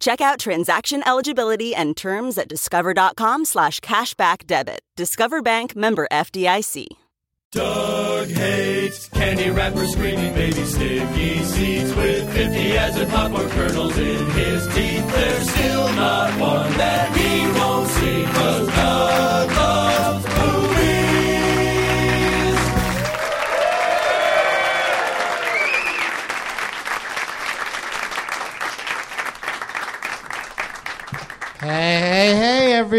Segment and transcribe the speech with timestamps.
[0.00, 4.80] Check out transaction eligibility and terms at discover.com slash cashback debit.
[4.96, 6.86] Discover Bank member FDIC.
[7.52, 14.30] Doug hates candy wrappers, screaming baby sticky seeds with 50 as a popcorn kernels in
[14.30, 15.12] his teeth.
[15.12, 19.59] There's still not one that he won't see, cause Doug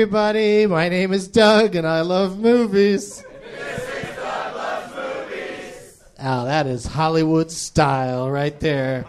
[0.01, 0.65] everybody.
[0.65, 3.23] My name is Doug, and I love movies.
[6.19, 9.05] Oh, that is Hollywood style right there.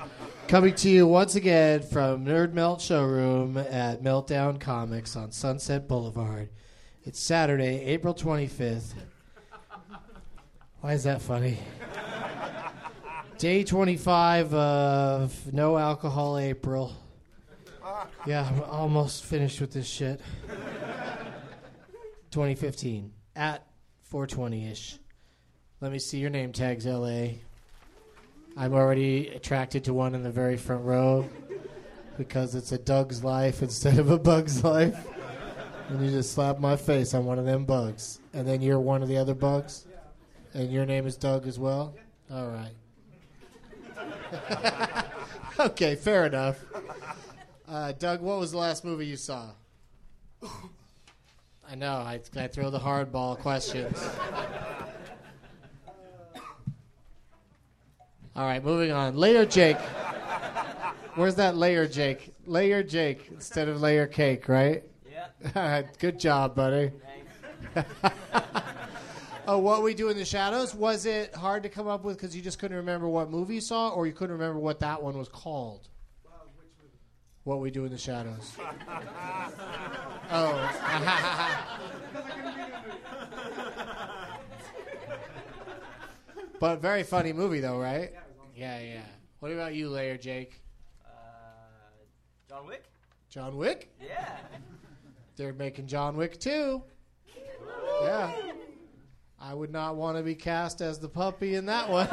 [0.48, 6.50] Coming to you once again from Nerd Melt Showroom at Meltdown Comics on Sunset Boulevard.
[7.04, 8.92] It's Saturday, April 25th.
[10.82, 11.56] Why is that funny?
[13.38, 16.94] Day 25 of No Alcohol April.
[18.26, 20.20] Yeah, I'm almost finished with this shit.
[22.31, 23.66] 2015 at
[24.04, 24.98] 420 ish.
[25.81, 27.28] Let me see your name tags, LA.
[28.56, 31.28] I'm already attracted to one in the very front row
[32.16, 35.06] because it's a Doug's life instead of a bug's life.
[35.88, 38.20] And you just slap my face on one of them bugs.
[38.32, 39.87] And then you're one of the other bugs?
[40.54, 41.94] And your name is Doug as well?
[42.31, 42.75] All right.
[45.60, 46.64] okay, fair enough.
[47.72, 49.49] Uh, Doug, what was the last movie you saw?
[51.71, 53.99] I know, I, I throw the hardball questions.
[58.37, 59.17] All right, moving on.
[59.17, 59.79] Layer Jake.
[61.14, 62.35] Where's that layer Jake?
[62.44, 64.82] Layer Jake instead of layer cake, right?
[65.11, 65.29] Yeah.
[65.56, 66.91] All right, good job, buddy.
[69.49, 70.75] oh, what we do in the shadows?
[70.75, 73.61] Was it hard to come up with because you just couldn't remember what movie you
[73.62, 75.88] saw, or you couldn't remember what that one was called?
[77.44, 78.56] What we do in the shadows.
[80.31, 80.79] oh.
[86.61, 88.12] but very funny movie though, right?
[88.55, 89.03] Yeah, yeah.
[89.41, 90.61] What about you, Layer Jake?
[91.05, 91.09] Uh,
[92.49, 92.85] John Wick?
[93.29, 93.93] John Wick?
[94.00, 94.37] Yeah.
[95.37, 96.83] They're making John Wick too.
[98.03, 98.33] Yeah.
[99.41, 102.06] I would not want to be cast as the puppy in that one.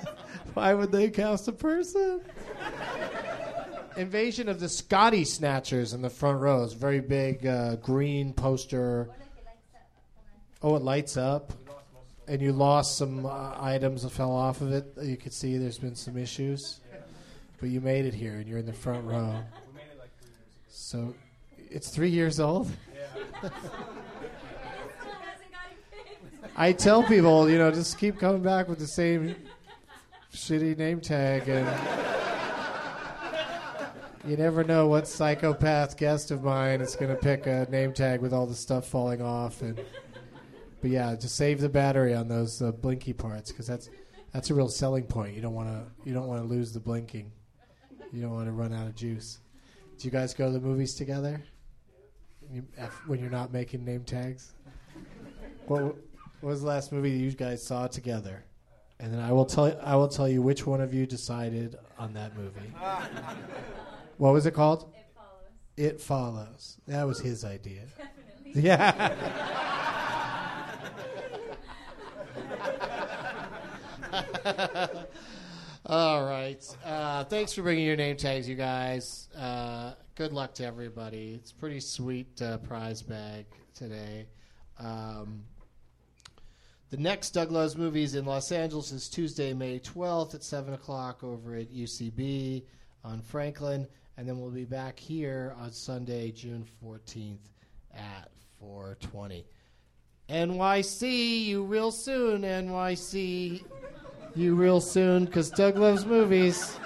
[0.54, 2.20] Why would they cast a person?
[3.96, 6.72] Invasion of the Scotty Snatchers in the front rows.
[6.72, 9.10] Very big uh, green poster.
[10.62, 11.52] Oh, it lights up.
[12.28, 14.92] And you lost some uh, items that fell off of it.
[15.02, 16.80] You could see there's been some issues.
[17.60, 19.42] But you made it here, and you're in the front row.
[20.68, 21.14] So
[21.70, 22.70] it's three years old?
[26.56, 29.36] I tell people, you know, just keep coming back with the same
[30.32, 31.68] shitty name tag, and
[34.26, 38.20] you never know what psychopath guest of mine is going to pick a name tag
[38.20, 39.62] with all the stuff falling off.
[39.62, 39.80] And
[40.80, 43.90] but yeah, just save the battery on those uh, blinky parts because that's
[44.32, 45.34] that's a real selling point.
[45.34, 47.32] You don't want to you don't want to lose the blinking.
[48.12, 49.38] You don't want to run out of juice.
[49.98, 51.42] Do you guys go to the movies together?
[52.52, 52.64] You,
[53.06, 54.54] when you're not making name tags.
[55.66, 55.94] What, what
[56.40, 58.44] was the last movie you guys saw together?
[59.00, 62.12] And then I will tell I will tell you which one of you decided on
[62.12, 62.70] that movie.
[64.18, 64.92] what was it called?
[64.94, 65.94] It follows.
[65.94, 66.76] It follows.
[66.86, 67.84] That was his idea.
[68.54, 69.14] Yeah.
[75.86, 76.76] All right.
[76.84, 79.28] Uh, thanks for bringing your name tags, you guys.
[79.36, 81.32] Uh, good luck to everybody.
[81.34, 84.26] It's a pretty sweet uh, prize bag today.
[84.78, 85.44] Um,
[86.90, 91.22] the next Doug Loves Movies in Los Angeles is Tuesday, May 12th at 7 o'clock
[91.22, 92.64] over at UCB
[93.04, 93.86] on Franklin.
[94.16, 97.38] And then we'll be back here on Sunday, June 14th
[97.94, 99.46] at 420.
[100.28, 103.64] NYC, you real soon, NYC,
[104.34, 106.76] you real soon, because Doug Loves Movies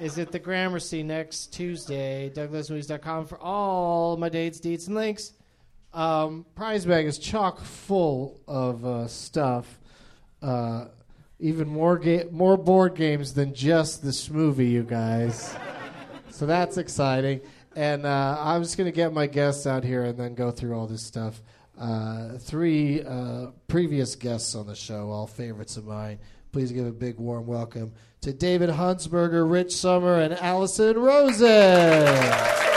[0.00, 2.30] is at the Gramercy next Tuesday.
[2.34, 5.32] DougLovesMovies.com for all my dates, deets, and links.
[5.92, 9.80] Um, prize bag is chock full of uh, stuff.
[10.40, 10.86] Uh,
[11.40, 15.56] even more ga- more board games than just this movie, you guys.
[16.30, 17.40] so that's exciting.
[17.74, 20.74] And uh, I'm just going to get my guests out here and then go through
[20.74, 21.40] all this stuff.
[21.78, 26.18] Uh, three uh, previous guests on the show, all favorites of mine.
[26.52, 32.69] Please give a big warm welcome to David Huntsberger, Rich Sommer, and Alison Rosen.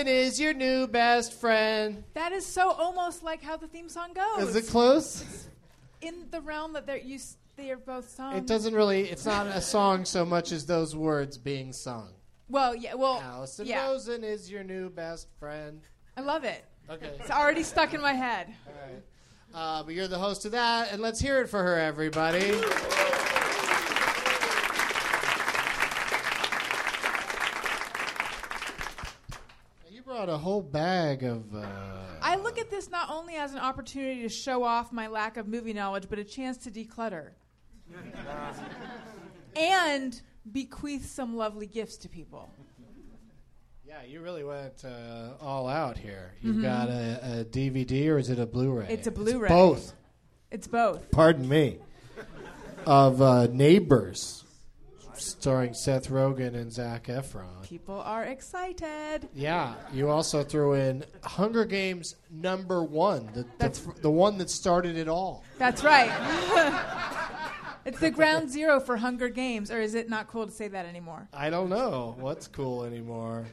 [0.00, 2.02] Rosen is your new best friend.
[2.14, 4.48] That is so almost like how the theme song goes.
[4.48, 5.20] Is it close?
[5.20, 5.48] It's
[6.00, 7.36] in the realm that they're used?
[7.56, 8.34] They are both sung.
[8.34, 9.10] It doesn't really.
[9.10, 12.08] It's not a song so much as those words being sung.
[12.48, 12.94] Well, yeah.
[12.94, 13.84] Well, Alison yeah.
[13.84, 15.82] Rosen is your new best friend.
[16.16, 16.64] I love it.
[16.88, 17.10] Okay.
[17.20, 18.46] It's already stuck in my head.
[18.66, 19.02] All right.
[19.52, 22.58] Uh, but you're the host of that, and let's hear it for her, everybody.
[29.92, 31.54] You brought a whole bag of.
[31.54, 31.66] Uh,
[32.20, 35.48] I look at this not only as an opportunity to show off my lack of
[35.48, 37.30] movie knowledge, but a chance to declutter
[39.56, 40.20] and
[40.52, 42.50] bequeath some lovely gifts to people.
[43.86, 46.32] yeah, you really went uh, all out here.
[46.42, 48.88] You've got a, a DVD, or is it a Blu-ray?
[48.90, 49.48] It's a Blu-ray.
[49.48, 49.94] both.
[50.50, 51.10] It's both.
[51.10, 51.78] Pardon me.
[52.84, 54.39] Of uh, Neighbors,
[55.20, 57.62] starring Seth Rogen and Zac Efron.
[57.62, 59.28] People are excited.
[59.34, 64.50] Yeah, you also threw in Hunger Games number one, the, That's- the, the one that
[64.50, 65.44] started it all.
[65.58, 66.10] That's right.
[67.84, 70.86] it's the ground zero for Hunger Games, or is it not cool to say that
[70.86, 71.28] anymore?
[71.32, 73.46] I don't know what's cool anymore.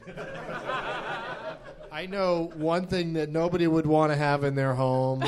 [1.90, 5.22] I know one thing that nobody would want to have in their home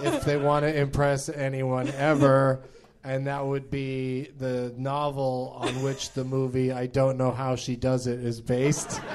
[0.00, 2.62] if they want to impress anyone ever,
[3.04, 7.76] and that would be the novel on which the movie I Don't Know How She
[7.76, 9.00] Does It is based.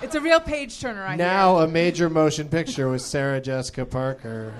[0.00, 4.54] It's a real page turner, I now a major motion picture with Sarah Jessica Parker.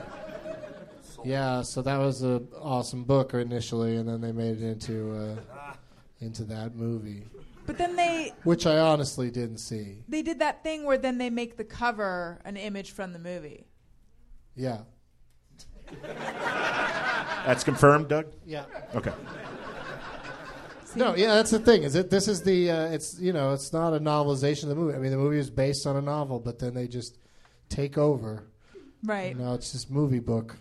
[1.24, 5.72] Yeah, so that was an awesome book initially, and then they made it into uh,
[6.20, 7.24] into that movie.
[7.66, 9.98] But then they which I honestly didn't see.
[10.08, 13.66] they did that thing where then they make the cover an image from the movie.
[14.56, 14.78] Yeah,
[16.02, 18.26] That's confirmed, Doug?
[18.46, 18.64] yeah.
[18.94, 19.12] Okay.
[20.96, 21.82] No, yeah, that's the thing.
[21.82, 22.10] Is it?
[22.10, 22.70] This is the.
[22.70, 24.94] Uh, it's you know, it's not a novelization of the movie.
[24.96, 27.18] I mean, the movie is based on a novel, but then they just
[27.68, 28.44] take over.
[29.04, 29.36] Right.
[29.38, 30.56] Now it's just movie book.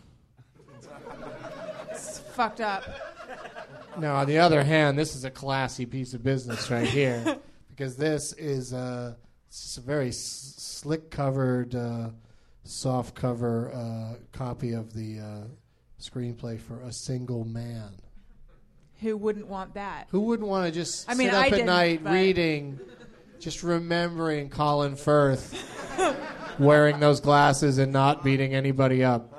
[1.92, 2.84] It's fucked up.
[3.98, 7.96] Now, on the other hand, this is a classy piece of business right here because
[7.96, 9.16] this is uh,
[9.48, 12.10] it's a very s- slick covered uh,
[12.68, 15.48] soft cover uh, copy of the uh,
[16.00, 17.92] screenplay for A Single Man.
[19.02, 20.08] Who wouldn't want that?
[20.10, 22.80] Who wouldn't want to just I mean, sit up I at night reading,
[23.40, 25.56] just remembering Colin Firth
[26.60, 29.34] wearing those glasses and not beating anybody up?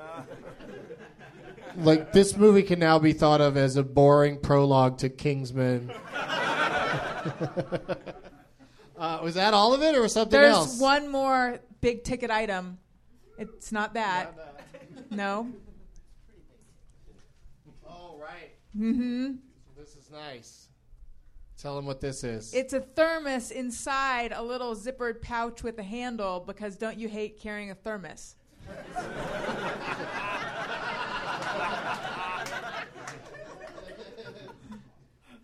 [1.75, 5.91] Like this movie can now be thought of as a boring prologue to Kingsman.
[8.97, 10.79] uh, was that all of it, or was something There's else?
[10.79, 12.79] one more big ticket item.
[13.39, 14.35] It's not that.
[15.11, 15.47] No.
[17.87, 18.51] Oh right.
[18.77, 19.31] Mm-hmm.
[19.75, 20.67] This is nice.
[21.57, 22.53] Tell them what this is.
[22.53, 27.39] It's a thermos inside a little zippered pouch with a handle because don't you hate
[27.39, 28.35] carrying a thermos?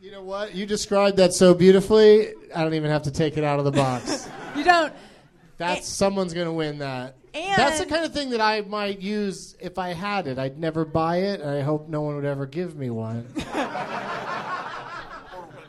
[0.02, 0.54] you know what?
[0.54, 2.34] You described that so beautifully.
[2.56, 4.30] I don't even have to take it out of the box.
[4.56, 4.94] You don't.
[5.58, 7.18] That's someone's gonna win that.
[7.36, 10.40] And- That's the kind of thing that I might use if I had it.
[10.40, 13.28] I'd never buy it, and I hope no one would ever give me one.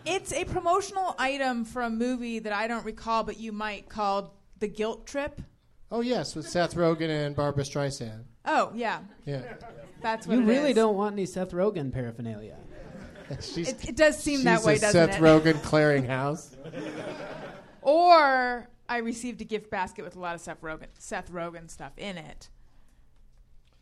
[0.08, 4.30] It's a promotional item for a movie that I don't recall, but you might called
[4.61, 5.42] The Guilt Trip.
[5.90, 8.23] oh yes, with Seth Rogen and Barbra Streisand.
[8.44, 9.00] Oh, yeah.
[9.25, 9.54] Yeah,
[10.02, 10.76] That's what You it really is.
[10.76, 12.56] don't want any Seth Rogen paraphernalia.
[13.40, 15.12] she's, It, it does seem that way, doesn't Seth it?
[15.14, 16.54] Seth Rogen clearinghouse.
[17.82, 21.92] Or I received a gift basket with a lot of Seth Rogen, Seth Rogen stuff
[21.96, 22.48] in it.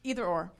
[0.02, 0.50] Either or.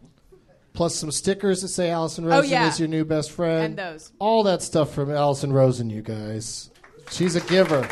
[0.73, 2.69] Plus some stickers that say Alison Rosen Oh, yeah.
[2.69, 3.65] is your new best friend.
[3.65, 4.13] And those.
[4.19, 6.71] All that stuff from Alison Rosen, you guys.
[7.11, 7.89] She's a giver.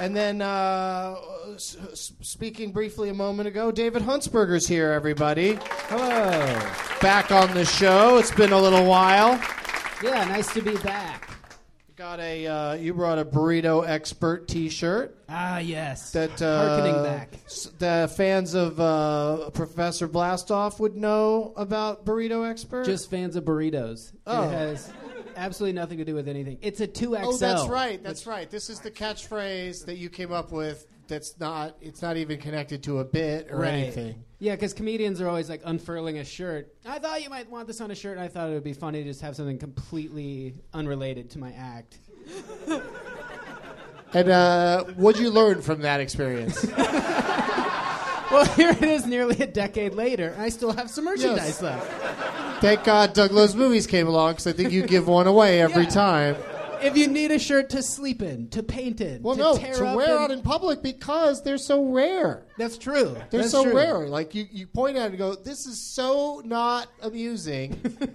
[0.00, 1.16] And then, uh,
[1.54, 5.58] s- s- speaking briefly a moment ago, David Huntsberger's here, everybody.
[5.88, 6.60] Hello.
[7.00, 8.18] Back on the show.
[8.18, 9.40] It's been a little while.
[10.02, 11.28] Yeah, nice to be back.
[11.98, 16.12] Got a, uh, you brought a burrito expert T-shirt Ah, yes.
[16.12, 17.34] that uh, Harkening back.
[17.46, 22.84] s- the fans of uh, Professor Blastoff would know about burrito expert.
[22.86, 24.12] Just fans of burritos.
[24.28, 24.44] Oh.
[24.44, 24.92] It has
[25.36, 26.58] absolutely nothing to do with anything.
[26.62, 27.20] It's a 2XL.
[27.24, 28.00] Oh, that's right.
[28.00, 28.48] That's right.
[28.48, 30.86] This is the catchphrase that you came up with.
[31.08, 31.76] That's not.
[31.80, 33.70] It's not even connected to a bit or Right.
[33.74, 34.22] anything.
[34.38, 36.72] Yeah, because comedians are always like unfurling a shirt.
[36.86, 38.72] I thought you might want this on a shirt, and I thought it would be
[38.74, 41.98] funny to just have something completely unrelated to my act.
[44.14, 46.66] And uh, what'd you learn from that experience?
[48.30, 51.62] Well, here it is nearly a decade later, and I still have some merchandise Yes.
[51.62, 52.60] left.
[52.60, 55.84] Thank God Doug Loves Movies came along because I think you give one away every
[55.84, 55.88] Yeah.
[55.88, 56.36] time.
[56.82, 59.96] If you need a shirt to sleep in, to paint in, Well, to no, to
[59.96, 62.46] wear out in public because they're so rare.
[62.56, 63.16] That's true.
[63.30, 63.74] They're That's so true.
[63.76, 64.08] rare.
[64.08, 67.80] Like you, you point at it and go, "This is so not amusing."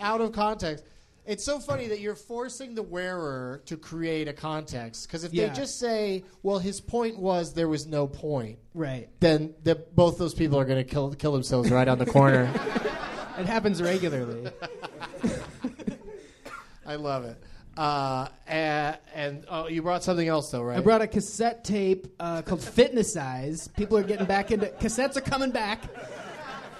[0.00, 0.84] Out of context.
[1.26, 5.06] It's so funny that you're forcing the wearer to create a context.
[5.06, 5.48] Because if Yeah.
[5.48, 9.08] they just say, "Well, his point was there was no point," Right.
[9.20, 12.50] then the, both those people are going to kill kill themselves right on the corner.
[13.38, 14.50] It happens regularly.
[16.90, 17.40] I love it.
[17.76, 20.78] Uh, and, and oh, you brought something else though, right?
[20.78, 23.68] I brought a cassette tape uh, called Fitness Size.
[23.68, 25.84] People are getting back into cassettes are coming back.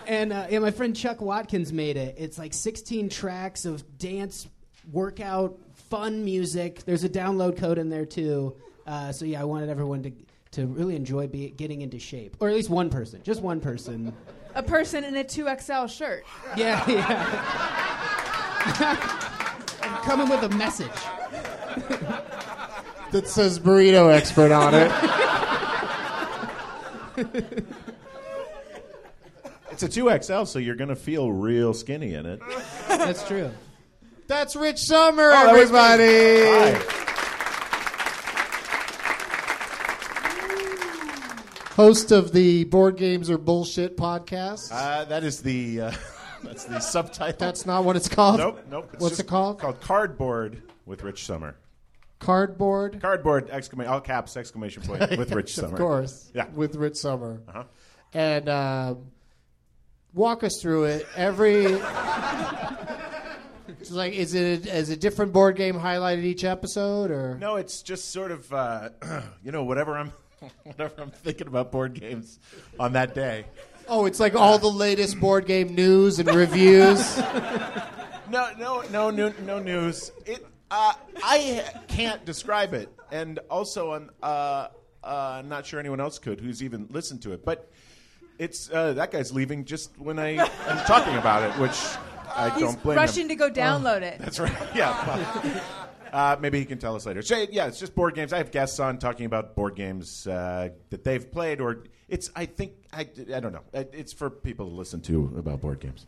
[0.08, 2.16] And uh, yeah, my friend Chuck Watkins made it.
[2.18, 4.48] It's like 16 tracks of dance,
[4.90, 5.56] workout,
[5.90, 6.82] fun music.
[6.84, 8.56] There's a download code in there too.
[8.84, 10.10] Uh, so yeah, I wanted everyone to
[10.52, 14.12] to really enjoy be, getting into shape, or at least one person, just one person.
[14.56, 16.24] A person in a 2XL shirt.
[16.56, 19.26] Yeah, yeah.
[19.90, 20.86] I'm coming with a message.
[23.12, 24.90] that says burrito expert on it.
[29.72, 32.40] It's a 2XL, so you're going to feel real skinny in it.
[32.88, 33.50] That's true.
[34.26, 35.78] That's Rich Sommer, that was me.
[35.78, 36.96] everybody.
[41.74, 44.68] Host of the Board Games or Bullshit podcast.
[44.70, 45.92] Uh, that is the uh,
[46.42, 47.36] that's the subtitle.
[47.38, 48.38] That's not what it's called.
[48.38, 48.90] nope, nope.
[48.92, 49.58] It's What's just it called?
[49.58, 51.56] Called Cardboard with Rich Sommer.
[52.18, 53.00] Cardboard.
[53.00, 55.72] Cardboard exclamation all caps exclamation point with Rich Sommer.
[55.74, 56.30] Of course.
[56.34, 56.46] Yeah.
[56.54, 57.42] With Rich Sommer.
[57.48, 57.64] Uh-huh.
[58.12, 59.06] And um,
[60.12, 61.06] walk us through it.
[61.16, 61.64] Every.
[63.68, 67.56] it's like, is it a, is a different board game highlighted each episode, or No,
[67.56, 68.90] it's just sort of uh,
[69.44, 70.12] you know whatever I'm
[70.64, 72.38] whatever I'm thinking about board games
[72.78, 73.46] on that day.
[73.90, 77.20] Oh, it's like all the latest board game news and reviews.
[78.30, 80.12] No, no, no, no, no news.
[80.24, 80.46] It.
[80.70, 84.68] Uh, I can't describe it, and also I'm uh,
[85.02, 87.44] uh, not sure anyone else could who's even listened to it.
[87.44, 87.68] But
[88.38, 90.28] it's uh, that guy's leaving just when I
[90.68, 91.76] am talking about it, which
[92.32, 93.30] I He's don't blame rushing him.
[93.30, 94.20] to go download it.
[94.20, 94.56] That's right.
[94.76, 95.60] Yeah.
[96.12, 97.22] Uh, maybe he can tell us later.
[97.22, 98.32] So, yeah, it's just board games.
[98.32, 102.30] I have guests on talking about board games uh, that they've played, or it's.
[102.34, 103.62] I think I, I don't know.
[103.72, 106.06] It's for people to listen to about board games.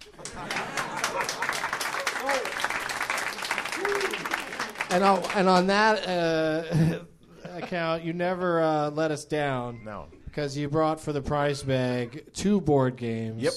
[4.90, 6.99] And on, and on that uh,
[7.56, 9.82] account, you never uh, let us down.
[9.85, 10.09] No.
[10.26, 13.42] Because you brought for the prize bag two board games.
[13.42, 13.52] Yep.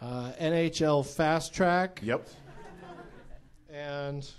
[0.00, 2.26] Uh, NHL Fast Track Yep.
[3.70, 4.30] and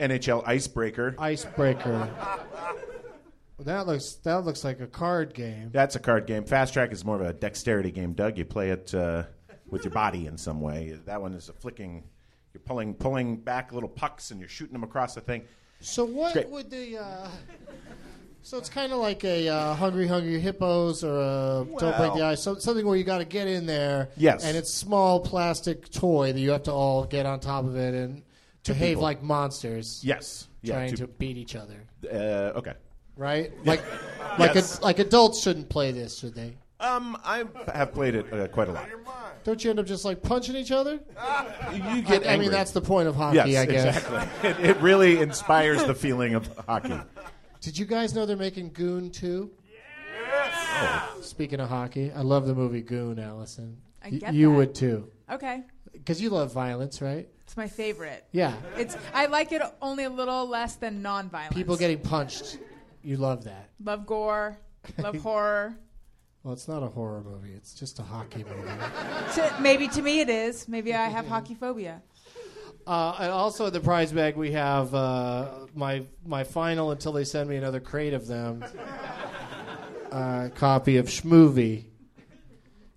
[0.00, 1.14] NHL Icebreaker.
[1.18, 2.10] Icebreaker.
[3.60, 5.70] that looks that looks like a card game.
[5.72, 6.44] That's a card game.
[6.44, 8.36] Fast Track is more of a dexterity game, Doug.
[8.38, 9.24] You play it uh,
[9.70, 10.98] with your body in some way.
[11.06, 12.04] That one is a flicking.
[12.52, 15.42] You're pulling pulling back little pucks and you're shooting them across the thing.
[15.80, 16.98] So what would the?
[16.98, 17.28] Uh,
[18.42, 22.22] so it's kind of like a uh, Hungry Hungry Hippos or a Don't Break the
[22.22, 24.10] Ice, so, something where you got to get in there.
[24.16, 24.44] Yes.
[24.44, 27.94] And it's small plastic toy that you have to all get on top of it
[27.94, 28.22] and
[28.72, 29.02] behave people.
[29.02, 30.00] like monsters.
[30.02, 30.48] Yes.
[30.62, 30.74] Yeah.
[30.76, 32.72] Trying two- to beat each other, uh, okay.
[33.16, 33.52] right?
[33.66, 33.82] Like,
[34.38, 34.78] like, Yes.
[34.78, 36.56] a, like adults shouldn't play this, should they?
[36.80, 38.88] Um, I have played it uh, quite a lot.
[39.44, 41.00] Don't you end up just like punching each other?
[41.72, 42.38] You get I angry.
[42.46, 43.96] mean, that's the point of hockey, yes, I guess.
[43.96, 44.50] exactly.
[44.64, 46.98] It, it really inspires the feeling of hockey.
[47.60, 49.50] Did you guys know they're making Goon 2?
[51.20, 53.76] Speaking of hockey, I love the movie Goon, Alison.
[54.04, 54.56] I Y- get you that.
[54.56, 55.10] would too.
[55.30, 57.28] Okay, Because you love violence, right?
[57.44, 58.24] It's my favorite.
[58.32, 58.54] Yeah.
[58.76, 61.54] It's I like it only a little less than non-violence.
[61.54, 62.58] People getting punched.
[63.02, 63.70] You love that.
[63.82, 64.58] love gore,
[64.98, 65.76] love horror.
[66.42, 67.52] Well, it's not a horror movie.
[67.54, 68.68] It's just a hockey movie.
[69.34, 70.68] To, maybe to me it is.
[70.68, 72.02] Maybe I have hockey phobia.
[72.86, 77.24] Uh, and also in the prize bag, we have uh, my my final until they
[77.24, 78.64] send me another crate of them.
[80.12, 81.86] Uh, copy of Schmovie.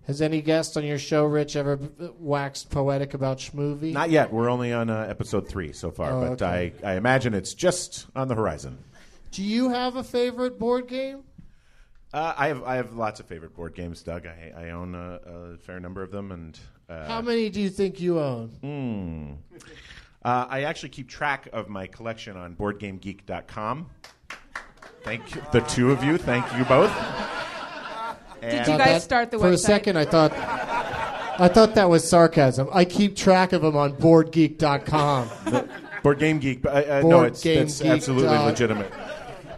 [0.08, 1.78] Has any guest on your show, Rich, ever
[2.18, 3.92] waxed poetic about Schmovie?
[3.92, 4.32] Not yet.
[4.32, 6.72] We're only on uh, episode three so far, Oh, but okay.
[6.82, 8.78] I, I imagine it's just on the horizon.
[9.32, 11.24] Do you have a favorite board game?
[12.14, 14.24] Uh, I have I have lots of favorite board games, Doug.
[14.26, 17.68] I, I own a, a fair number of them, and uh, How many do you
[17.68, 19.36] think you own?
[20.24, 23.90] uh, I actually keep track of my collection on BoardGameGeek.com.
[25.02, 26.16] Thank you, the two of you.
[26.16, 26.90] Thank you both.
[28.40, 29.52] Did you guys that- start the For website?
[29.54, 30.32] a second, I thought
[31.40, 32.68] I thought that was sarcasm.
[32.72, 35.30] I keep track of them on BoardGeek.com.
[36.02, 36.62] Board Game Geek.
[36.62, 38.92] but, Uh, uh, no, it's Game that's Geek absolutely dot- legitimate.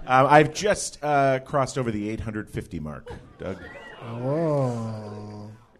[0.06, 3.56] Uh, I've just uh, crossed over the 850 mark, Doug.
[4.02, 5.29] Whoa.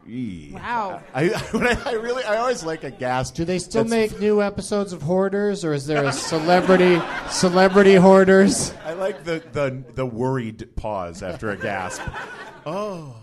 [0.06, 1.02] Wow.
[1.14, 3.30] I, I, I really, I always like a gas.
[3.30, 7.94] Do they still That's- make new episodes of Hoarders, or is there a celebrity celebrity
[7.94, 8.72] Hoarders?
[8.84, 12.02] I like the, the the worried pause after a gasp.
[12.66, 13.16] Oh.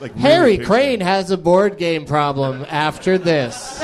[0.00, 3.80] Like really Harry picture- Crane has a board game problem after this.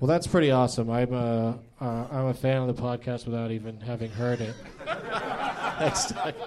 [0.00, 0.90] well, that's pretty awesome.
[0.90, 4.54] I'm a uh, I'm a fan of the podcast without even having heard it.
[5.80, 6.34] Next time.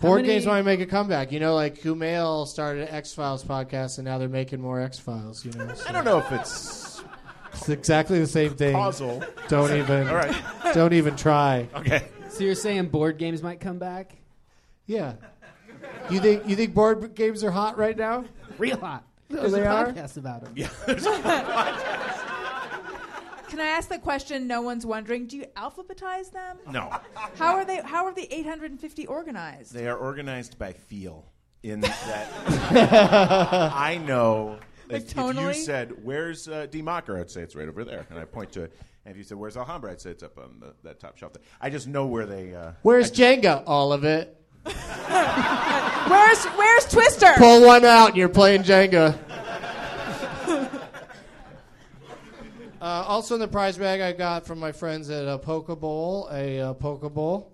[0.00, 1.30] Board many- games might make a comeback.
[1.30, 4.98] You know, like Kumail started an X Files podcast, and now they're making more X
[4.98, 5.44] Files.
[5.44, 7.02] You know, so I don't know if it's
[7.52, 8.72] it's exactly the same thing.
[8.72, 9.22] causal.
[9.48, 10.08] Don't even.
[10.08, 10.34] All right.
[10.74, 11.68] Don't even try.
[11.76, 12.02] Okay.
[12.30, 14.16] So you're saying board games might come back?
[14.86, 15.14] Yeah.
[16.10, 18.24] You think you think board games are hot right now?
[18.58, 19.04] Real hot.
[19.28, 19.86] There's they a are?
[19.86, 20.54] podcast about them.
[23.52, 25.26] Can I ask the question no one's wondering?
[25.26, 26.56] Do you alphabetize them?
[26.70, 26.90] No.
[27.34, 27.82] How are they?
[27.82, 29.74] How are the 850 organized?
[29.74, 31.26] They are organized by feel.
[31.62, 32.28] In that
[33.76, 37.68] I know Like if, if you said, "Where's uh, D Mocker?" I'd say it's right
[37.68, 38.72] over there, and I point to it.
[39.04, 41.34] And if you said, "Where's Alhambra?" I'd say it's up on the, that top shelf.
[41.34, 41.42] There.
[41.60, 42.54] I just know where they.
[42.54, 43.64] Uh, Where's Jenga?
[43.66, 44.34] All of it.
[44.64, 47.34] Where's Where's Twister?
[47.36, 49.18] Pull one out, and you're playing Jenga.
[52.82, 56.28] Uh, also in the prize bag, I got from my friends at uh, Poke Bowl
[56.32, 57.52] a uh, Poke Bowl,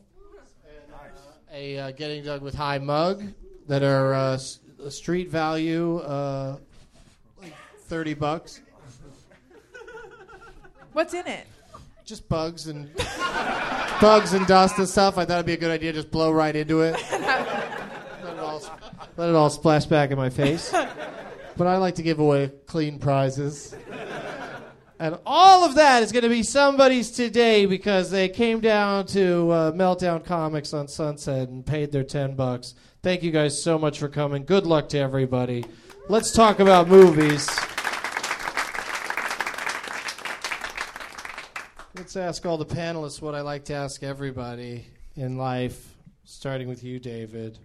[1.52, 3.22] a uh, Getting Doug with High mug
[3.66, 6.56] that are uh, s- street value, uh,
[7.42, 8.62] like thirty bucks.
[10.94, 11.46] What's in it?
[12.06, 12.90] Just bugs and
[14.00, 15.18] bugs and dust and stuff.
[15.18, 16.94] I thought it'd be a good idea to just blow right into it.
[17.12, 17.20] let,
[18.32, 18.62] it all,
[19.18, 20.72] let it all splash back in my face.
[20.72, 23.74] But I like to give away clean prizes.
[25.00, 29.50] And all of that is going to be somebody's today because they came down to
[29.50, 32.74] uh, Meltdown Comics on Sunset and paid their 10 bucks.
[33.00, 34.44] Thank you guys so much for coming.
[34.44, 35.64] Good luck to everybody.
[36.08, 37.48] Let's talk about movies.
[41.94, 46.82] Let's ask all the panelists what I like to ask everybody in life, starting with
[46.82, 47.58] you, David.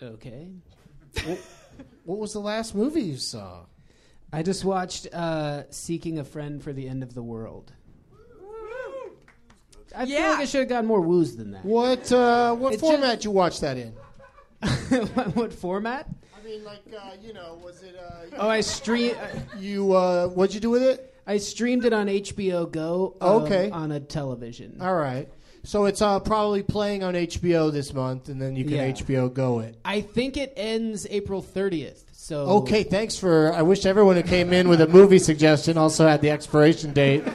[0.00, 0.48] Okay.
[2.04, 3.64] What was the last movie you saw?
[4.32, 7.72] I just watched uh, Seeking a Friend for the End of the World.
[9.96, 10.30] I feel Yeah.
[10.30, 11.64] like I should have gotten more woos than that.
[11.64, 13.94] What uh, what It format you watch that in?
[15.14, 16.08] what, what format?
[16.38, 17.96] I mean, like uh, you know, was it?
[17.98, 19.14] Uh, Oh, I stream.
[19.58, 21.14] you uh, what'd you do with it?
[21.26, 23.16] I streamed it on HBO Go.
[23.20, 23.70] um, Okay.
[23.70, 24.78] On a television.
[24.80, 25.28] All right.
[25.64, 28.92] So it's uh, probably playing on HBO this month, and then you can Yeah.
[28.92, 29.76] HBO Go it.
[29.84, 32.04] I think it ends April 30th.
[32.20, 33.52] So Okay, thanks for.
[33.52, 37.22] I wish everyone who came in with a movie suggestion also had the expiration date.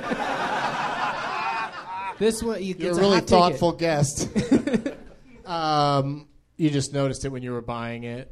[2.19, 3.30] This one you, You're a really hot ticket.
[3.30, 4.30] thoughtful guest.
[5.46, 8.32] um, you just noticed it when you were buying it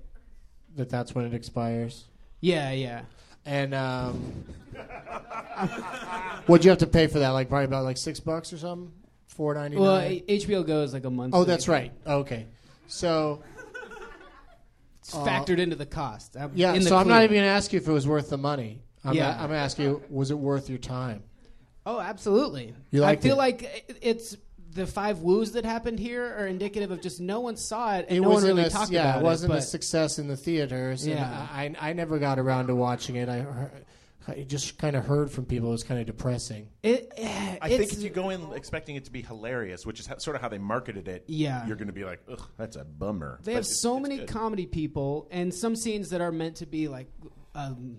[0.76, 2.06] that that's when it expires.
[2.42, 3.02] Yeah, yeah.
[3.44, 4.46] And um,
[6.46, 7.30] what'd you have to pay for that?
[7.30, 8.92] Like probably about like six bucks or something.
[9.28, 9.84] Four ninety nine.
[9.84, 11.34] Well, HBO Go is like a month.
[11.34, 11.92] oh, that's right.
[12.06, 12.46] Okay,
[12.88, 13.42] so
[15.14, 16.36] Uh, factored into the cost.
[16.38, 16.78] I'm yeah.
[16.80, 18.82] So I'm not even gonna ask you if it was worth the money.
[19.04, 19.32] I'm Yeah.
[19.32, 21.24] gonna, I'm ask you, was it worth your time?
[21.86, 22.76] Oh, absolutely.
[22.92, 23.38] You I feel it?
[23.40, 24.38] like it's
[24.74, 28.18] the five woos that happened here are indicative of just no one saw it and
[28.18, 30.18] it no one wasn't really a, talked yeah, about it Yeah, it wasn't a success
[30.20, 31.04] in the theaters.
[31.06, 31.48] and Yeah.
[31.52, 33.28] I, I never got around to watching it.
[33.28, 33.72] I, heard,
[34.28, 36.70] I just kind of heard from people it was kind of depressing.
[36.84, 40.08] It, I it's, think if you go in expecting it to be hilarious, which is
[40.08, 41.66] ho- sort of how they marketed it, Yeah.
[41.66, 43.40] you're going to be like, ugh, that's a bummer.
[43.44, 44.28] They But have so it's many good.
[44.28, 47.08] comedy people and some scenes that are meant to be like
[47.56, 47.98] um,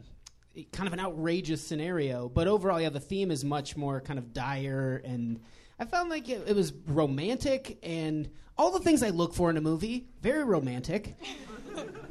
[0.72, 4.32] kind of an outrageous scenario, but overall, yeah, the theme is much more kind of
[4.32, 5.02] dire.
[5.04, 5.40] And
[5.78, 9.56] I found like it, it was romantic and all the things I look for in
[9.56, 11.16] a movie, very romantic.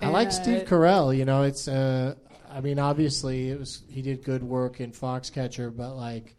[0.02, 1.16] I like Steve Carell.
[1.16, 1.68] You know, it's.
[1.68, 2.16] Uh,
[2.52, 6.36] I mean, obviously, it was he did good work in Foxcatcher, but like,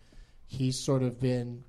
[0.47, 1.65] he's sort of been.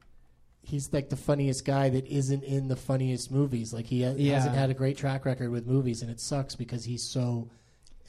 [0.65, 3.73] He's like the funniest guy that isn't in the funniest movies.
[3.73, 4.35] Like he ha- Yeah.
[4.35, 7.49] hasn't had a great track record with movies, and it sucks because he's so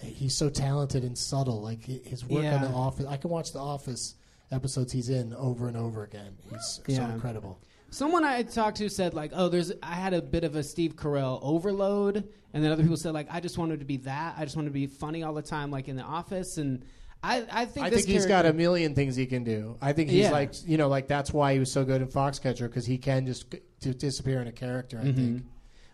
[0.00, 1.60] he's so talented and subtle.
[1.62, 4.14] Like his work on The Office, I can watch The Office
[4.52, 6.36] episodes he's in over and over again.
[6.50, 7.12] He's so Yeah.
[7.12, 7.58] incredible.
[7.94, 10.96] Someone I talked to said like, "Oh, there's I had a bit of a Steve
[10.96, 14.34] Carell overload," and then other people said like, "I just wanted to be that.
[14.36, 16.84] I just wanted to be funny all the time, like in the office." And
[17.22, 19.76] I, I think I this think he's got a million things he can do.
[19.80, 20.32] I think he's Yeah.
[20.32, 23.26] like you know like that's why he was so good in Foxcatcher because he can
[23.26, 24.98] just g- to disappear in a character.
[24.98, 25.16] I Mm-hmm.
[25.16, 25.44] think.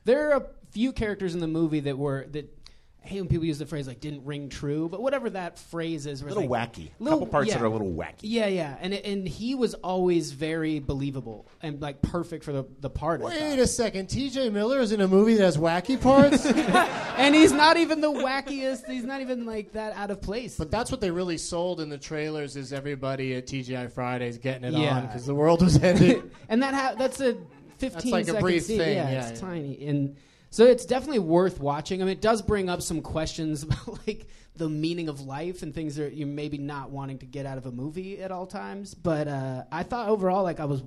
[0.07, 2.60] There are a few characters in the movie that were that.
[3.03, 6.05] I hate when people use the phrase like "didn't ring true," but whatever that phrase
[6.07, 6.91] is, A little like, wacky.
[7.01, 7.55] A little- couple parts yeah.
[7.57, 8.19] that are a little wacky.
[8.23, 12.91] Yeah, yeah, and and he was always very believable and like perfect for the the
[12.91, 13.23] part.
[13.23, 14.51] Wait a second, T.J.
[14.51, 16.45] Miller is in a movie that has wacky parts,
[17.17, 18.87] and he's not even the wackiest.
[18.87, 20.57] He's not even like that out of place.
[20.57, 22.55] but that's what they really sold in the trailers.
[22.57, 24.97] Is everybody at TGI Fridays getting it Yeah.
[24.97, 26.31] on because the world was ending?
[26.51, 27.37] and that ha- that's a
[27.79, 28.77] 15 like a brief scene.
[28.79, 29.49] thing, Yeah, yeah, it's yeah.
[29.49, 30.17] tiny and
[30.51, 32.03] so it's definitely worth watching.
[32.03, 35.75] I mean, it does bring up some questions about like the meaning of life and
[35.75, 38.95] things that you're maybe not wanting to get out of a movie at all times.
[38.95, 40.83] But uh, I thought overall, like I was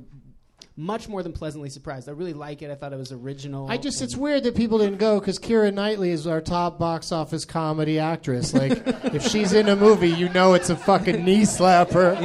[0.76, 2.10] much more than pleasantly surprised.
[2.10, 2.71] I really like it.
[2.71, 3.69] I thought it was original.
[3.69, 7.12] I just, it's weird that people didn't go because Keira Knightley is our top box
[7.12, 8.54] office comedy actress.
[8.54, 8.82] Like,
[9.13, 12.15] if she's in a movie, you know it's a fucking knee slapper.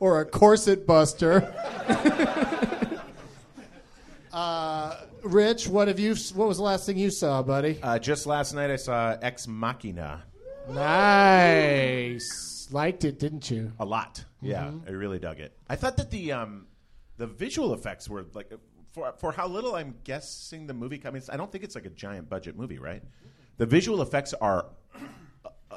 [0.00, 1.54] or a corset buster.
[4.38, 6.14] Uh, Rich, what have you?
[6.34, 7.78] What was the last thing you saw, buddy?
[7.82, 10.22] Uh, just last night, I saw Ex Machina
[10.70, 12.68] Nice.
[12.70, 13.72] Liked it, didn't you?
[13.78, 14.24] a lot.
[14.40, 14.88] Yeah, Mm-hmm.
[14.88, 15.56] I really dug it.
[15.68, 16.66] I thought that the um,
[17.16, 18.52] the visual effects were like
[18.92, 21.00] for for how little I'm guessing the movie.
[21.04, 23.02] I mean, I don't think it's like a giant budget movie, right?
[23.56, 24.66] The visual effects are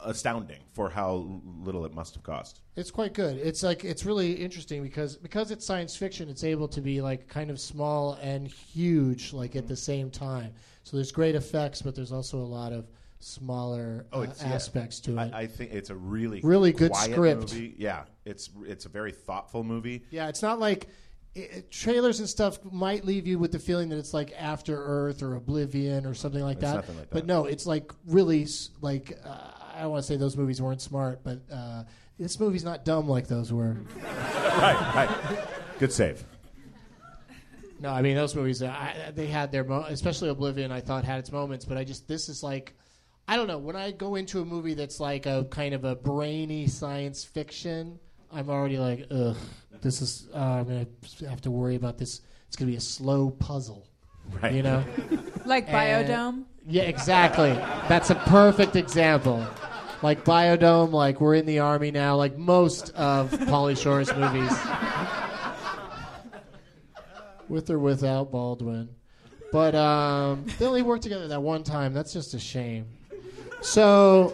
[0.03, 2.61] astounding for how little it must have cost.
[2.75, 3.37] It's quite good.
[3.37, 7.27] It's like it's really interesting because because it's science fiction, it's able to be like
[7.27, 10.53] kind of small and huge like at the same time.
[10.83, 14.53] So there's great effects, but there's also a lot of smaller Oh, uh, it's- yeah.
[14.53, 15.31] aspects to it.
[15.33, 17.53] I, I think it's a really Really good script.
[17.53, 17.75] Movie.
[17.77, 20.03] Yeah, it's it's a very thoughtful movie.
[20.09, 20.87] yeah, it's not like
[21.35, 24.75] i i- trailers and stuff might leave you with the feeling that it's like After
[24.75, 26.75] Earth or Oblivion or something like It's that.
[26.89, 27.25] like But that.
[27.25, 28.47] no, it's like really
[28.81, 31.81] like uh, I don't want to say those movies weren't smart, but uh,
[32.19, 33.77] this movie's not dumb like those were.
[33.97, 35.39] right, right.
[35.79, 36.23] Good save.
[37.79, 38.61] No, I mean those movies.
[38.61, 40.71] uh, I, they had their, mo- especially Oblivion.
[40.71, 42.75] I thought had its moments, but I just this is like,
[43.27, 43.57] I don't know.
[43.57, 47.97] When I go into a movie that's like a kind of a brainy science fiction,
[48.31, 49.35] I'm already like, ugh,
[49.81, 50.27] this is.
[50.31, 50.85] Uh, I'm gonna
[51.27, 52.21] have to worry about this.
[52.47, 53.87] It's gonna be a slow puzzle,
[54.43, 54.53] Right.
[54.53, 54.83] you know?
[55.43, 56.43] Like And- Biodome.
[56.67, 57.53] yeah, exactly.
[57.89, 59.43] That's a perfect example.
[60.03, 62.15] Like Biodome, like we're in the army now.
[62.15, 64.51] Like most of Pauly Shore's movies,
[67.47, 68.89] with or without Baldwin.
[69.51, 71.93] But um, they only worked together that one time.
[71.93, 72.85] That's just a shame.
[73.61, 74.29] So,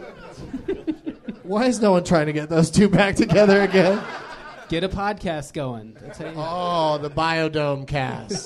[1.44, 4.02] Why is no one trying to get those two back together again?
[4.70, 5.98] Get a podcast going.
[6.00, 8.46] That's how you- Oh, the Biodome cast.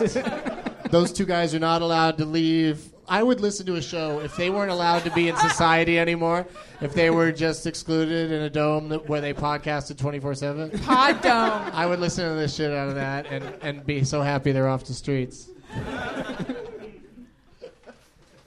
[0.92, 2.92] Those two guys are not allowed to leave.
[3.12, 6.48] I would listen to a show if they weren't allowed to be in society anymore.
[6.80, 10.70] If they were just excluded in a dome that, where they podcasted twenty four seven.
[10.80, 11.70] Pod dome.
[11.74, 14.70] I would listen to the shit out of that and, and be so happy they're
[14.70, 15.50] off the streets.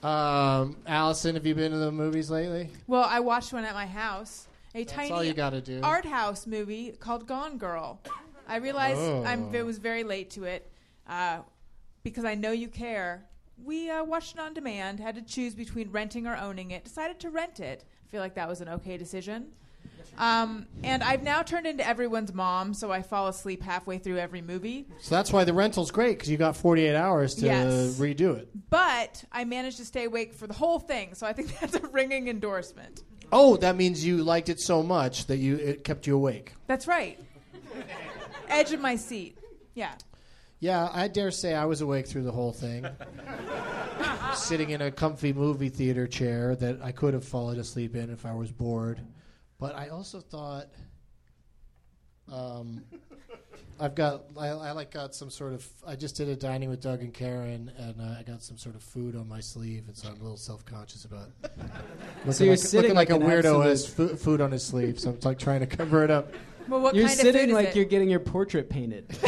[0.03, 2.71] um, Alison, have you been to the movies lately?
[2.87, 4.47] Well, I watched one at my house.
[4.73, 5.79] A That's tiny all you got to do.
[5.83, 7.99] art house movie called Gone Girl.
[8.47, 9.59] I realized I'm, Oh.
[9.59, 10.69] I was very late to it
[11.07, 11.39] uh,
[12.03, 13.23] because I know you care.
[13.63, 16.83] We uh, watched it on demand, had to choose between renting or owning it.
[16.83, 17.83] Decided to rent it.
[18.07, 19.47] I feel like that was an okay decision.
[20.17, 24.41] Um, and I've now turned into everyone's mom, so I fall asleep halfway through every
[24.41, 24.85] movie.
[24.99, 27.99] So that's why the rental's great because you got 48 hours to Yes.
[27.99, 28.47] redo it.
[28.69, 31.87] But I managed to stay awake for the whole thing, so I think that's a
[31.87, 33.03] ringing endorsement.
[33.31, 36.53] Oh, that means you liked it so much that you it kept you awake.
[36.67, 37.19] That's right.
[38.47, 39.37] Edge of my seat.
[39.73, 39.95] Yeah.
[40.65, 42.87] Yeah, I dare say I was awake through the whole thing.
[44.33, 48.25] Sitting in a comfy movie theater chair that I could have fallen asleep in if
[48.25, 48.99] I was bored.
[49.59, 50.69] But I also thought
[52.33, 52.83] um,
[53.79, 56.81] I've got I, I like got some sort of I just did a dining with
[56.81, 59.95] Doug and Karen and uh, I got some sort of food on my sleeve and
[59.95, 61.29] so I'm a little self conscious about
[62.25, 64.99] looking, you're like, sitting looking like, like a weirdo absolute- has food on his sleeve
[64.99, 66.33] so I'm like trying to cover it up.
[66.67, 67.75] Well, what You're kind of sitting food is like it?
[67.75, 69.07] you're getting your portrait painted.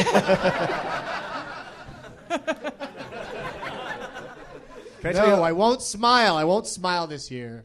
[5.00, 6.36] Can I tell you, No, I won't smile.
[6.36, 7.64] I won't smile this year.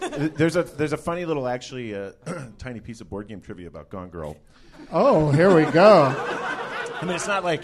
[0.00, 2.12] there's a there's a funny little actually uh,
[2.58, 4.36] tiny piece of board game trivia about Gone Girl.
[4.90, 6.06] Oh, here we go.
[6.16, 7.62] I mean, it's not like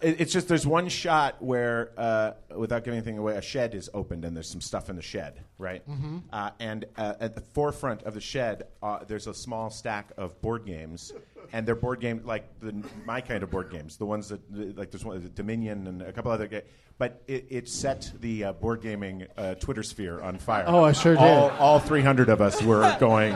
[0.00, 3.88] it, it's just there's one shot where, uh, without giving anything away, a shed is
[3.94, 5.88] opened and there's some stuff in the shed, right?
[5.88, 6.18] Mm-hmm.
[6.32, 10.40] Uh, and uh, at the forefront of the shed, uh, there's a small stack of
[10.40, 11.12] board games,
[11.52, 14.72] and they're board games like the, my kind of board games, the ones that the-
[14.78, 16.46] like there's one the Dominion and a couple other.
[16.46, 16.62] Ga-
[16.98, 20.64] but it, it set the uh, board gaming uh, Twitter sphere on fire.
[20.66, 21.22] Oh, I sure did.
[21.22, 23.34] All, all 300 of us were going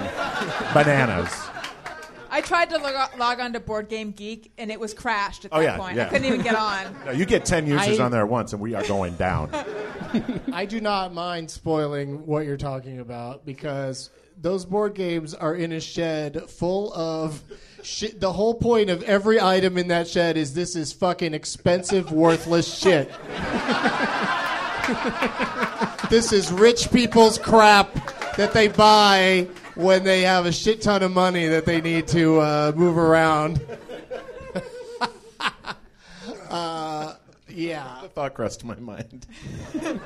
[0.72, 1.30] bananas.
[2.30, 5.50] I tried to log, log on to Board Game Geek, and it was crashed at
[5.52, 5.96] Oh, that yeah, point.
[5.96, 6.06] yeah.
[6.06, 6.96] I couldn't even get on.
[7.06, 9.50] No, you get 10 users I- on there at once, and we are going down.
[10.52, 15.72] I do not mind spoiling what you're talking about because those board games are in
[15.72, 17.42] a shed full of
[17.82, 18.20] shit.
[18.20, 22.78] The whole point of every item in that shed is this is fucking expensive, worthless
[22.78, 23.10] shit.
[26.10, 27.92] this is rich people's crap
[28.36, 29.46] that they buy
[29.80, 33.60] when they have a shit ton of money that they need to uh, move around.
[36.50, 37.14] uh,
[37.48, 38.00] yeah.
[38.08, 39.26] thought crossed my mind.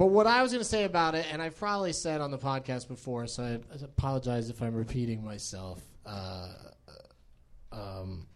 [0.00, 2.38] But what I was going to say about it, and I've probably said on the
[2.38, 5.82] podcast before, so I, I apologize if I'm repeating myself.
[6.06, 6.48] Uh,
[7.70, 8.26] um,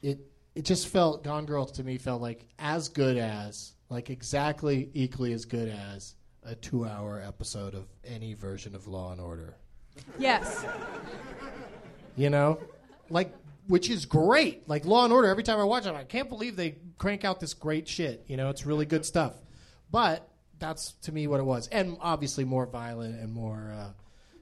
[0.00, 0.18] it
[0.54, 5.34] it just felt Gone Girl to me felt like as good as, like exactly equally
[5.34, 6.14] as good as
[6.46, 9.56] a two-hour episode of any version of Law and Order.
[10.18, 10.64] Yes.
[12.16, 12.60] You know,
[13.10, 13.34] like
[13.66, 14.68] which is great.
[14.68, 15.28] Like Law and Order.
[15.28, 18.24] Every time I watch it, I can't believe they crank out this great shit.
[18.28, 19.34] You know, it's really good stuff.
[19.90, 20.28] But
[20.58, 23.90] that's to me what it was, and obviously more violent and more uh,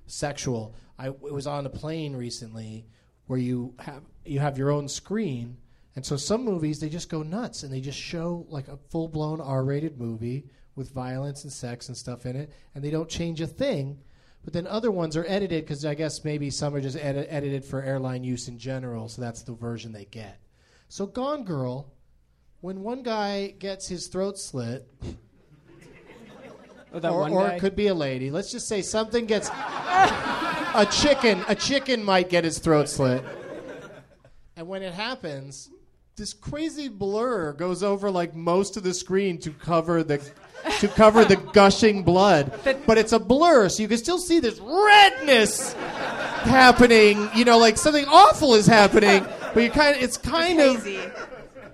[0.06, 0.74] sexual.
[0.98, 2.86] I it was on a plane recently
[3.26, 5.56] where you have you have your own screen,
[5.96, 9.08] and so some movies they just go nuts and they just show like a full
[9.08, 13.08] blown R rated movie with violence and sex and stuff in it, and they don't
[13.08, 13.98] change a thing.
[14.44, 17.64] But then other ones are edited because I guess maybe some are just edit- edited
[17.64, 20.38] for airline use in general, so that's the version they get.
[20.88, 21.92] So Gone Girl,
[22.60, 24.86] when one guy gets his throat slit,
[26.92, 28.30] Oh, that or, or it could be a lady.
[28.30, 31.44] Let's just say something gets a chicken.
[31.48, 33.24] A chicken might get his throat slit,
[34.56, 35.70] and when it happens,
[36.14, 40.22] this crazy blur goes over like most of the screen to cover the
[40.80, 42.52] to cover the gushing blood.
[42.86, 45.72] But it's a blur, so you can still see this redness
[46.44, 47.28] happening.
[47.34, 49.24] You know, like something awful is happening,
[49.54, 51.00] but you kind of it's kind of Hazy.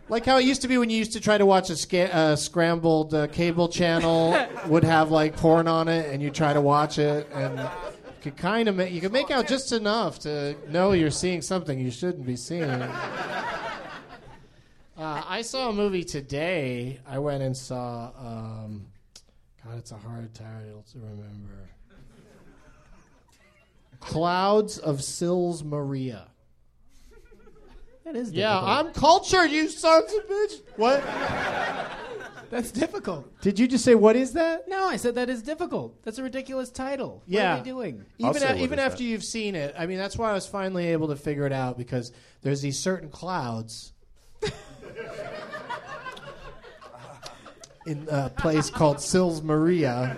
[0.08, 2.14] like how it used to be when you used to try to watch a sca-
[2.14, 6.60] uh, scrambled uh, cable channel would have like porn on it, and you try to
[6.60, 7.68] watch it, and you
[8.22, 11.78] could kind of ma- you could make out just enough to know you're seeing something
[11.80, 12.82] you shouldn't be seeing.
[15.00, 17.00] Uh, I saw a movie today.
[17.08, 18.10] I went and saw.
[18.18, 18.86] Um,
[19.64, 21.70] God, it's a hard title to remember.
[24.00, 26.28] Clouds of Sils Maria.
[28.04, 28.70] That is Yeah, difficult.
[28.86, 30.60] I'm cultured, you sons of bitch.
[30.76, 31.02] What?
[32.50, 33.40] That's difficult.
[33.42, 34.68] Did you just say what is that?
[34.68, 36.02] No, I said that is difficult.
[36.02, 37.22] That's a ridiculous title.
[37.26, 37.52] Yeah.
[37.52, 38.04] What are they doing?
[38.22, 39.04] I'll Even say a- what even is after that.
[39.04, 41.78] you've seen it, I mean that's why I was finally able to figure it out
[41.78, 42.10] because
[42.42, 43.92] there's these certain clouds
[47.86, 50.16] in a place called Sils Maria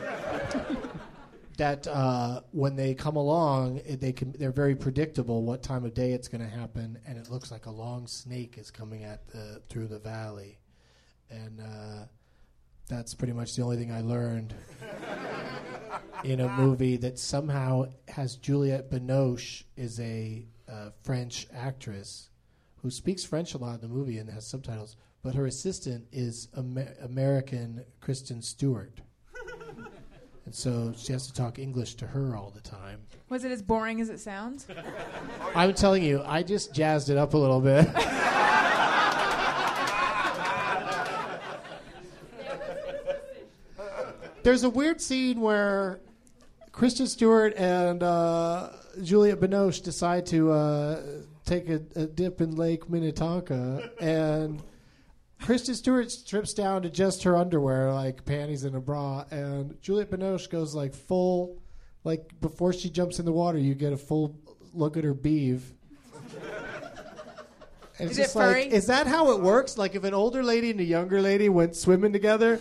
[1.59, 6.13] that uh, when they come along, they can they're very predictable what time of day
[6.13, 9.63] it's going to happen, and it looks like a long snake is coming at the
[9.69, 10.59] through the valley,
[11.31, 12.05] and uh,
[12.89, 14.55] that's pretty much the only thing I learned
[16.25, 22.29] in a movie that somehow has Juliette Binoche is a uh, French actress
[22.83, 26.49] who speaks French a lot in the movie and has subtitles, but her assistant is
[26.57, 29.01] Amer- American Kristen Stewart.
[30.45, 33.03] And so she has to talk English to her all the time.
[33.29, 34.67] Was it as boring as it sounds?
[35.55, 37.87] I'm telling you, I just jazzed it up a little bit.
[44.43, 46.01] There's a weird scene where
[46.73, 51.03] Kristen Stewart and uh, Juliette Binoche decide to uh,
[51.45, 54.63] take a, a dip in Lake Minnetonka, and
[55.43, 60.11] Kristen Stewart strips down to just her underwear, like panties and a bra, and Juliette
[60.11, 61.61] Binoche goes like full,
[62.05, 64.37] like before she jumps in the water, you get a full
[64.73, 65.73] look at her beeve.
[67.99, 68.65] And Is it just like, furry?
[68.67, 69.77] is that how it works?
[69.77, 72.61] Like, if an older lady and a younger lady went swimming together,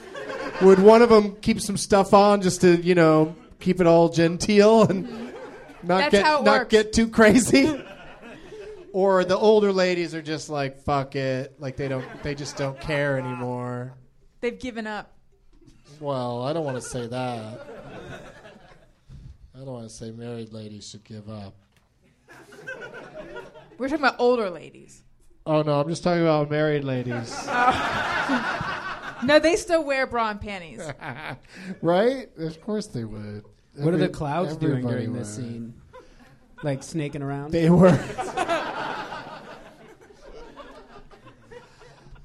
[0.61, 4.09] would one of them keep some stuff on just to, you know, keep it all
[4.09, 5.07] genteel and
[5.83, 6.71] not That's get not works.
[6.71, 7.81] get too crazy?
[8.93, 12.79] Or the older ladies are just like, fuck it, like they don't, they just don't
[12.79, 13.93] care anymore.
[14.41, 15.13] They've given up.
[15.99, 17.67] Well, I don't want to say that.
[19.53, 21.53] I don't want to say married ladies should give up.
[23.77, 25.03] We're talking about older ladies.
[25.45, 27.47] Oh no, I'm just talking about married ladies.
[29.23, 30.81] No, they still wear bra and panties.
[31.81, 32.29] right?
[32.37, 33.45] Of course they would.
[33.75, 35.45] What are the clouds doing everybody during this would.
[35.45, 35.80] scene?
[36.63, 37.51] Like snaking around?
[37.51, 37.87] They were.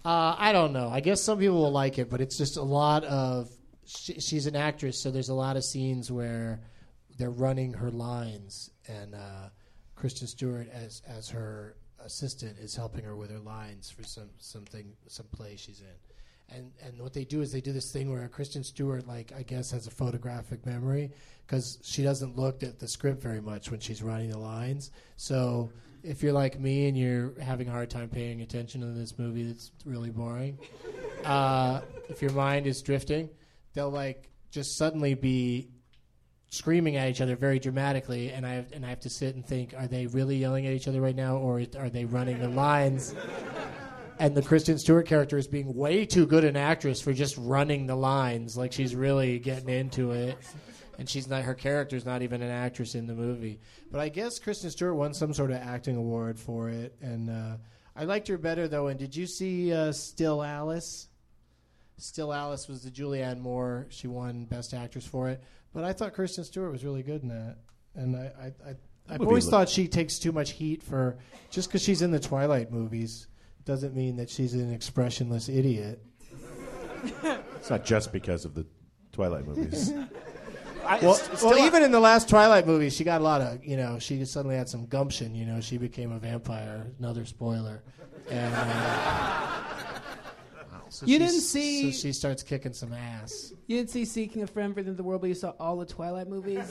[0.05, 0.89] uh, I don't know.
[0.89, 3.51] I guess some people will like it, but it's just a lot of.
[3.87, 6.61] She, she's an actress, so there's a lot of scenes where
[7.19, 9.49] they're running her lines, and uh,
[9.95, 14.93] Kristen Stewart, as as her assistant, is helping her with her lines for some something
[15.07, 15.87] some play she's in.
[16.49, 19.43] And and what they do is they do this thing where Kristen Stewart, like I
[19.43, 21.11] guess, has a photographic memory
[21.47, 24.91] because she doesn't look at the script very much when she's writing the lines.
[25.17, 25.71] So
[26.03, 29.43] if you're like me and you're having a hard time paying attention to this movie
[29.45, 30.59] that's really boring,
[31.25, 33.29] uh, if your mind is drifting,
[33.75, 35.69] they'll like just suddenly be
[36.51, 39.45] screaming at each other very dramatically, and I have, and I have to sit and
[39.45, 42.49] think: Are they really yelling at each other right now, or are they running the
[42.49, 43.15] lines?
[44.19, 47.87] And the Kristen Stewart character is being way too good an actress for just running
[47.87, 48.57] the lines.
[48.57, 50.39] Like she's really getting into it,
[50.99, 51.43] and she's not.
[51.43, 53.61] Her character's not even an actress in the movie.
[53.91, 57.57] But I guess Kristen Stewart won some sort of acting award for it, and uh,
[57.95, 58.89] I liked her better though.
[58.89, 61.09] And did you see uh, Still Alice?
[61.99, 63.87] Still Alice was the Julianne Moore.
[63.89, 65.43] She won Best Actress for it.
[65.73, 67.57] But I thought Kristen Stewart was really good in that,
[67.95, 68.33] and I.
[68.39, 68.75] I, I
[69.09, 71.17] I've always thought she takes too much heat for
[71.51, 73.29] just because she's in the Twilight movies
[73.67, 76.01] doesn't mean that she's an expressionless idiot.
[77.57, 78.65] It's not just because of the
[79.13, 79.93] Twilight movies.
[80.87, 83.41] I, Well, it's- it's well, even in the last Twilight movie, she got a lot
[83.41, 85.35] of, you know, she suddenly had some gumption.
[85.35, 86.87] You know, she became a vampire.
[87.01, 87.83] Another spoiler.
[88.31, 89.63] And, uh,
[90.89, 93.53] so You didn't see- So she starts kicking some ass.
[93.67, 96.29] You didn't see Seeking a Friend for the World, but you saw all the Twilight
[96.29, 96.71] movies?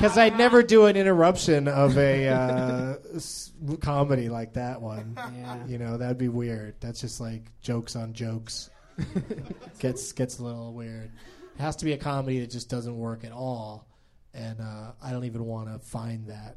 [0.00, 5.12] Because I'd never do an interruption of a uh, s- comedy like that one.
[5.36, 5.66] Yeah.
[5.66, 6.76] You know, that'd be weird.
[6.80, 8.70] That's just like jokes on jokes.
[9.78, 11.10] gets gets a little weird.
[11.54, 13.86] It has to be a comedy that just doesn't work at all,
[14.32, 16.56] and uh, I don't even want to find that.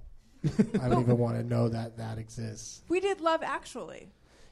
[0.82, 2.82] I don't even want to know that that exists.
[2.88, 4.08] We did Love Actually.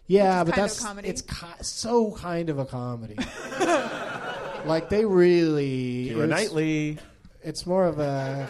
[0.08, 1.08] Yeah, but is kind of that's comedy.
[1.08, 3.16] it's ki- so kind of a comedy.
[4.66, 6.98] like they really Keira it's- Knightley.
[7.44, 8.48] It's more of a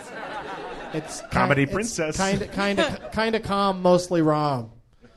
[0.93, 2.17] it's Comedy it's princess.
[2.17, 4.71] kind of kind of kind of calm, mostly rom.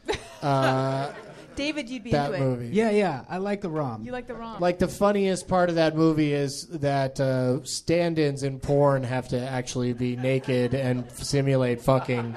[0.43, 1.11] Uh,
[1.57, 2.69] David, you'd be that into movie.
[2.69, 3.25] Yeah, yeah.
[3.29, 4.05] I like the ROM.
[4.05, 4.61] You like the wrong.
[4.61, 9.41] Like the funniest part of that movie is that uh, stand-ins in porn have to
[9.41, 12.37] actually be naked and simulate fucking,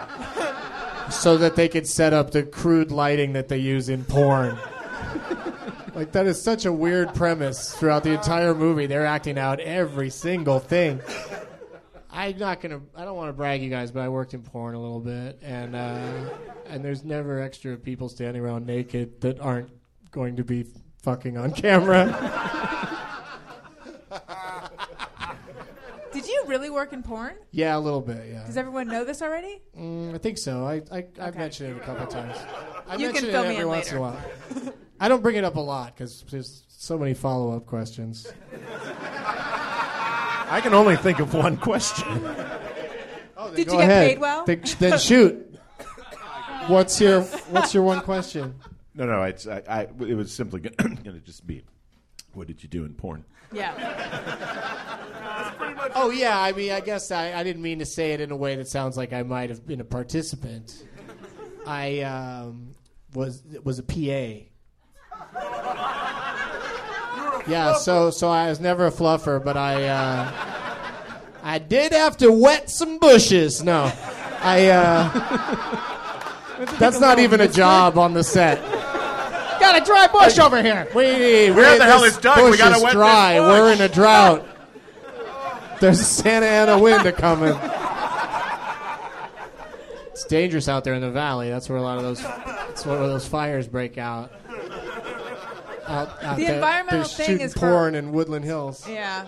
[1.09, 4.57] so that they could set up the crude lighting that they use in porn.
[5.95, 8.85] like that is such a weird premise throughout the entire movie.
[8.85, 11.01] They're acting out every single thing.
[12.18, 12.82] I'm not gonna.
[12.95, 15.39] I don't want to brag you guys, but I worked in porn a little bit,
[15.43, 16.30] and uh,
[16.68, 19.70] and there's never extra people standing around naked that aren't
[20.09, 20.65] going to be
[21.03, 22.07] fucking on camera.
[26.11, 27.36] Did you really work in porn?
[27.51, 28.30] yeah, a little bit.
[28.32, 29.61] Yeah, Does everyone know this already?
[29.78, 30.65] Mm, I think so.
[30.65, 32.36] I I I've mentioned it a couple times.
[32.88, 34.20] I You can mention it me every once in a while.
[34.99, 38.26] I don't bring it up a lot because there's so many follow up questions.
[40.49, 42.07] I can only think of one question.
[43.55, 44.09] Did you get ahead.
[44.09, 44.45] paid well?
[44.45, 45.43] Then, then shoot.
[46.67, 48.55] What's your What's your one question?
[48.93, 51.63] No, no, it's, I, I, it was simply going to just be,
[52.33, 53.23] what did you do in porn?
[53.51, 53.73] yeah.
[55.95, 58.35] Oh yeah, I mean, I guess I, I didn't mean to say it in a
[58.35, 60.85] way that sounds like I might have been a participant.
[61.65, 62.75] I um,
[63.13, 64.47] was was a PA.
[67.47, 70.31] Yeah, so so I was never a fluffer, but I uh,
[71.43, 73.63] I did have to wet some bushes.
[73.63, 73.91] No,
[74.41, 78.61] I uh, that's not even a job on the set.
[79.59, 80.87] Got a dry bush over here.
[80.95, 82.37] We, Where the hell is Doug?
[82.43, 83.39] We Bush gotta is wet this dry.
[83.39, 83.47] bush.
[83.47, 84.47] We're in a drought.
[85.79, 87.57] There's a Santa Ana wind a coming.
[90.11, 91.49] It's dangerous out there in the valley.
[91.49, 92.21] That's where a lot of those.
[92.21, 94.31] That's where those fires break out.
[95.88, 98.88] Out, out The there- environmental they're thing shooting is for- porn in Woodland Hills.
[98.88, 99.25] Yeah.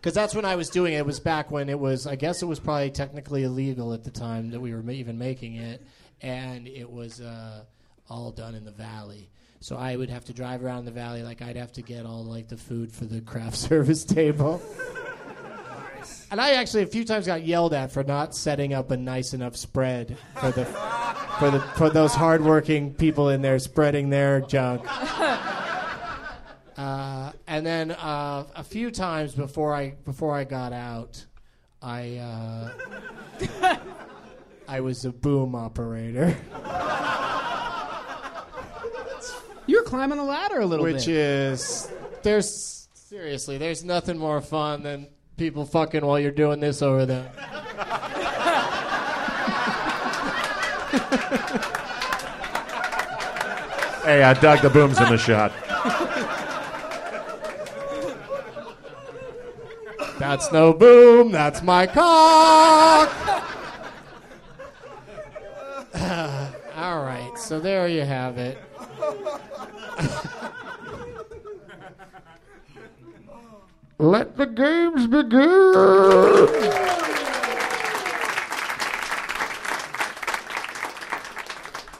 [0.00, 0.98] Because that's when I was doing it.
[0.98, 2.06] It was back when it was.
[2.06, 5.18] I guess it was probably technically illegal at the time that we were ma- even
[5.18, 5.84] making it,
[6.22, 7.64] and it was uh,
[8.08, 9.28] all done in the valley.
[9.60, 11.24] So I would have to drive around the valley.
[11.24, 14.62] Like I'd have to get all like the food for the craft service table.
[16.30, 19.32] And I actually a few times got yelled at for not setting up a nice
[19.32, 20.64] enough spread for the
[21.38, 24.84] for the for those hardworking people in there spreading their junk.
[26.76, 31.24] Uh, and then uh, a few times before I before I got out,
[31.82, 33.76] I uh,
[34.68, 36.36] I was a boom operator,
[39.66, 41.08] You're climbing a ladder a little which bit.
[41.08, 41.90] Which is
[42.22, 45.08] there's seriously there's nothing more fun than
[45.38, 47.30] people fucking while you're doing this over there.
[54.04, 55.52] Hey, I dug the boom's in the shot.
[60.18, 61.30] That's no boom.
[61.30, 63.10] That's my cock.
[66.76, 68.58] All right, so there you have it.
[74.00, 76.88] Let the games begin.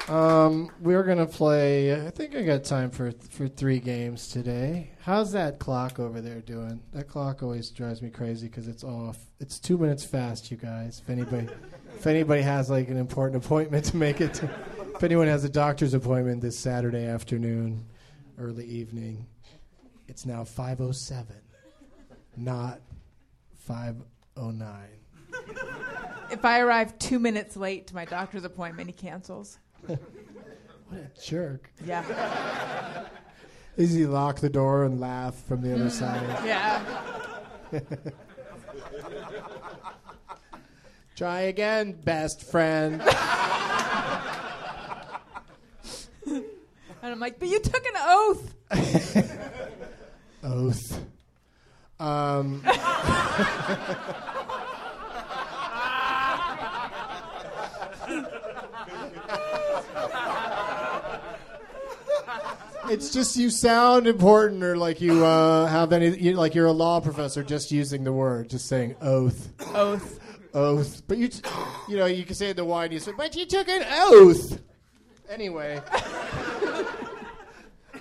[0.09, 2.07] Um, we're gonna play.
[2.07, 4.93] I think I got time for for three games today.
[5.01, 6.81] How's that clock over there doing?
[6.93, 9.19] That clock always drives me crazy because it's off.
[9.41, 11.03] It's two minutes fast, you guys.
[11.03, 11.49] If anybody,
[11.97, 14.49] if anybody has like an important appointment to make it, to,
[14.95, 17.85] if anyone has a doctor's appointment this Saturday afternoon,
[18.39, 19.27] early evening,
[20.07, 21.37] it's now five oh seven,
[22.39, 22.81] not
[23.59, 23.97] five
[24.37, 24.89] oh nine.
[26.31, 29.59] If I arrive two minutes late to my doctor's appointment, he cancels.
[29.87, 29.99] What
[30.93, 31.71] a jerk!
[31.85, 32.03] Yeah.
[33.77, 36.45] Does he lock the door and laugh from the other side?
[36.45, 36.83] Yeah.
[41.17, 43.03] Try again, best friend.
[47.03, 48.55] And I'm like, but you took an oath.
[50.43, 51.01] Oath.
[52.01, 52.63] Um,
[62.91, 66.73] it's just you sound important, or like you uh, have any, you, like you're a
[66.73, 70.21] law professor, just using the word, just saying oath, Oath.
[70.55, 71.03] oath.
[71.07, 71.43] But you, t-
[71.89, 72.93] you know, you can say it the wine.
[72.93, 74.61] You say, but you took an oath.
[75.29, 75.81] Anyway.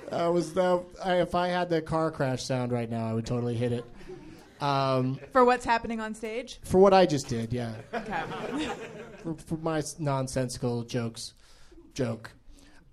[0.10, 0.84] That was the.
[1.03, 3.86] I, if I had the car crash sound right now, I would totally hit it.
[4.62, 6.60] Um, For what's happening on stage?
[6.64, 7.74] for what I just did, yeah.
[7.93, 8.24] Okay.
[9.24, 11.34] For, for my nonsensical jokes,
[11.93, 12.32] joke.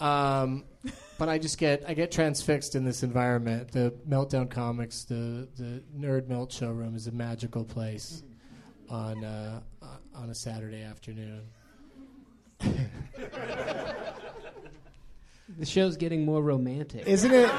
[0.01, 0.65] Um,
[1.19, 3.71] but I just get I get transfixed in this environment.
[3.71, 8.25] The Meltdown Comics, the the Nerd Melt showroom is a magical place
[8.91, 9.61] on uh,
[10.15, 11.43] on a Saturday afternoon.
[15.59, 17.07] The show's getting more romantic.
[17.07, 17.51] Isn't it?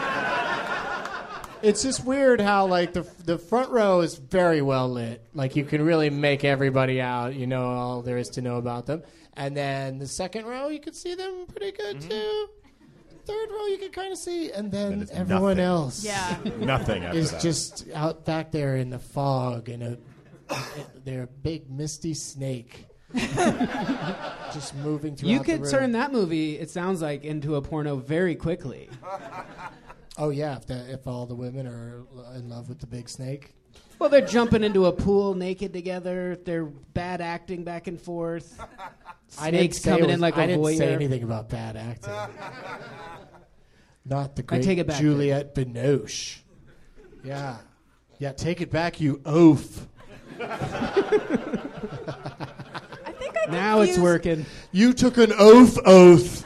[1.61, 5.21] It's just weird how like the the front row is very well lit.
[5.33, 7.33] Like you can really make everybody out.
[7.33, 9.03] You know all there is to know about them.
[9.33, 12.09] And then the second row, you can see them pretty good mm-hmm.
[12.09, 12.47] too.
[13.25, 15.59] Third row, you can kind of see, and then And it's everyone nothing.
[15.59, 16.37] else Yeah.
[16.59, 17.41] Nothing after is that.
[17.41, 19.97] just out back there in the fog and a
[21.03, 22.85] they're a big misty snake.
[24.53, 28.35] just moving throughout You could turn that movie, it sounds like, into a porno very
[28.35, 28.89] quickly.
[30.17, 33.53] Oh yeah, if the, if all the women are in love with the big snake.
[33.99, 36.37] Well, they're jumping into a pool naked together.
[36.37, 38.57] They're bad acting back and forth.
[39.39, 41.75] I didn't Snakes say coming was- in like a I didn't say anything about bad
[41.75, 42.13] acting.
[44.05, 46.39] Not the great take it back, Juliette Binoche.
[47.23, 47.57] Yeah,
[48.19, 48.31] yeah.
[48.31, 49.87] Take it back, you oaf.
[53.47, 54.45] I think I Now it's confused- working.
[54.71, 56.45] You took an oath, oath.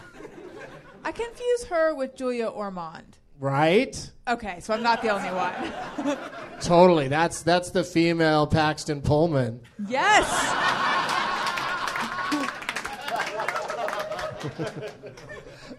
[1.04, 3.18] I confuse her with Julia Ormond.
[3.40, 4.12] Right?
[4.28, 6.18] Okay, so I'm not the only one.
[6.62, 7.08] Totally.
[7.08, 9.62] That's that's the female Paxton Pullman.
[9.88, 10.28] yes.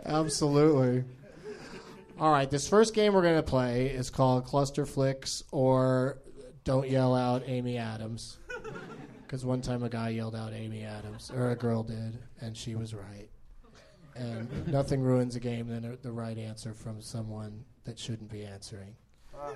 [0.05, 1.05] Absolutely.
[2.19, 6.19] All right, this first game we're going to play is called Cluster Flicks or
[6.65, 8.39] Don't Yell Out Amy Adams.
[9.31, 12.75] Because one time a guy yelled out Amy Adams, or a girl did, and she
[12.75, 13.29] was right.
[14.17, 18.45] And nothing ruins a game than a, the right answer from someone that shouldn't be
[18.45, 18.97] answering.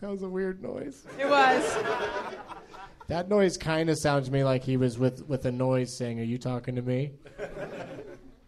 [0.00, 1.04] was a weird noise.
[1.18, 1.76] It was.
[3.08, 6.20] That noise kind of sounds to me like he was with, with a noise saying,
[6.20, 7.14] Are you talking to me?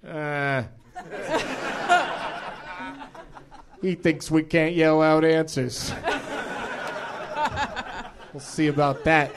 [0.06, 0.62] Uh,
[3.82, 5.92] he thinks we can't yell out answers.
[8.32, 9.32] we'll see about that.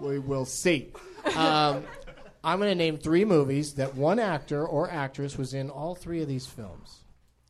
[0.00, 0.92] we will see.
[1.36, 1.84] Um,
[2.44, 6.22] I'm going to name three movies that one actor or actress was in all three
[6.22, 7.00] of these films.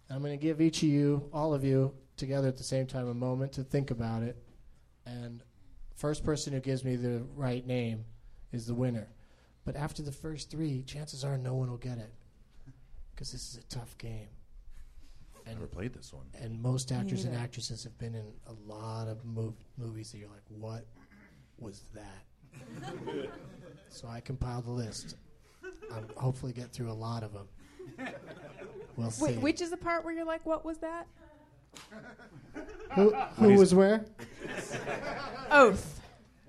[0.08, 3.08] I'm going to give each of you, all of you, together at the same time,
[3.08, 4.36] a moment to think about it.
[5.04, 5.42] And
[5.96, 8.04] first person who gives me the right name
[8.52, 9.08] is the winner.
[9.64, 12.12] But after the first three, chances are no one will get it
[13.16, 14.28] because this is a tough game.
[15.46, 16.26] And Never played this one.
[16.40, 20.28] and most actors and actresses have been in a lot of mov- movies that you're
[20.28, 20.84] like, what
[21.58, 22.24] was that?
[23.90, 25.16] so I compiled a list.
[25.92, 27.48] I'll hopefully get through a lot of them.
[28.96, 29.24] We'll see.
[29.24, 31.06] Wait, which is the part where you're like, what was that?
[32.94, 34.04] who who was where?
[35.50, 36.00] Oath.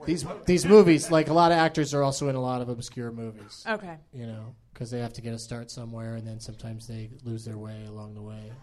[0.07, 3.11] These these movies, like a lot of actors, are also in a lot of obscure
[3.11, 3.65] movies.
[3.67, 3.97] Okay.
[4.13, 7.43] You know, because they have to get a start somewhere, and then sometimes they lose
[7.43, 8.53] their way along the way.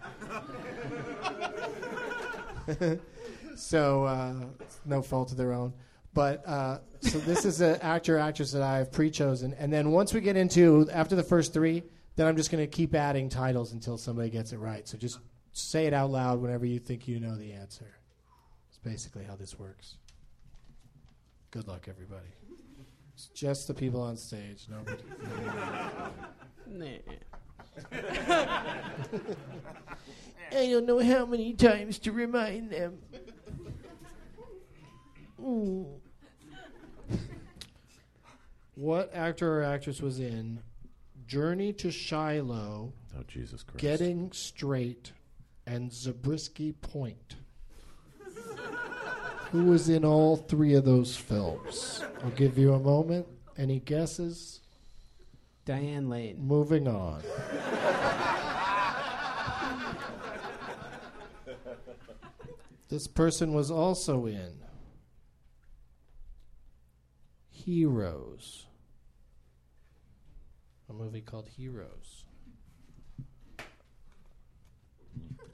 [3.57, 4.35] so uh,
[4.87, 5.75] no fault of their own.
[6.15, 10.15] But uh, so this is an actor actress that I have pre-chosen, and then once
[10.15, 11.83] we get into after the first three,
[12.17, 14.89] then I'm just going to keep adding titles until somebody gets it right.
[14.89, 15.19] So just
[15.53, 17.99] say it out loud whenever you think you know the answer.
[18.71, 19.99] It's basically how this works.
[21.55, 22.27] Good luck, everybody.
[23.15, 24.67] It's just the people on stage.
[24.69, 25.05] Nobody.
[30.51, 32.99] I don't know how many times to remind them.
[35.41, 35.87] Ooh.
[38.75, 40.59] What actor or actress was in
[41.25, 43.79] Journey to Shiloh, Oh Jesus Christ!
[43.79, 45.13] Getting Straight,
[45.69, 47.37] and Zabriskie Point?
[49.55, 52.03] Who was in all three of those films?
[52.25, 53.29] I'll give you a moment.
[53.57, 54.63] Any guesses?
[55.65, 56.45] Diane Lane.
[56.45, 57.23] Moving on.
[62.89, 64.55] this person was also in
[67.49, 68.67] Heroes,
[70.91, 72.24] a movie called Heroes.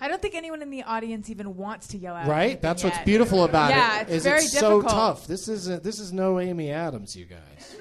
[0.01, 2.27] I don't think anyone in the audience even wants to yell out.
[2.27, 2.43] Right?
[2.43, 4.03] anything That's what's beautiful about Yeah, it.
[4.05, 5.27] it's is very it's so tough.
[5.27, 7.77] This is a, this is no Amy Adams, you guys.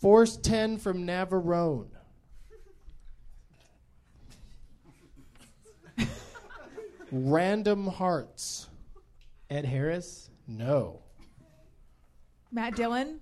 [0.00, 1.88] Force ten from Navarone.
[7.10, 8.68] Random Hearts.
[9.50, 10.28] Ed Harris.
[10.46, 11.00] No.
[12.52, 13.20] Matt Dillon.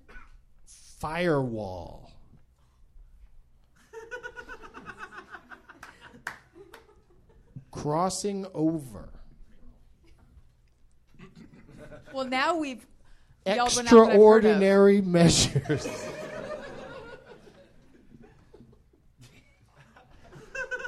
[0.99, 2.11] Firewall.
[7.77, 9.09] Crossing over.
[12.13, 12.85] Well, now we've
[13.45, 14.07] yelled one out that I've heard of.
[14.09, 15.87] Extraordinary measures.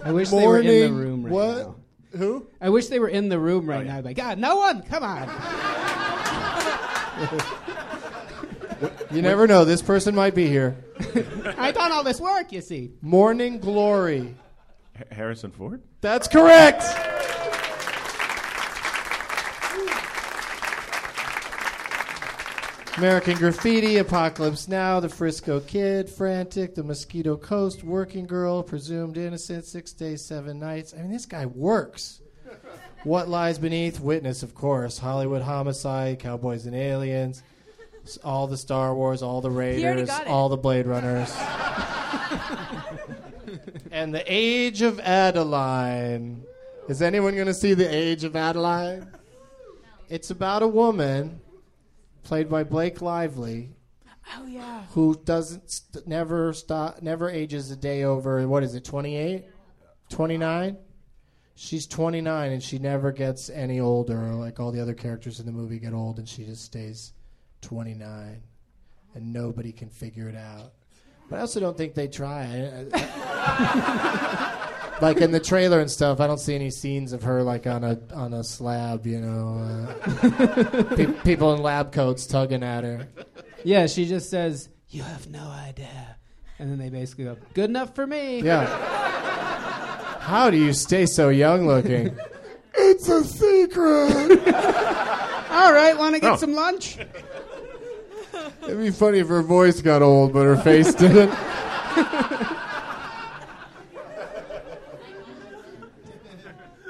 [0.04, 1.58] I wish they were in the room right what?
[1.58, 1.76] now.
[2.18, 2.48] Who?
[2.60, 4.02] I wish they were in the room right oh, now.
[4.02, 5.30] Like, God, no one, come on.
[9.12, 9.66] You never know.
[9.66, 10.78] This person might be here.
[11.58, 12.92] I done all this work, you see.
[13.02, 14.36] Morning Glory.
[15.00, 15.82] H- Harrison Ford.
[16.02, 16.84] That's correct.
[22.98, 29.64] American Graffiti, Apocalypse Now, The Frisco Kid, Frantic, The Mosquito Coast, Working Girl, Presumed Innocent,
[29.64, 30.94] Six Days, Seven Nights.
[30.94, 32.20] I mean, this guy works.
[33.06, 37.42] What Lies Beneath, Witness, of course, Hollywood Homicide, Cowboys and Aliens,
[38.26, 41.34] All the Star Wars, all the Raiders, all the Blade Runners.
[43.92, 46.44] and the Age of Adaline.
[46.88, 49.08] Is anyone going to see the Age of Adaline?
[50.10, 51.40] It's about a woman
[52.24, 53.70] played by Blake Lively
[54.38, 54.84] Oh yeah.
[54.92, 59.46] who doesn't st- never stop never ages a day over what is it 28
[60.10, 60.78] 29
[61.56, 65.52] she's 29 and she never gets any older like all the other characters in the
[65.52, 67.14] movie get old and she just stays
[67.62, 68.44] 29
[69.16, 70.74] and nobody can figure it out
[71.30, 72.46] but i also don't think they try
[75.02, 77.84] like in the trailer and stuff i don't see any scenes of her like on
[77.84, 79.58] a on a slab you know
[80.04, 83.08] uh, pe- people in lab coats tugging at her
[83.64, 86.16] Yeah, she just says, "You have no idea,"
[86.60, 88.66] and then they basically go, "Good enough for me." Yeah.
[90.22, 92.16] How do you stay so young looking?
[92.74, 94.48] it's a secret.
[95.52, 96.36] All right, want to get Oh.
[96.38, 96.98] some lunch?
[98.64, 101.30] It'd be funny if her voice got old, but her face didn't.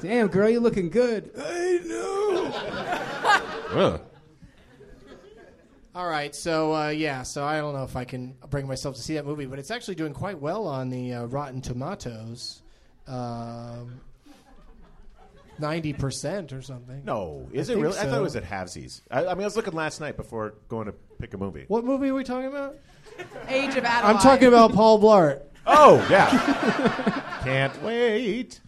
[0.01, 1.31] Damn, girl, you're looking good.
[1.37, 2.51] I know.
[3.71, 4.01] Ugh.
[5.93, 9.01] All right, so uh, yeah, so I don't know if I can bring myself to
[9.01, 12.61] see that movie, but it's actually doing quite well on the uh, Rotten Tomatoes,
[13.05, 13.99] um,
[15.57, 17.03] ninety percent or something.
[17.03, 17.99] No, is I it think really?
[17.99, 18.19] I thought so.
[18.19, 19.01] it was at Halvesies.
[19.11, 21.65] I, I mean, I was looking last night before going to pick a movie.
[21.67, 22.75] What movie are we talking about?
[23.47, 24.15] Age of Adaline.
[24.15, 25.41] I'm talking about Paul Blart.
[25.67, 28.59] Oh yeah, can't wait.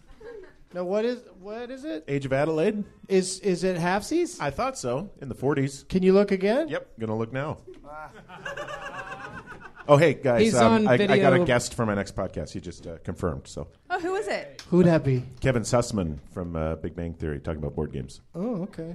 [0.74, 2.04] No, what is what is it?
[2.08, 2.84] Age of Adelaide.
[3.08, 4.40] Is is it halfsies?
[4.40, 5.88] I thought so in the 40s.
[5.88, 6.68] Can you look again?
[6.68, 7.58] Yep, gonna look now.
[9.88, 11.44] Oh hey guys, He's um, on I, I got a video.
[11.44, 12.52] guest for my next podcast.
[12.52, 13.48] He just uh, confirmed.
[13.48, 14.62] So Oh, who is it?
[14.70, 15.24] Who'd that be?
[15.40, 18.20] Kevin Sussman from uh, Big Bang Theory talking about board games.
[18.34, 18.94] Oh, okay.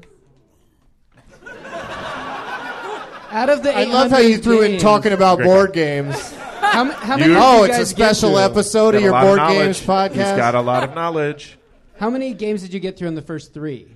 [3.30, 5.74] Out of the, I love how you 800 threw in games, talking about Great board
[5.74, 6.34] games.
[6.34, 7.30] How, m- how many?
[7.30, 8.40] You- did Oh, it's a guys get special through?
[8.40, 9.58] episode of Got a your lot of board knowledge.
[9.58, 10.10] games podcast.
[10.14, 11.58] He's got a lot of knowledge.
[12.00, 13.88] How many games did you get through in the first three?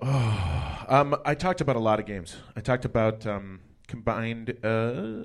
[0.86, 2.36] Um, I talked about a lot of games.
[2.54, 4.50] I talked about um, combined.
[4.62, 4.68] Uh,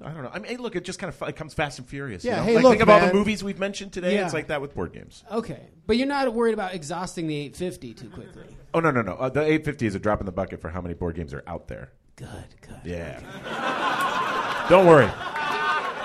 [0.02, 0.30] I don't know.
[0.32, 2.24] I mean, hey, look, it just kind of it comes fast and furious.
[2.24, 2.44] you Yeah, know?
[2.44, 4.16] hey, like, look, think of all the movies we've mentioned today.
[4.16, 4.24] Yeah.
[4.24, 5.26] It's like that with board games.
[5.30, 8.44] Okay, but you're not worried about exhausting the 850 too quickly.
[8.74, 9.16] Oh no, no, no.
[9.16, 11.44] Uh, the 850 is a drop in the bucket for how many board games are
[11.46, 11.92] out there.
[12.20, 12.28] Good,
[12.60, 12.82] good.
[12.84, 14.68] Yeah.
[14.70, 15.10] Don't worry.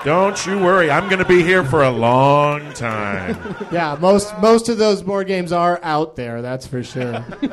[0.04, 0.88] Don't you worry.
[0.88, 3.56] I'm going to be here for a long time.
[3.72, 6.40] Yeah, most most of those board games are out there.
[6.40, 7.24] That's for sure.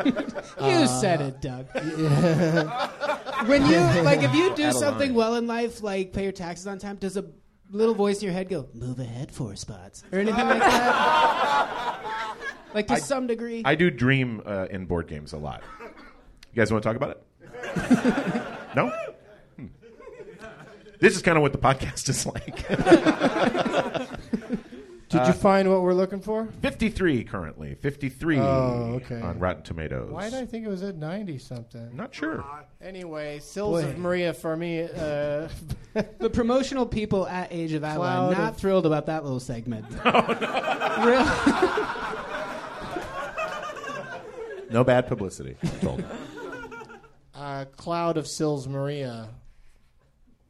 [0.61, 1.65] You said it, Doug.
[3.47, 6.77] when you like, if you do something well in life, like pay your taxes on
[6.77, 7.25] time, does a
[7.71, 12.35] little voice in your head go, "Move ahead four spots" or anything like that?
[12.75, 13.63] like to some degree.
[13.65, 15.63] I do dream uh, in board games a lot.
[15.79, 17.23] You guys want to talk about it?
[18.75, 18.91] no?
[19.57, 19.65] Hmm.
[20.99, 22.67] This is kind of what the podcast is like.
[25.09, 26.47] Did you find what we're looking for?
[26.61, 27.75] 53 currently.
[27.75, 29.19] 53 Oh, okay.
[29.19, 30.09] on Rotten Tomatoes.
[30.09, 31.93] Why did I think it was at ninety something?
[31.93, 32.45] Not sure.
[32.81, 34.83] Anyway, Sils of Maria for me.
[34.83, 35.49] Uh,
[36.19, 37.97] the promotional people at Age of Adaline
[38.29, 39.85] Cloud not of- thrilled about that little segment.
[40.05, 41.25] Really?
[44.69, 45.57] No bad publicity.
[45.61, 46.05] I'm told.
[47.33, 49.29] Uh, Cloud of Sils Maria.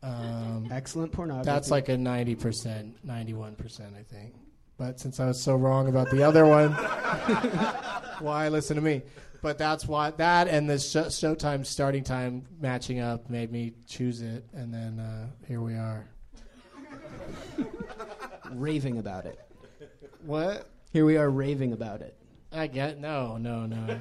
[0.04, 1.46] Um, Excellent pornography.
[1.46, 4.34] that's like a ninety percent, ninety-one percent, I think.
[4.78, 6.72] But since I was so wrong about the other one,
[8.20, 9.04] why listen to me?
[9.44, 14.22] But that's why that and the sh- Showtime starting time matching up made me choose
[14.22, 16.08] it, and then uh, here we are.
[18.52, 19.40] raving about it.
[20.26, 20.68] What?
[20.92, 22.18] Here we are raving about it.
[22.52, 24.00] I get no, no, no.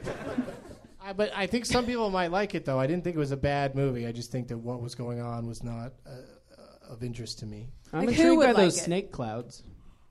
[1.11, 2.79] I, but I think some people might like it though.
[2.79, 4.07] I didn't think it was a bad movie.
[4.07, 6.11] I just think that what was going on was not uh,
[6.57, 7.69] uh, of interest to me.
[7.93, 8.85] I'm Like, who intrigued would by like those it?
[8.85, 9.65] snake clouds.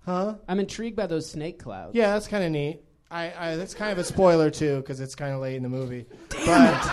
[0.05, 0.35] Huh?
[0.49, 1.95] I'm intrigued by those snake clouds.
[1.95, 2.81] Yeah, that's kind of neat.
[3.09, 5.69] I, I that's kind of a spoiler too because it's kind of late in the
[5.69, 6.05] movie.
[6.45, 6.91] But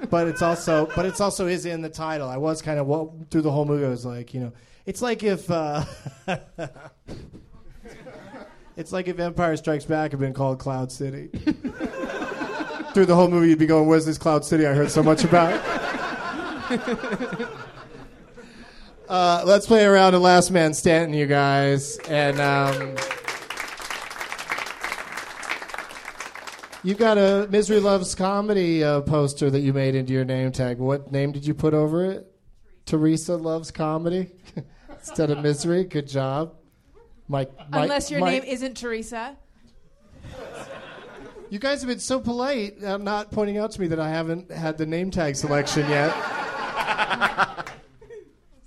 [0.10, 2.28] but it's also but it's also is in the title.
[2.28, 3.84] I was kind of well, through the whole movie.
[3.84, 4.52] I was like, you know,
[4.86, 5.84] it's like if uh,
[8.78, 11.28] it's like if Empire Strikes Back had been called Cloud City.
[12.94, 15.24] through the whole movie, you'd be going, "Where's this Cloud City I heard so much
[15.24, 15.60] about?"
[19.08, 21.96] Uh, let's play around in Last Man Stanton, you guys.
[22.10, 22.94] And um,
[26.84, 30.76] you've got a Misery Loves Comedy uh, poster that you made into your name tag.
[30.76, 32.30] What name did you put over it?
[32.84, 34.30] Teresa Loves Comedy
[34.90, 35.84] instead of Misery.
[35.84, 36.57] Good job.
[37.28, 39.36] Mike, Mike Unless your Mike- name isn't Teresa.
[41.50, 44.50] You guys have been so polite, uh, not pointing out to me that I haven't
[44.50, 46.14] had the name tag selection yet.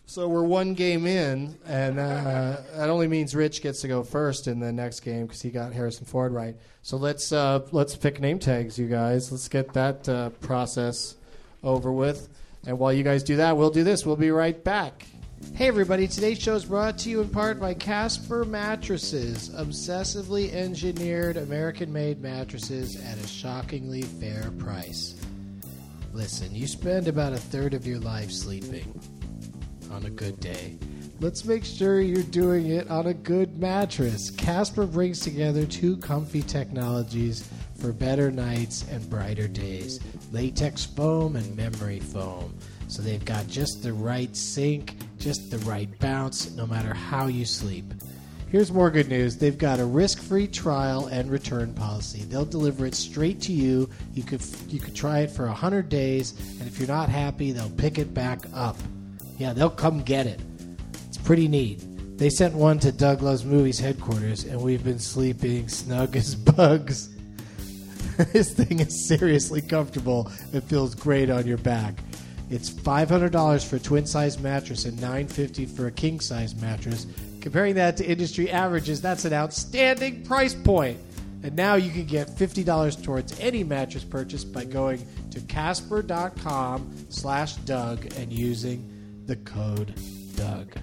[0.08, 4.48] so we're one game in, and uh, that only means Rich gets to go first
[4.48, 6.56] in the next game because he got Harrison Ford right.
[6.82, 9.32] So let's uh, let's pick name tags, you guys.
[9.32, 11.16] Let's get that uh, process
[11.64, 12.30] over with.
[12.66, 14.08] And while you guys do that, we'll do this.
[14.08, 15.06] We'll be right back.
[15.50, 21.38] Hey everybody, today's show is brought to you in part by Casper Mattresses, obsessively engineered
[21.38, 25.20] American made mattresses at a shockingly fair price.
[26.14, 29.00] Listen, you spend about a third of your life sleeping
[29.92, 30.78] on a good day.
[31.20, 34.32] Let's make sure you're doing it on a good mattress.
[34.32, 40.00] Casper brings together two comfy technologies for better nights and brighter days
[40.32, 42.58] latex foam and memory foam.
[42.88, 47.46] So they've got just the right sink, just the right bounce, no matter how you
[47.46, 47.86] sleep.
[48.50, 49.38] Here's more good news.
[49.38, 52.24] They've got a risk-free trial and return policy.
[52.24, 53.90] They'll deliver it straight to you.
[54.14, 57.70] You could you could try it for 100 days, and if you're not happy, they'll
[57.70, 58.76] pick it back up.
[59.38, 60.42] Yeah, they'll come get it.
[61.08, 61.82] It's pretty neat.
[62.18, 67.10] They sent one to Doug Loves Movies headquarters, and we've been sleeping snug as bugs.
[68.34, 70.30] this thing is seriously comfortable.
[70.52, 71.96] It feels great on your back.
[72.52, 77.08] It's $500 for a twin size mattress and 950 for a king size mattress.
[77.40, 81.00] Comparing that to industry averages, that's an outstanding price point.
[81.44, 87.56] And now you can get $50 towards any mattress purchase by going to casper.com slash
[87.56, 89.96] Doug and using the code
[90.36, 90.76] Doug.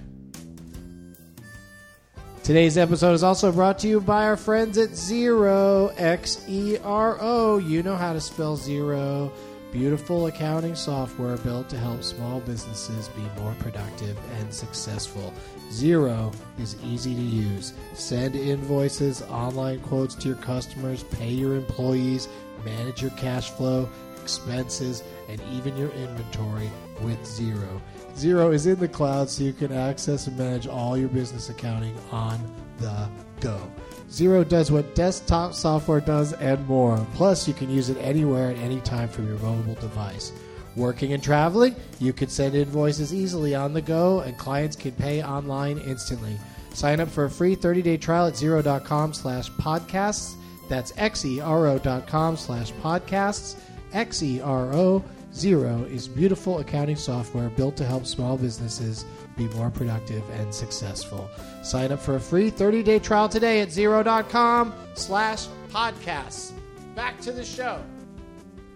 [2.43, 7.15] Today's episode is also brought to you by our friends at Xero, X E R
[7.21, 7.59] O.
[7.59, 9.31] You know how to spell zero.
[9.71, 15.31] Beautiful accounting software built to help small businesses be more productive and successful.
[15.69, 17.73] Xero is easy to use.
[17.93, 22.27] Send invoices, online quotes to your customers, pay your employees,
[22.65, 23.87] manage your cash flow,
[24.23, 27.79] expenses, and even your inventory with Xero.
[28.15, 31.95] Xero is in the cloud so you can access and manage all your business accounting
[32.11, 32.39] on
[32.79, 33.07] the
[33.39, 33.61] go.
[34.09, 37.05] Xero does what desktop software does and more.
[37.13, 40.31] Plus, you can use it anywhere at any time from your mobile device.
[40.75, 45.23] Working and traveling, you can send invoices easily on the go, and clients can pay
[45.23, 46.39] online instantly.
[46.73, 50.35] Sign up for a free 30-day trial at xero.com slash podcasts.
[50.67, 53.59] That's xero.com slash podcasts.
[53.91, 55.03] Xero
[55.33, 59.05] Zero is beautiful accounting software built to help small businesses
[59.39, 61.29] be more productive and successful.
[61.63, 66.51] Sign up for a free 30-day trial today at xero.com slash podcasts.
[66.93, 67.81] Back to the show.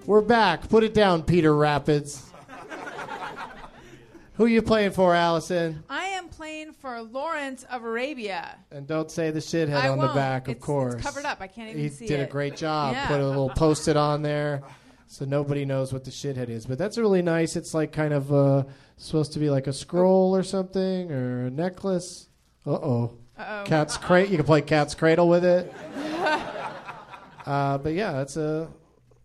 [0.05, 0.69] We're back.
[0.69, 2.31] Put it down, Peter Rapids.
[4.35, 5.83] Who are you playing for, Alison?
[5.89, 8.57] I am playing for Lawrence of Arabia.
[8.71, 10.15] And don't say the shithead I on the won't.
[10.15, 11.01] back, of It's- it's course.
[11.01, 11.39] covered up.
[11.41, 12.93] I can't even he see did a great job.
[12.93, 13.07] Yeah.
[13.07, 14.63] Put a little post-it on there,
[15.07, 16.65] so nobody knows what the shithead is.
[16.65, 17.55] But that's really nice.
[17.55, 18.63] It's like kind of uh,
[18.97, 22.27] supposed to be like a scroll or something or a necklace.
[22.65, 23.17] Uh oh.
[23.37, 23.63] Uh-oh.
[23.65, 24.31] Cat's cradle.
[24.31, 25.73] You can play cat's cradle with it.
[27.45, 28.69] uh, but yeah, that's a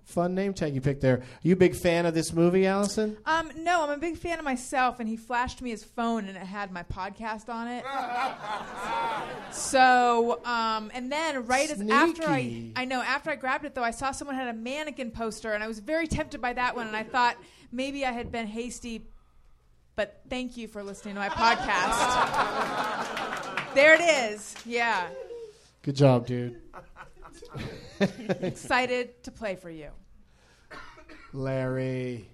[0.09, 1.19] fun name tag you picked there.
[1.19, 3.19] Are you a big fan of this movie, Alison?
[3.27, 6.37] Um, no, I'm a big fan of myself, and he flashed me his phone, and
[6.37, 7.85] it had my podcast on it.
[9.55, 12.73] so, um, and then right as after I, Sneaky.
[12.75, 15.63] I know after I grabbed it though, I saw someone had a mannequin poster, and
[15.63, 17.37] I was very tempted by that one, and I thought
[17.71, 19.05] maybe I had been hasty.
[19.99, 21.75] But thank you for listening to my podcast.
[23.75, 24.55] there it is.
[24.65, 25.09] Yeah,
[25.83, 26.61] Good job, dude.
[28.41, 29.89] excited to play for you.
[31.33, 32.31] Larry,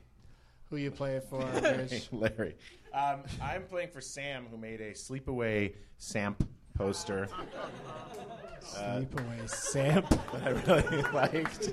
[0.69, 1.39] who you playing for?
[1.63, 2.09] Rich?
[2.13, 2.55] Larry.
[2.93, 6.47] Um, I'm playing for Sam, who made a Sleepaway Samp
[6.77, 7.29] poster
[8.61, 10.11] Sleepaway Samp.
[10.11, 11.73] that I really liked.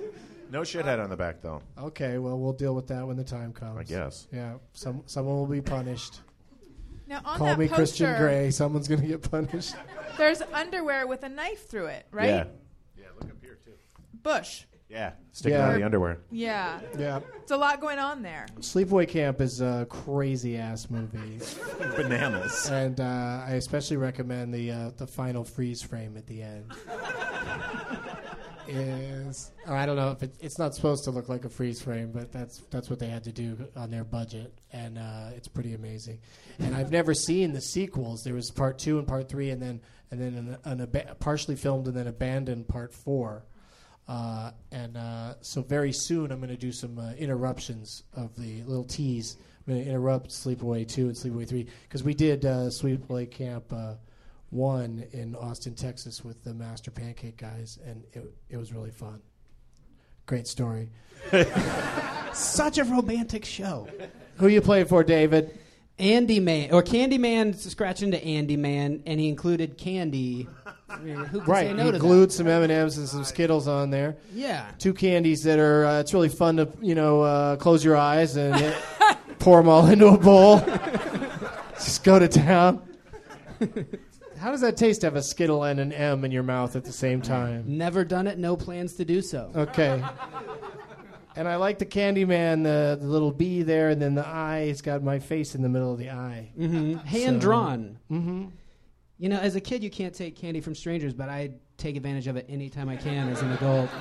[0.51, 1.61] No shithead on the back, though.
[1.77, 3.79] Okay, well, we'll deal with that when the time comes.
[3.79, 4.27] I guess.
[4.33, 6.19] Yeah, some someone will be punished.
[7.07, 8.51] Now on Call that me poster, Christian Grey.
[8.51, 9.75] Someone's gonna get punished.
[10.17, 12.27] there's underwear with a knife through it, right?
[12.27, 12.43] Yeah.
[12.97, 13.71] Yeah, look up here, too.
[14.23, 14.65] Bush.
[14.89, 15.67] Yeah, sticking Yeah.
[15.67, 16.17] out of the underwear.
[16.31, 16.81] Yeah.
[16.99, 18.45] Yeah, It's a lot going on there.
[18.59, 21.39] Sleepaway Camp is a crazy ass movie,
[21.95, 22.69] Bananas.
[22.69, 26.73] and uh, I especially recommend the uh, the final freeze frame at the end.
[28.67, 32.11] is I don't know if it, it's not supposed to look like a freeze frame,
[32.11, 35.73] but that's that's what they had to do on their budget, and uh, it's pretty
[35.73, 36.19] amazing.
[36.59, 38.23] And I've never seen the sequels.
[38.23, 39.81] There was part two and part three, and then
[40.11, 43.45] and then an, an ab- partially filmed and then abandoned part four.
[44.07, 48.63] Uh, and uh, so very soon I'm going to do some uh, interruptions of the
[48.63, 49.37] little tease.
[49.65, 53.71] I'm going to interrupt Sleepaway 2 and Sleepaway 3 because we did uh, Sleepaway Camp
[54.51, 59.21] 1 in Austin, Texas with the Master Pancake guys, and it, it was really fun.
[60.25, 60.89] great story.
[62.33, 63.87] Such a romantic show.
[64.37, 65.57] Who you playing for, David?
[65.99, 70.47] Andy Man or Candy Man scratching to Andy Man, and he included candy.
[70.89, 73.23] I mean, who can say Right, no he glued some M and M's and some
[73.23, 74.17] Skittles on there.
[74.33, 74.65] Yeah.
[74.79, 75.85] Two candies that are.
[75.85, 79.69] Uh, it's really fun to you know uh, close your eyes and uh, pour them
[79.69, 80.59] all into a bowl.
[81.75, 82.81] Just go to town.
[84.41, 86.83] How does that taste to have a Skittle and an M in your mouth at
[86.83, 87.63] the same time?
[87.67, 88.39] Never done it.
[88.39, 89.51] No plans to do so.
[89.55, 90.03] Okay.
[91.35, 94.61] And I like the Candyman, the, the little bee there, and then the eye.
[94.61, 96.49] It's got my face in the middle of the eye.
[96.55, 97.99] hmm Hand drawn.
[98.09, 98.45] Mm-hmm.
[99.19, 102.25] You know, as a kid, you can't take candy from strangers, but I take advantage
[102.25, 103.91] of it anytime I can as an adult.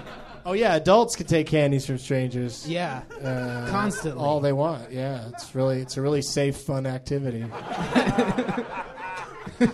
[0.46, 2.66] Oh yeah, adults can take candies from strangers.
[2.66, 3.02] Yeah.
[3.22, 4.24] Uh, Constantly.
[4.24, 4.90] all they want.
[4.90, 7.44] Yeah, it's really it's a really safe, fun activity.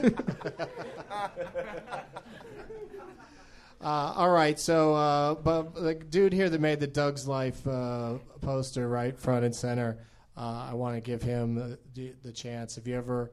[3.78, 8.14] Uh, all right, so uh, but the dude here that made the Doug's Life uh,
[8.40, 9.98] poster, right front and center,
[10.36, 11.78] uh, I want to give him the,
[12.22, 12.74] the chance.
[12.76, 13.30] Have you ever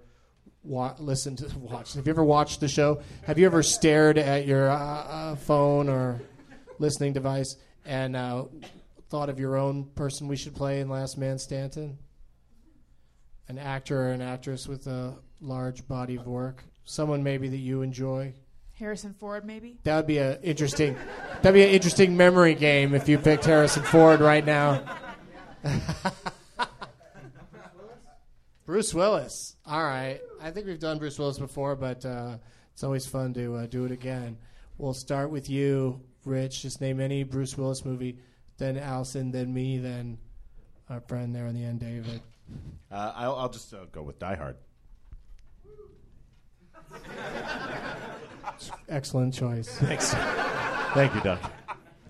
[0.61, 1.93] wa- listened to watch?
[1.93, 3.01] Have you ever watched the show?
[3.25, 6.21] Have you ever stared at your uh, uh, phone or
[6.77, 8.15] listening device and
[9.09, 11.97] thought of your own person we should play in Last Man Stanton?
[13.47, 17.81] An actor or an actress with a large body of work, someone maybe that you
[17.81, 18.33] enjoy.
[18.73, 19.77] Harrison Ford, maybe.
[19.83, 20.97] That would be a interesting.
[21.41, 24.83] That'd be an interesting memory game if you picked Harrison Ford right now.
[28.65, 29.55] Bruce Willis.
[29.65, 30.19] All right.
[30.41, 32.37] I think we've done Bruce Willis before, but uh,
[32.71, 34.37] it's always fun to uh, do it again.
[34.77, 36.61] We'll start with you, Rich.
[36.61, 38.17] Just name any Bruce Willis movie,
[38.57, 40.17] then Alison, then me, then
[40.89, 42.21] our friend there on the end, David.
[42.91, 44.55] Uh, I'll, I'll just uh, go with Die Hard.
[48.89, 49.69] Excellent choice.
[49.79, 50.13] Thanks.
[50.93, 51.39] Thank you, Doug.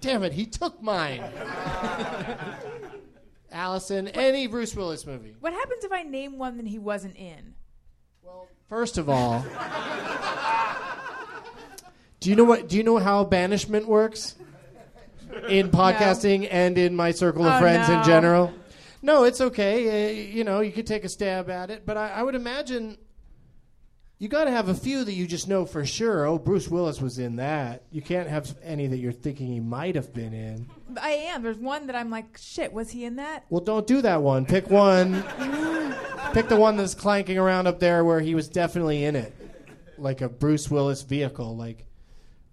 [0.02, 1.24] Damn it, he took mine.
[3.52, 5.36] Alison, any Bruce Willis movie.
[5.40, 7.54] What happens if I name one that he wasn't in?
[8.22, 9.46] Well, First of all,
[12.20, 12.68] do you know what?
[12.68, 14.36] Do you know how banishment works
[15.48, 18.00] in podcasting and in my circle of Oh, friends no.
[18.00, 18.54] in general?
[19.02, 20.10] No, it's okay.
[20.10, 22.98] Uh, you know, you could take a stab at it, but I, I would imagine
[24.24, 26.26] you got to have a few that you just know for sure.
[26.26, 27.84] Oh, Bruce Willis was in that.
[27.92, 30.70] You can't have any that you're thinking he might have been in.
[31.02, 31.44] I am.
[31.44, 33.44] There's one that I'm like, shit, was he in that?
[33.50, 34.46] Well, don't do that one.
[34.46, 35.24] Pick one.
[36.32, 39.36] Pick the one that's clanking around up there where he was definitely in it,
[39.98, 41.58] like a Bruce Willis vehicle.
[41.58, 41.86] Like,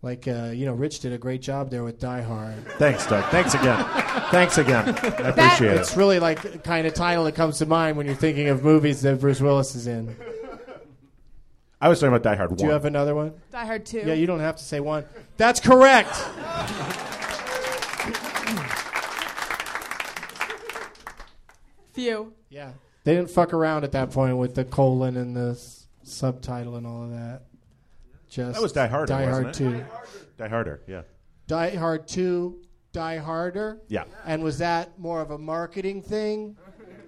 [0.03, 2.67] like uh, you know, Rich did a great job there with Die Hard.
[2.79, 3.25] Thanks, Doug.
[3.27, 3.85] Thanks again.
[4.33, 4.89] Thanks again.
[4.89, 5.77] I appreciate It's it.
[5.83, 8.65] It's really like the kind of title that comes to mind when you're thinking of
[8.65, 10.17] movies that Bruce Willis is in.
[11.81, 12.57] I was talking about Die Hard 1.
[12.59, 13.33] Do you have another one?
[13.51, 14.03] Die Hard 2.
[14.07, 15.05] Yeah, you don't have to say one.
[15.39, 16.15] That's correct.
[21.93, 22.33] Few.
[22.49, 22.73] Yeah.
[23.05, 26.87] They didn't fuck around at that point with the colon and the s- subtitle and
[26.87, 27.43] all of that.
[28.29, 29.55] Just That was Die Harder, Die wasn't Hard it?
[29.55, 29.85] Two.
[30.39, 31.03] Die Harder, yeah.
[31.49, 32.61] Die Hard Two.
[32.93, 33.81] Die Harder.
[33.89, 34.05] Yeah.
[34.27, 36.57] And was that more of a marketing thing?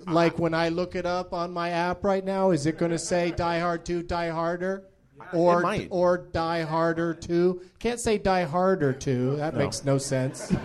[0.07, 2.99] Like when I look it up on my app right now, is it going to
[2.99, 4.85] say Die Hard 2, Die Harder?
[5.33, 7.63] Or, or Die Harder 2?
[7.79, 9.37] Can't say Die Harder 2.
[9.37, 9.59] That No.
[9.61, 10.53] makes no sense.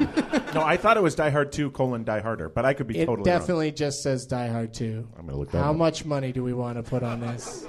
[0.53, 2.97] No, I thought it was Die Hard 2 colon Die Harder, but I could be
[2.97, 3.39] It totally wrong.
[3.39, 5.07] definitely just says Die Hard 2.
[5.19, 5.75] I'm gonna look that How up.
[5.77, 7.67] much money do we want to put on this?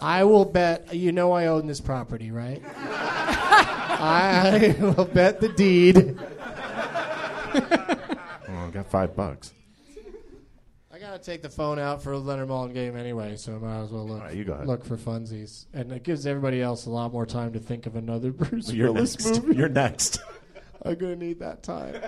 [0.00, 0.92] I will bet.
[0.94, 2.60] You know I own this property, right?
[2.76, 6.18] I will bet the deed.
[7.54, 9.52] Oh, I got five bucks.
[11.12, 13.82] I gotta take the phone out for a Leonard Maltin game anyway, so I might
[13.82, 14.66] as well look, All right, you go ahead.
[14.66, 17.96] look for funsies, and it gives everybody else a lot more time to think of
[17.96, 19.42] another Bruce You're Willis next.
[19.42, 19.58] movie.
[19.58, 20.20] You're next.
[20.82, 21.96] I'm gonna need that time.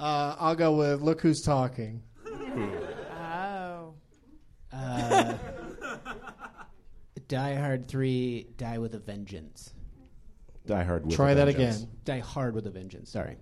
[0.00, 2.02] uh, I'll go with Look Who's Talking.
[2.26, 3.94] Oh.
[4.72, 5.34] Uh,
[7.28, 9.72] Die Hard 3, Die with a Vengeance.
[10.66, 11.76] Die Hard with Try a that Vengeance.
[11.82, 11.90] again.
[12.06, 13.36] Die Hard with a Vengeance, sorry.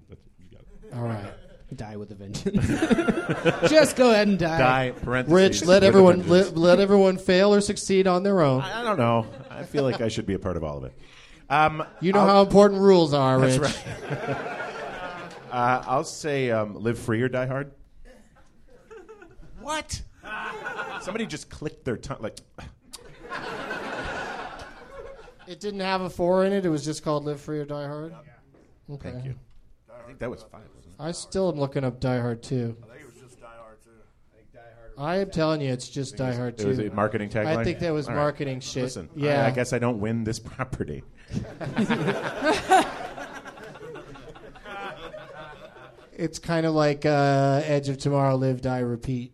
[0.92, 1.32] All right.
[1.76, 3.68] Die with a Vengeance.
[3.70, 4.58] Just go ahead and die.
[4.58, 5.34] Die, parentheses.
[5.60, 6.52] Rich, let with a everyone vengeance.
[6.52, 8.60] let, let everyone fail or succeed on their own.
[8.62, 9.26] I I don't know.
[9.50, 10.98] I feel like I should be a part of all of it.
[11.50, 13.72] Um, You know I'll- how important rules are, That's Rich.
[14.10, 14.20] right.
[15.52, 17.72] uh, I'll say um, Live Free or Die Hard.
[19.60, 20.02] What?
[21.02, 22.18] Somebody just clicked their tongue.
[22.20, 22.38] Like,
[25.48, 26.64] It didn't have a four in it.
[26.64, 28.14] It was just called Live Free or Die Hard.
[28.90, 29.10] Okay.
[29.12, 29.34] thank you.
[29.92, 30.62] I think that was five.
[30.98, 31.08] Wasn't it?
[31.08, 32.76] I still am looking up Die Hard 2.
[32.82, 33.90] I think it was just Die Hard too.
[34.32, 34.92] I think Die Hard.
[34.98, 36.64] I am telling you, it's just Die Hard 2.
[36.64, 37.56] It was a marketing tagline.
[37.56, 38.20] I think that was All right.
[38.20, 38.84] marketing shit.
[38.84, 39.44] Listen, yeah.
[39.44, 41.02] I, I guess I don't win this property.
[46.14, 49.32] It's kind of like uh, Edge of Tomorrow, Live, Die, Repeat.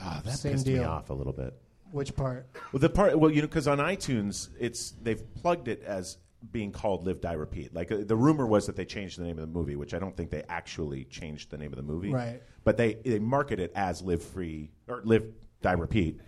[0.00, 0.84] Ah, that Same pissed me deal.
[0.84, 1.54] off a little bit.
[1.90, 2.46] Which part?
[2.70, 6.18] Well, the part, well, you know, because on iTunes, it's they've plugged it as
[6.52, 9.38] being called "Live, Die, Repeat." Like uh, the rumor was that they changed the name
[9.38, 12.10] of the movie, which I don't think they actually changed the name of the movie.
[12.12, 12.42] Right.
[12.64, 15.24] But they they market it as "Live Free" or "Live,
[15.62, 16.20] Die, Repeat."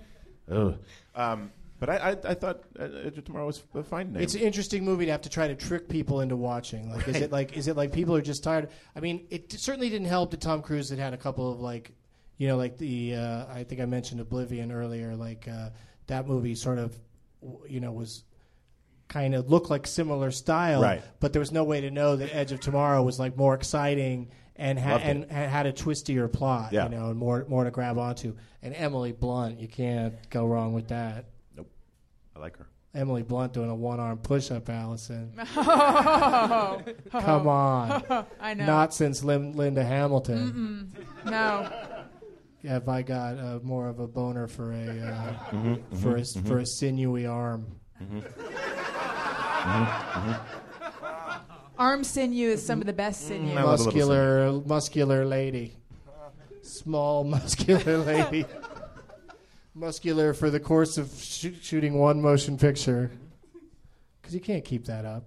[0.50, 0.78] Ugh.
[1.14, 4.22] Um, but I, I, I thought uh, Edge of Tomorrow was a fine name.
[4.22, 6.90] It's an interesting movie to have to try to trick people into watching.
[6.90, 7.22] Like, is Right.
[7.22, 8.68] it like is it like people are just tired?
[8.94, 11.92] I mean, it certainly didn't help that Tom Cruise had had a couple of like,
[12.36, 15.14] you know, like the uh, I think I mentioned Oblivion earlier.
[15.16, 15.70] Like uh,
[16.08, 16.98] that movie sort of,
[17.40, 18.24] w- you know, was
[19.10, 21.02] kind of look like similar style, Right.
[21.20, 24.30] But there was no way to know that Edge of Tomorrow was like more exciting
[24.56, 26.84] and ha- and, and had a twistier plot, Yeah.
[26.84, 28.36] you know, and more more to grab onto.
[28.62, 31.26] And Emily Blunt, you can't go wrong with that.
[31.56, 31.70] nope.
[32.34, 32.66] I like her.
[32.94, 35.32] Emily Blunt doing a one arm push up, Alison.
[35.56, 38.02] Oh, Come on.
[38.40, 38.66] I know.
[38.66, 40.92] Not since Lin- Linda Hamilton
[41.24, 41.70] no.
[42.64, 46.58] have I got uh, more of a boner for a uh, Mm-hmm, for a for
[46.58, 47.66] a sinewy arm.
[49.60, 50.30] Mm-hmm.
[50.30, 51.56] Mm-hmm.
[51.78, 53.54] Arm sinew is some of the best sinew.
[53.54, 55.74] Mm, I love a little Muscular, muscular lady,
[56.62, 58.44] small muscular lady,
[59.74, 63.10] muscular for the course of shoo- shooting one motion picture.
[64.20, 65.24] Because you can't keep that up.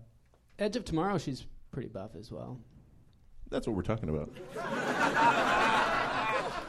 [0.59, 2.59] Edge of Tomorrow, she's pretty buff as well.
[3.49, 4.29] That's what we're talking about.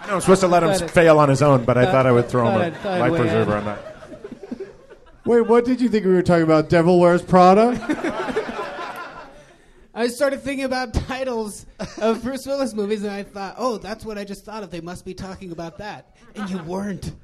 [0.07, 1.93] no, I'm supposed to let him Thought it- fail on his own, but I thought-
[1.93, 3.94] thought I would throw thought him I'd- a thought I'd life weigh preserver on that.
[5.27, 6.69] Wait, what did you think we were talking about?
[6.69, 7.81] Devil Wears Prada?
[9.95, 11.65] I started thinking about titles
[11.99, 14.71] of Bruce Willis movies, and I thought, oh, that's what I just thought of.
[14.71, 16.15] They must be talking about that.
[16.35, 17.15] And you weren't.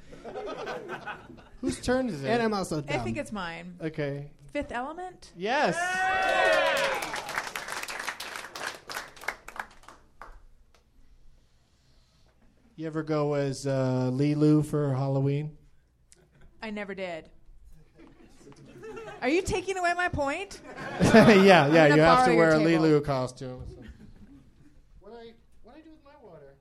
[1.61, 2.29] Whose turn is it?
[2.29, 3.77] And I'm also I think it's mine.
[3.83, 4.31] okay.
[4.53, 5.33] Fifth Element.
[5.37, 5.77] Yes.
[12.77, 15.57] You ever go as uh, Leeloo for Halloween?
[16.63, 17.29] I never did.
[19.21, 20.61] Are you taking away my point?
[21.03, 21.95] yeah, yeah.
[21.95, 22.85] You have to wear a table.
[22.85, 23.63] Leeloo costume.
[25.01, 26.57] What I what I do with my water?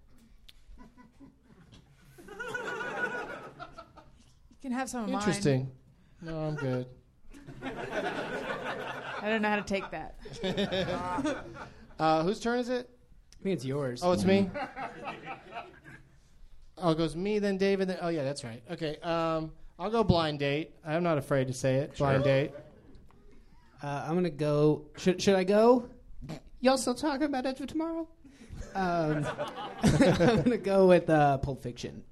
[4.49, 5.19] You can have some of mine.
[5.19, 5.71] Interesting.
[6.21, 6.87] No, I'm good.
[7.63, 10.15] I don't know how to take that.
[11.99, 12.89] Uh, whose turn is it?
[13.37, 14.01] I think it's yours.
[14.01, 14.49] Oh, it's me.
[16.77, 17.89] Oh, it goes me, then David.
[17.89, 18.63] Then, oh, yeah, that's right.
[18.71, 20.71] Okay, um, I'll go blind date.
[20.85, 21.97] I'm not afraid to say it.
[21.97, 22.51] Blind date.
[23.81, 24.85] Uh, I'm gonna go.
[24.97, 25.89] Should should I go?
[26.59, 28.07] Y'all still talking about Edge of Tomorrow?
[28.75, 29.25] Um,
[29.83, 32.03] I'm gonna go with uh, Pulp Fiction.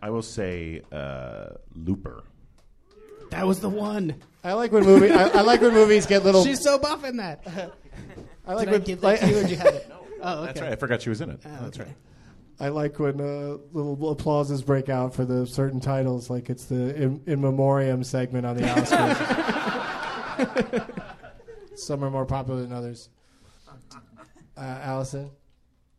[0.00, 2.22] I will say uh, Looper.
[3.30, 4.14] That was the one.
[4.44, 5.10] I like when movie.
[5.10, 6.44] I, I like when movies get little.
[6.44, 7.44] She's so buff in that.
[8.46, 9.90] I like Did I when, give that like- to you, or did you have it?
[10.22, 10.46] Oh, okay.
[10.48, 10.72] That's right.
[10.72, 11.40] I forgot she was in it.
[11.46, 11.88] Oh, That's okay.
[11.88, 11.96] right.
[12.60, 16.94] I like when uh, little applauses break out for the certain titles, like it's the
[16.94, 19.16] in, in memoriam segment on the Oscars.
[21.78, 23.08] Some are more popular than others.
[24.56, 25.30] Uh, Alison.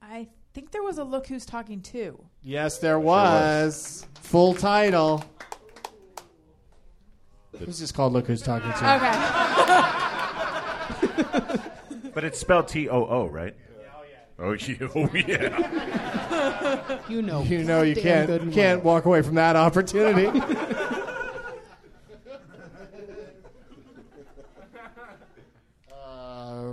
[0.04, 2.24] I think there was a Look Who's Talking Too.
[2.44, 4.06] Yes, there was.
[4.22, 5.24] Full title.
[7.60, 8.96] It's just called Look Who's Talking to.
[8.96, 9.12] Okay.
[12.14, 13.56] But it's spelled T O O, right?
[14.38, 14.88] Oh yeah.
[14.94, 15.98] Oh yeah.
[17.10, 17.44] You know.
[17.44, 18.96] You know you can't can't well.
[18.96, 20.28] walk away from that opportunity.
[25.94, 26.72] uh,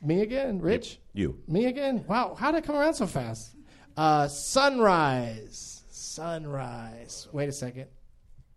[0.00, 1.00] me again, Rich.
[1.12, 1.38] You.
[1.48, 2.04] Me again.
[2.06, 3.54] Wow, how did it come around so fast?
[3.96, 5.82] Uh, sunrise.
[5.90, 7.26] Sunrise.
[7.32, 7.86] Wait a second.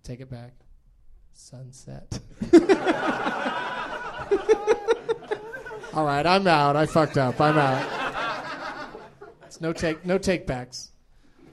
[0.04, 0.54] Take it back.
[1.34, 2.20] Sunset.
[5.94, 6.76] All right, I'm out.
[6.76, 7.42] I fucked up.
[7.42, 8.01] I'm out.
[9.62, 10.92] It's no take no take backs.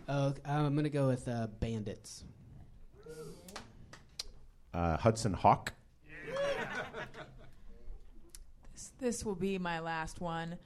[0.09, 2.25] Uh, I'm gonna go with uh, Bandits.
[4.73, 5.75] Uh, Hudson Hawk.
[8.73, 10.57] This, this will be my last one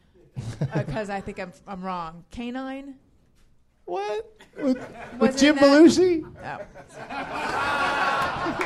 [0.73, 2.25] because I think I'm, I'm wrong.
[2.31, 2.95] Canine?
[3.87, 4.41] What?
[4.57, 4.79] With,
[5.19, 5.65] with Jim that?
[5.65, 6.23] Belushi?
[6.45, 6.59] Oh.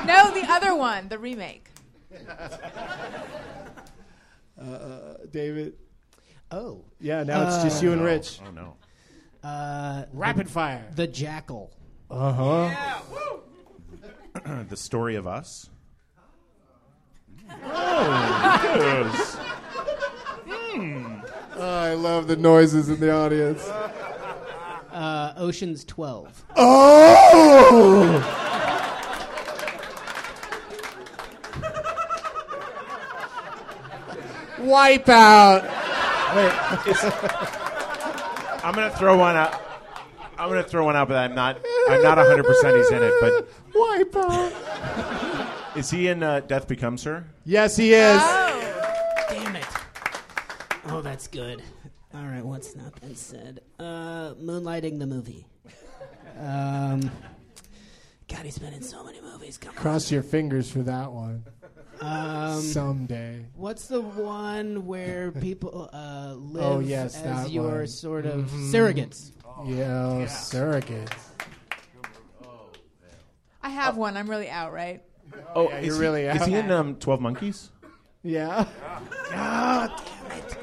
[0.06, 1.70] no, the other one, the remake.
[5.30, 5.76] David.
[6.50, 6.84] Oh.
[7.00, 8.40] Yeah, now it's just you and Rich.
[8.46, 8.76] Oh no.
[9.42, 10.86] Uh, Rapid fire.
[10.94, 11.70] the Jackal.
[12.10, 13.02] Uh huh.
[14.68, 15.70] the story of us.
[17.64, 19.32] Oh,
[21.58, 23.66] Oh, I love the noises in the audience.
[24.92, 26.44] Uh, Ocean's Twelve.
[26.54, 28.22] Oh!
[34.58, 35.75] Wipeout.
[38.64, 39.60] I'm gonna throw one out.
[40.38, 41.58] I'm gonna throw one out, but I'm not.
[41.88, 43.12] I'm not 100 percent he's in it.
[43.20, 45.76] But Wipe out.
[45.76, 47.24] is he in uh, Death Becomes Her?
[47.44, 48.20] Yes, he is.
[49.30, 49.66] Damn it.
[50.88, 51.62] Oh, that's good.
[52.14, 53.60] All right, what's not been said?
[53.78, 55.46] Uh, moonlighting the movie.
[56.38, 57.10] Um,
[58.28, 59.58] God, he's been in so many movies.
[59.58, 59.76] Come on.
[59.76, 61.44] Cross your fingers for that one.
[62.00, 63.46] Um, Someday.
[63.54, 67.86] what's the one where people uh, live Oh, yes, as your one.
[67.86, 68.70] sort of Mhm.
[68.72, 69.32] surrogates?
[69.66, 71.12] Yeah, surrogates.
[73.62, 74.16] I have one.
[74.16, 75.02] I'm really out, right?
[75.54, 76.48] Oh, Yeah, you're he- really Is out.
[76.48, 77.70] he in um, 12 Monkeys?
[78.22, 78.66] Yeah.
[79.30, 79.90] God
[80.30, 80.56] damn it!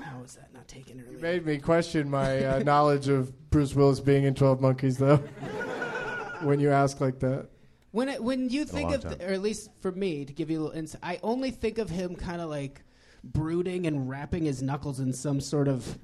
[0.00, 1.18] How was that not taken earlier?
[1.20, 5.16] Made me question my uh, knowledge of Bruce Willis being in 12 Monkeys, though.
[6.42, 7.48] when you ask like that.
[7.90, 10.60] When it, when you think of, the, or at least for me, to give you
[10.60, 12.82] a little insight, I only think of him kind of like
[13.24, 15.98] brooding and wrapping his knuckles in some sort of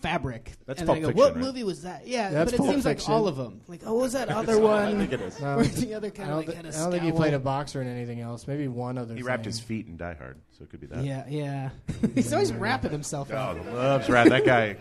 [0.00, 0.52] fabric.
[0.66, 1.44] That's and Pulp I go, Fiction, what right?
[1.44, 2.06] movie was that?
[2.06, 3.12] Yeah, That's but it Pulp seems Fiction.
[3.12, 3.60] like all of them.
[3.66, 4.84] Like, oh, what was that other one?
[4.94, 5.40] I think it is.
[5.40, 7.12] No, Where's the other I kind don't, of like thi- kind I don't think he
[7.12, 8.46] played a boxer in anything else.
[8.46, 9.50] Maybe one other He wrapped thing.
[9.52, 11.02] his feet in Die Hard, so it could be that.
[11.04, 11.70] Yeah, yeah.
[12.14, 13.64] He's always wrapping himself Oh, up.
[13.64, 14.28] the loves wrap.
[14.28, 14.76] That guy.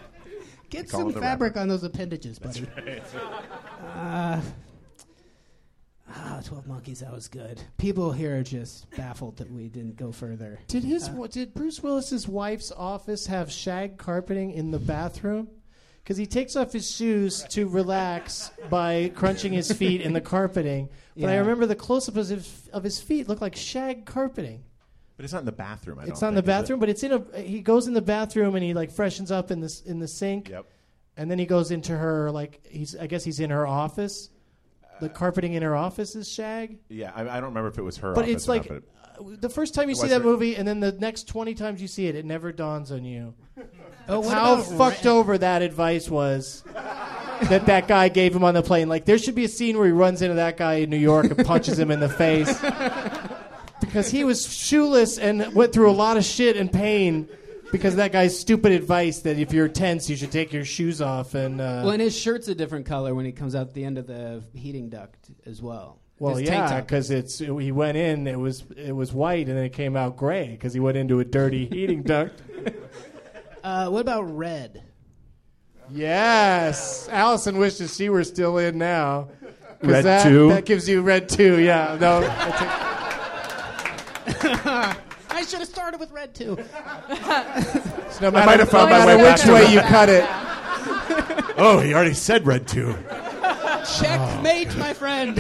[0.70, 2.68] Get call some him the fabric on those appendages, buddy.
[3.96, 4.42] Uh,
[6.16, 7.62] ah, 12 Monkeys, that was good.
[7.78, 10.60] People here are just baffled that we didn't go further.
[10.68, 15.50] Did his wa- did Bruce Willis's wife's office have shag carpeting in the bathroom?
[16.04, 20.90] Because he takes off his shoes to relax by crunching his feet in the carpeting.
[21.18, 21.40] But I Yeah.
[21.40, 24.64] remember the close-up of his, of his feet looked like shag carpeting.
[25.18, 25.98] But it's not in the bathroom.
[25.98, 26.62] I It's don't not in the think, is it?
[26.62, 27.42] bathroom, but it's in a.
[27.42, 30.50] He goes in the bathroom and he like freshens up in this in the sink,
[30.50, 30.66] Yep.
[31.18, 32.96] and then he goes into her like he's.
[32.98, 34.30] I guess he's in her office.
[35.02, 36.78] The carpeting in her office is shag.
[36.90, 38.14] Yeah, I, I don't remember if it was her.
[38.14, 38.84] But office it's like not,
[39.20, 40.28] uh, the first time you see that her.
[40.28, 43.34] movie, and then the next twenty times you see it, it never dawns on you
[44.08, 46.64] Oh, what how about fucked Red- over that advice was
[47.44, 48.88] that that guy gave him on the plane.
[48.88, 51.26] Like there should be a scene where he runs into that guy in New York
[51.26, 52.62] and punches him in the face
[53.80, 57.28] because he was shoeless and went through a lot of shit and pain
[57.72, 61.34] because that guy's stupid advice that if you're tense you should take your shoes off
[61.36, 61.60] and.
[61.60, 64.08] Uh, Well, and his shirt's a different color when he comes out the end of
[64.08, 66.00] the heating duct as well.
[66.18, 69.66] Well, His yeah, because it's he went in, it was it was white, and then
[69.66, 72.42] it came out gray because he went into a dirty heating duct.
[73.64, 74.84] Uh, what about red?
[75.92, 79.28] Yes, Alison wishes she were still in now.
[79.82, 80.50] 'Cause Red that, two?
[80.50, 81.60] That gives you red two.
[81.60, 82.22] Yeah, no.
[85.36, 86.56] that's a- I should have started with red too.
[88.22, 90.26] no might matter, have found no my way which way you cut it.
[91.58, 92.94] Oh, he already said red too.
[93.98, 95.36] Checkmate, my friend.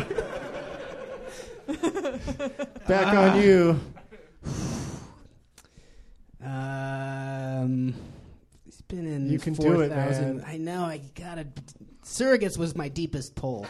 [2.88, 3.80] Back on you.
[6.44, 7.96] Um,
[8.66, 9.30] he's been in.
[9.30, 10.46] You can do it, 4,000 man.
[10.48, 10.84] I know.
[10.84, 11.48] I gotta.
[12.04, 13.66] Surrogates was my deepest pull.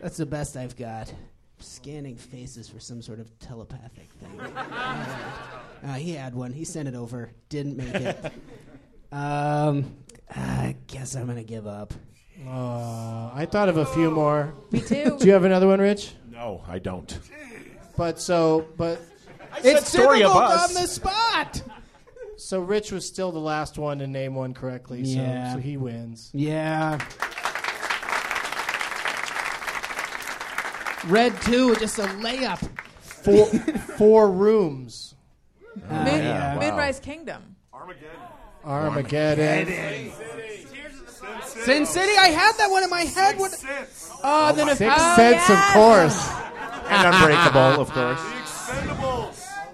[0.00, 1.12] That's the best I've got.
[1.58, 4.40] Scanning faces for some sort of telepathic thing.
[4.40, 6.52] Uh, he had one.
[6.52, 7.30] He sent it over.
[7.48, 8.32] Didn't make it.
[9.12, 9.94] Um,
[10.34, 11.94] I guess I'm gonna give up.
[12.46, 14.52] Uh, I thought of a few more.
[14.72, 15.16] Me too.
[15.20, 16.12] Do you have another one, Rich?
[16.30, 17.18] No, I don't.
[17.96, 19.00] But so, but
[19.62, 20.68] It's story of us.
[20.76, 21.62] on the spot.
[22.36, 25.00] so Rich was still the last one to name one correctly.
[25.02, 25.52] Yeah.
[25.52, 26.30] So, so he wins.
[26.34, 26.98] Yeah.
[31.06, 32.58] Red two, just a layup.
[33.00, 33.46] Four
[33.98, 35.14] four rooms.
[35.90, 36.60] Ah, Moon, yeah, wow.
[36.60, 37.56] Moonrise Kingdom.
[38.64, 39.66] Armageddon.
[39.66, 40.66] Sin City,
[41.64, 43.38] Sin City, I had that one in my head.
[43.38, 43.54] What?
[43.66, 46.28] Oh, oh, then if Sixth Oh, Sense, of course.
[46.88, 48.20] And Unbreakable, of course.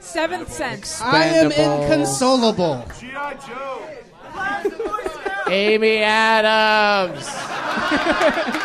[0.01, 1.01] Seventh Sense.
[1.01, 1.83] I am Expendables.
[1.85, 2.85] inconsolable.
[5.49, 7.27] Amy Adams.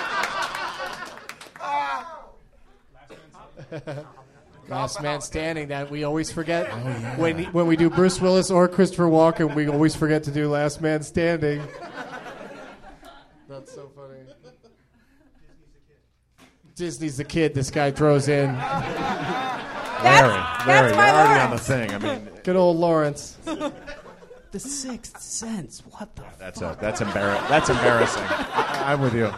[4.68, 5.68] Last man standing.
[5.68, 6.78] That we always forget oh,
[7.18, 9.54] when when we do Bruce Willis or Christopher Walken.
[9.54, 11.62] We always forget to do Last Man Standing.
[13.48, 14.16] That's so funny.
[16.76, 17.54] Disney's the kid.
[17.54, 18.48] This guy throws in.
[20.04, 21.94] Larry, that's Larry, my you're already on the thing.
[21.94, 23.38] I mean, Good old Lawrence.
[24.52, 25.84] The Sixth Sense.
[25.92, 26.24] What the?
[26.40, 27.46] that's a, that's embarrassing.
[27.50, 28.24] That's embarrassing.
[28.24, 29.32] I, I'm with you.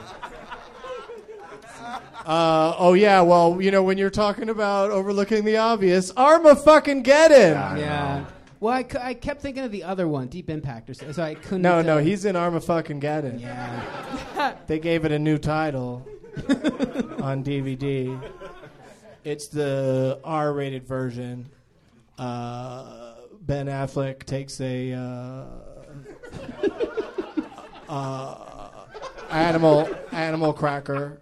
[2.28, 3.22] Uh, oh yeah.
[3.22, 7.54] Well, you know when you're talking about overlooking the obvious, Arma fucking get him.
[7.78, 8.26] Yeah.
[8.60, 11.24] Well, I, cou- I kept thinking of the other one, Deep Impact, or so, so
[11.24, 11.62] I couldn't.
[11.62, 13.40] No, no, he's in Arma fucking Gaddon.
[13.40, 14.56] Yeah.
[14.68, 16.06] They gave it a new title
[17.22, 18.20] on DVD.
[19.24, 21.50] It's the R-rated version.
[22.20, 25.46] Uh, Ben Affleck takes a uh,
[27.90, 28.70] uh,
[29.32, 31.22] animal animal cracker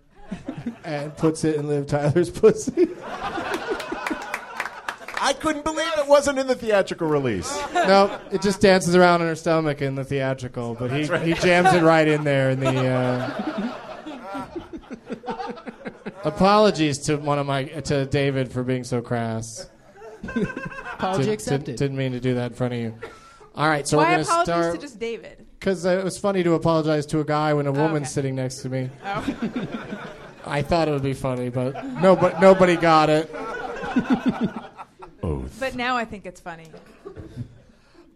[0.83, 2.89] and puts it in Liv Tyler's pussy.
[5.17, 7.51] I couldn't believe it wasn't in the theatrical release.
[7.73, 11.73] no, it just dances around in her stomach in the theatrical, but he, he jams
[11.73, 12.87] it right in there in the.
[12.87, 13.73] Uh...
[16.23, 19.69] Apologies to one of my to David for being so crass.
[20.93, 21.65] Apology Did- accepted.
[21.65, 22.95] Did, didn't mean to do that in front of you.
[23.55, 25.45] All right, so Why we're gonna start to just David?
[25.65, 28.13] because it was funny to apologize to a guy when a woman's okay.
[28.13, 28.89] sitting next to me.
[29.03, 30.09] Oh.
[30.45, 33.33] I thought it would be funny, but nobody nobody got it.
[35.59, 36.67] But now I think it's funny.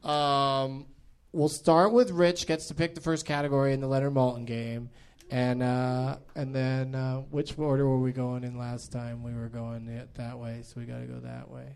[0.04, 0.86] Um,
[1.32, 4.90] we'll start with Rich gets to pick the first category in the Leonard Maltin game,
[5.32, 9.24] and uh, and then uh, which order were we going in last time?
[9.24, 11.76] We were going it that way, so we got to go that way.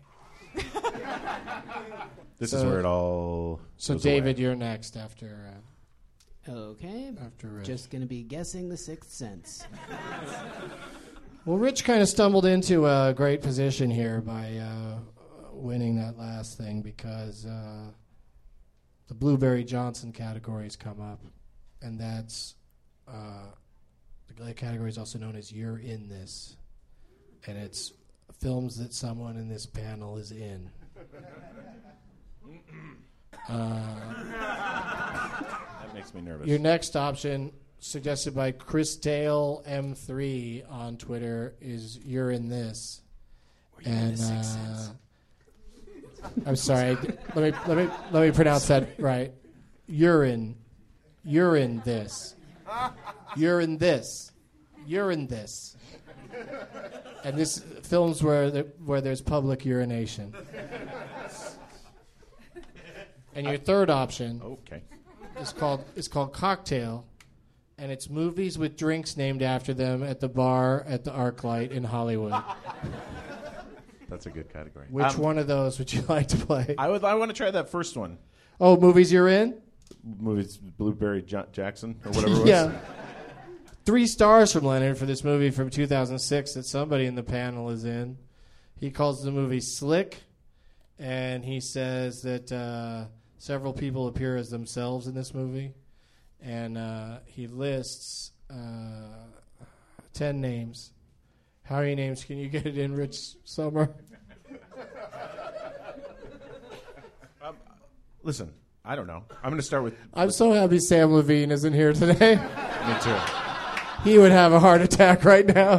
[2.38, 3.60] This is where it all.
[3.76, 4.42] So David, away.
[4.42, 5.54] you're next after
[6.48, 7.12] Okay.
[7.20, 7.66] uh, after Rich.
[7.66, 9.64] Just gonna be guessing the sixth sense.
[11.46, 14.96] Well, Rich kind of stumbled into a great position here by uh,
[15.52, 17.90] winning that last thing because uh,
[19.08, 21.20] the Blueberry Johnson categories come up,
[21.82, 22.54] and that's
[23.06, 23.48] uh,
[24.38, 26.56] the category is also known as "You're in This,"
[27.46, 27.92] and it's
[28.40, 30.70] films that someone in this panel is in.
[35.94, 36.48] That makes me nervous.
[36.48, 43.00] Your next option, suggested by Chris Dale M3 on Twitter, is "You're in This."
[43.84, 44.88] and uh,
[46.46, 46.96] I'm sorry.
[47.34, 49.32] let me let me let me pronounce that right.
[49.86, 50.56] Urine,
[51.22, 52.34] you're in this.
[53.36, 54.32] You're in this.
[54.86, 55.76] You're in this.
[57.22, 60.34] And this films where the, where there's public urination.
[63.34, 64.82] And your third option okay.
[65.40, 67.06] Is called is called Cocktail,
[67.78, 71.84] and it's movies with drinks named after them at the bar at the ArcLight in
[71.84, 72.34] Hollywood.
[74.08, 74.86] That's a good category.
[74.90, 76.74] Which Um, one of those would you like to play?
[76.78, 77.04] I would.
[77.04, 78.18] I want to try that first one.
[78.60, 79.60] Oh, movies you're in?
[80.02, 82.26] Movies Blueberry Jo- Jackson or whatever.
[82.34, 82.48] It was.
[82.48, 82.72] yeah.
[83.84, 87.84] Three stars from Leonard for this movie from 2006 that somebody in the panel is
[87.84, 88.16] in.
[88.80, 90.22] He calls the movie Slick,
[90.98, 93.06] and he says that uh,
[93.44, 95.74] several people appear as themselves in this movie.
[96.40, 99.26] And uh, he lists uh,
[100.14, 100.92] 10 names.
[101.62, 103.94] How many names can you get it in, Rich Sommer?
[108.22, 108.50] Listen,
[108.82, 109.24] I don't know.
[109.42, 109.94] I'm going to start with.
[110.14, 112.36] I'm so happy Sam Levine isn't here today.
[112.36, 113.18] Me too.
[114.04, 115.78] he would have a heart attack right now.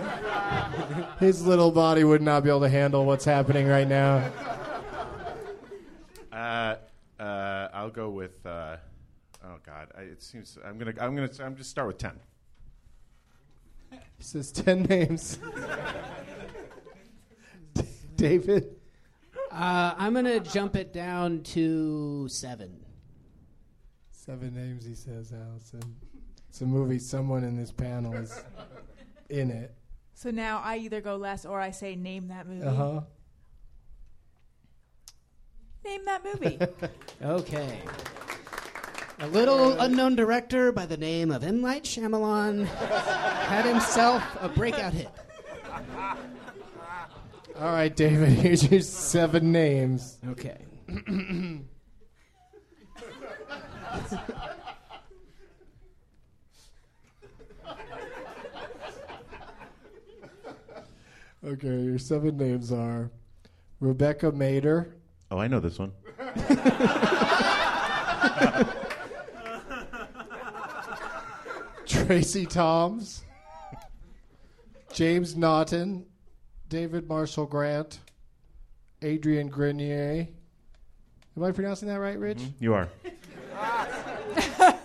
[1.19, 4.31] His little body would not be able to handle what's happening right now.
[6.31, 6.75] Uh,
[7.19, 8.45] uh, I'll go with.
[8.45, 8.77] Uh,
[9.43, 10.93] oh God, I, it seems I'm gonna.
[10.99, 11.29] I'm gonna.
[11.39, 12.19] I'm just start with ten.
[14.17, 15.39] He says 10 names.
[18.15, 18.75] David?
[19.51, 22.83] Uh, I'm gonna jump it down to seven.
[24.11, 25.95] Seven names, he says, Alison.
[26.49, 28.43] It's a movie someone in this panel is
[29.29, 29.75] in it.
[30.13, 32.65] So now I either go less or I say name that movie.
[32.65, 33.01] Uh huh.
[35.85, 36.59] Name that movie.
[37.21, 37.79] Okay.
[39.19, 41.61] A little unknown director by the name of M.
[41.61, 45.09] Night Shyamalan had himself a breakout hit.
[47.57, 50.17] All right, David, here's your seven names.
[50.27, 50.57] Okay.
[61.45, 63.11] Okay, your seven names are
[63.79, 64.91] Rebecca Mader,
[65.35, 65.91] Oh, I know this one.
[71.85, 73.25] Tracie Thoms,
[74.93, 76.05] James Naughton,
[76.69, 77.99] David Marshall Grant,
[79.01, 80.29] Adrian Grenier.
[81.35, 82.39] Am I pronouncing that right, Rich?
[82.61, 82.87] You are.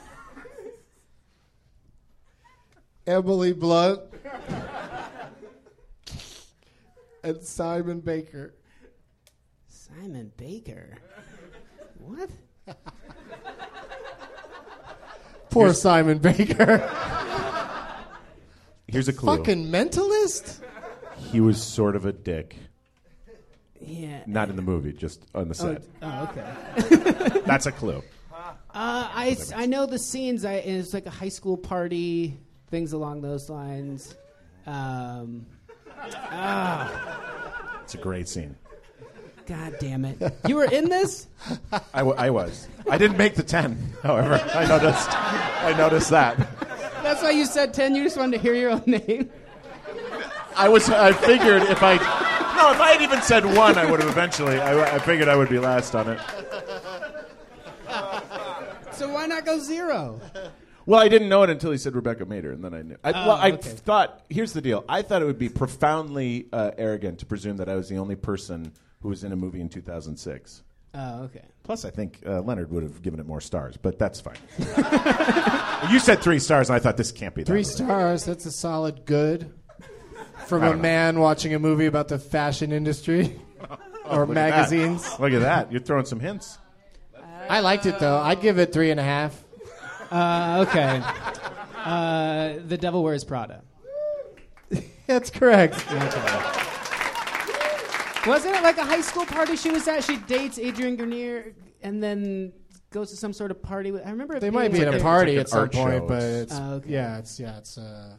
[3.06, 4.00] Emily Blunt,
[7.22, 8.54] and Simon Baker.
[9.96, 10.96] Simon Baker.
[11.98, 12.30] What?
[15.50, 16.78] Poor Simon Baker.
[18.86, 19.36] Here's a clue.
[19.36, 20.60] Fucking mentalist?
[21.16, 22.56] He was sort of a dick.
[23.80, 24.22] Yeah.
[24.26, 25.82] Not in the movie, just on the Oh, set.
[26.02, 27.40] oh, okay.
[27.46, 28.02] That's a clue.
[28.32, 28.42] Uh,
[28.72, 30.44] I, I know the scenes.
[30.44, 32.38] I, it's like a high school party,
[32.70, 34.14] things along those lines.
[34.66, 35.46] Um,
[35.98, 38.54] ah, It's a great scene.
[39.50, 40.16] God damn it!
[40.46, 41.26] You were in this?
[41.92, 42.68] I, w- I was.
[42.88, 43.76] I didn't make the ten.
[44.00, 45.08] However, I noticed.
[45.12, 46.38] I noticed that.
[47.02, 47.96] That's why you said ten.
[47.96, 49.28] You just wanted to hear your own name.
[50.54, 50.88] I was.
[50.88, 51.96] I figured if I.
[51.96, 54.60] No, if I had even said one, I would have eventually.
[54.60, 56.20] I, I figured I would be last on it.
[58.92, 60.20] So why not go zero?
[60.86, 62.96] Well, I didn't know it until he said Rebecca Mader, and then I knew.
[63.02, 63.68] I, well, I okay.
[63.70, 64.22] thought.
[64.30, 64.84] Here's the deal.
[64.88, 68.14] I thought it would be profoundly uh, arrogant to presume that I was the only
[68.14, 68.72] person
[69.02, 70.62] who was in a movie in 2006.
[70.92, 71.44] Oh, okay.
[71.62, 74.36] Plus, I think uh, Leonard would have given it more stars, but that's fine.
[75.92, 77.66] you said three stars, and I thought this can't be that Three right.
[77.66, 78.24] stars.
[78.24, 79.52] That's a solid good
[80.46, 80.76] from a know.
[80.76, 83.40] man watching a movie about the fashion industry
[84.04, 85.08] or Look at magazines.
[85.20, 85.70] Look at that.
[85.70, 86.58] You're throwing some hints.
[87.48, 88.18] I liked it though.
[88.18, 89.44] I'd give it three and a half.
[90.10, 91.02] Uh, okay.
[91.76, 93.62] Uh, the Devil Wears Prada.
[95.06, 95.84] That's correct.
[98.26, 100.04] Wasn't it like a high school party she was at?
[100.04, 102.52] She dates Adrian Grenier and then
[102.90, 103.90] goes to some sort of party.
[103.92, 105.72] With, I remember it They might be like at a party like at some art
[105.72, 106.90] point, but It's- it's Oh, okay.
[106.90, 108.16] yeah, it's yeah, it's uh.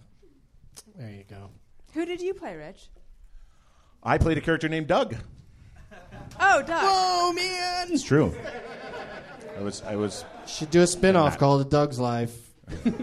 [0.96, 1.50] There you go.
[1.94, 2.90] Who did you play, Rich?
[4.04, 5.16] I played a character named Doug.
[6.40, 6.70] Oh, Doug.
[6.70, 7.92] Oh man!
[7.92, 8.34] It's true.
[9.58, 9.82] I was.
[9.84, 10.26] I was.
[10.48, 12.36] Should do a spin-off called Doug's Life.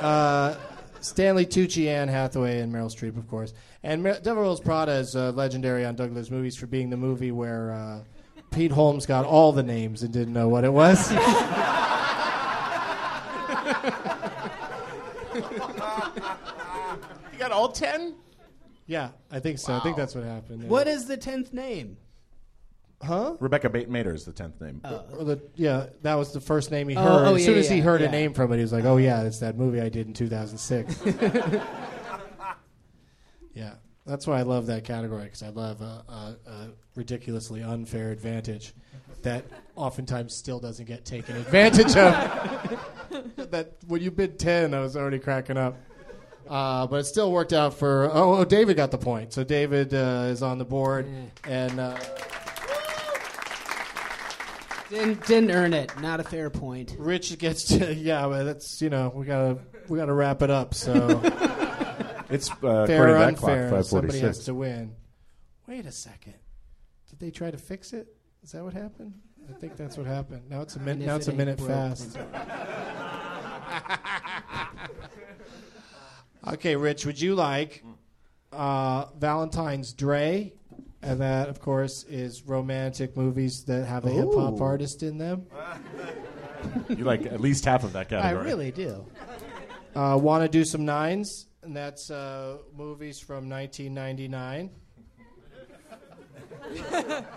[0.00, 0.56] uh,
[1.00, 3.54] Stanley Tucci, Anne Hathaway, and Meryl Streep, of course.
[3.86, 6.96] And Mer- Devil Wears Prada is uh, legendary on Doug Loves Movies for being the
[6.96, 8.00] movie where uh,
[8.50, 11.12] Pete Holmes got all the names and didn't know what it was.
[17.32, 18.14] You got all ten?
[18.86, 19.74] yeah, I think so.
[19.74, 20.62] I think that's what happened.
[20.62, 20.68] yeah.
[20.68, 21.96] What is the tenth name?
[23.02, 23.36] Huh?
[23.40, 24.80] Rebecca ba- Mader is the tenth name.
[25.18, 27.26] Or the, yeah, that was the first name he Oh, heard.
[27.28, 28.08] oh, as yeah, soon as he heard yeah.
[28.08, 30.14] a name from it, he was like, "Oh yeah, it's that movie I did in
[30.14, 31.02] 2006."
[33.56, 33.72] yeah,
[34.04, 38.74] that's why I love that category because I love a, a, a ridiculously unfair advantage
[39.22, 42.76] that oftentimes still doesn't get taken advantage of.
[43.50, 45.74] that when you bid ten, I was already cracking up.
[46.46, 48.10] Uh, but it still worked out for.
[48.12, 49.32] Oh, oh, David got the point.
[49.32, 51.08] So David uh, is on the board,
[51.44, 51.96] and uh,
[54.90, 55.90] Didn't, didn't earn it.
[56.00, 56.94] Not a fair point.
[56.98, 57.92] Rich gets to.
[57.94, 59.58] Yeah, but that's you know we gotta
[59.88, 60.74] we gotta wrap it up.
[60.74, 60.92] So
[62.28, 64.44] It's uh, fair or according to that clock, unfair, five somebody has forty-six.
[64.46, 64.94] to win.
[65.66, 66.34] Wait a second.
[67.10, 68.08] Did they try to fix it?
[68.42, 69.14] Is that what happened?
[69.48, 70.42] I think that's what happened.
[70.50, 71.06] Now it's a minute.
[71.06, 72.18] Now it's it a minute broke, fast.
[76.48, 77.06] okay, Rich.
[77.06, 77.82] Would you like
[78.52, 80.52] uh, Valentine's Dre?
[81.02, 85.46] And that, of course, is romantic movies that have a hip hop artist in them.
[86.88, 88.28] You like at least half of that category.
[88.28, 88.46] I category.
[88.46, 89.06] really do.
[89.94, 91.46] Uh, Want to do some nines?
[91.66, 94.70] And that's uh, movies from 1999.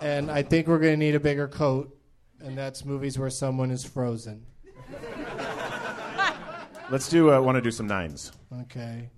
[0.00, 1.98] and I think we're going to need a bigger coat.
[2.40, 4.46] And that's movies where someone is frozen.
[6.90, 7.32] Let's do.
[7.32, 8.30] Uh, Want to do some nines?
[8.62, 9.10] Okay.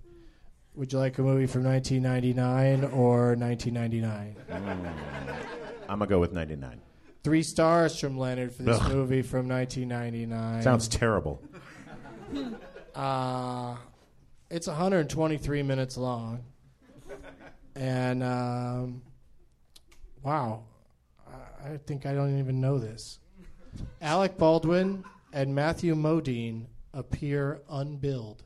[0.73, 4.35] Would you like a movie from 1999 or 1999?
[5.87, 6.81] I'm gonna go with ninety-nine.
[7.23, 8.91] Three stars from Leonard for this Ugh.
[8.91, 10.63] movie from 1999.
[10.63, 11.39] Sounds terrible.
[12.95, 13.75] Uh,
[14.53, 16.43] it's 123 minutes long.
[17.75, 19.01] And, um,
[20.21, 20.65] wow.
[21.27, 23.17] I, I think I don't even know this.
[23.99, 25.03] Alec Baldwin
[25.33, 28.43] and Matthew Modine appear unbilled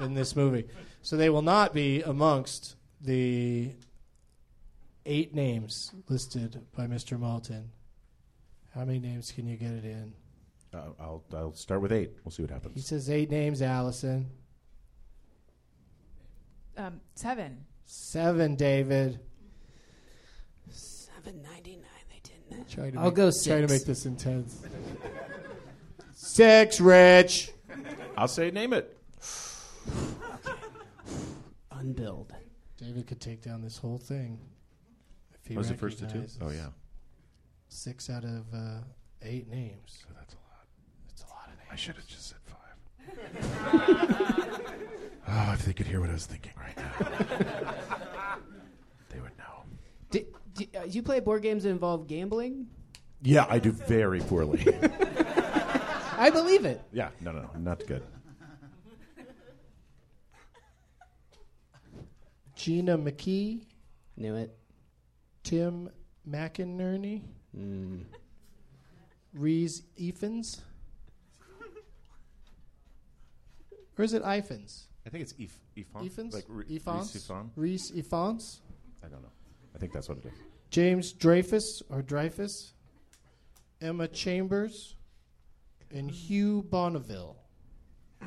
[0.00, 0.66] in this movie.
[1.02, 3.72] So they will not be amongst the
[5.04, 7.18] eight names listed by Mr.
[7.18, 7.64] Maltin.
[8.74, 10.14] How many names can you get it in?
[10.74, 12.10] Uh, I'll I'll start with eight.
[12.24, 12.74] We'll see what happens.
[12.74, 14.26] He says eight names, Alison.
[16.76, 17.64] Um, seven.
[17.84, 19.20] Seven, David.
[20.70, 21.84] Seven ninety nine.
[22.10, 22.68] They didn't.
[22.70, 24.62] Try to I'll make, go Try to make this intense.
[26.14, 27.50] Six, Rich.
[28.16, 28.96] I'll say name it.
[31.70, 32.32] Unbilled.
[32.78, 34.38] David could take down this whole thing.
[35.34, 36.24] If he Was it first to two?
[36.40, 36.68] Oh yeah.
[37.68, 38.78] Six out of uh,
[39.22, 40.04] eight names.
[40.14, 40.66] That's a lot.
[41.10, 41.61] It's a lot of names.
[41.72, 42.76] I should have just said five.
[45.28, 47.74] oh, if they could hear what I was thinking right now,
[49.08, 49.64] they would know.
[50.10, 52.66] Did, do, uh, you play board games that involve gambling?
[53.22, 54.66] Yeah, I do very poorly.
[56.18, 56.82] I believe it.
[56.92, 58.02] yeah, no, no, no, not good.
[62.54, 63.62] Gina McKee,
[64.18, 64.54] Knew it.
[65.42, 65.88] Tim
[66.28, 67.22] McInnerny,
[69.32, 70.60] Rhys Ephens.
[74.02, 74.86] Or is it Iphens?
[75.06, 76.04] I think it's Ef- Ifan.
[76.04, 76.34] Ephens?
[76.34, 77.14] Like Re- Ephons?
[77.14, 77.50] Reese Ifan?
[77.54, 78.60] Reese Ephons?
[79.04, 79.30] I don't know.
[79.76, 80.32] I think that's what it is.
[80.70, 82.72] James Dreyfus or Dreyfus,
[83.80, 84.96] Emma Chambers,
[85.94, 87.36] and Hugh Bonneville.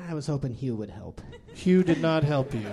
[0.08, 1.20] I was hoping Hugh would help.
[1.52, 2.66] Hugh did not help you.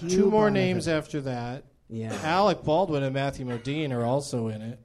[0.00, 0.50] Hugh Two more Bonneville.
[0.52, 1.64] names after that.
[1.88, 2.14] Yeah.
[2.24, 4.78] Alec Baldwin and Matthew Modine are also in it.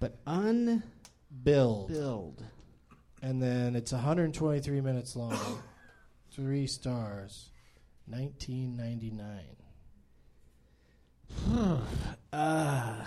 [0.00, 1.88] But unbilled.
[1.88, 2.42] Build.
[3.20, 5.36] And then it's 123 minutes long.
[6.36, 7.48] Three stars.
[8.08, 9.40] 1999.
[12.30, 13.04] Uh,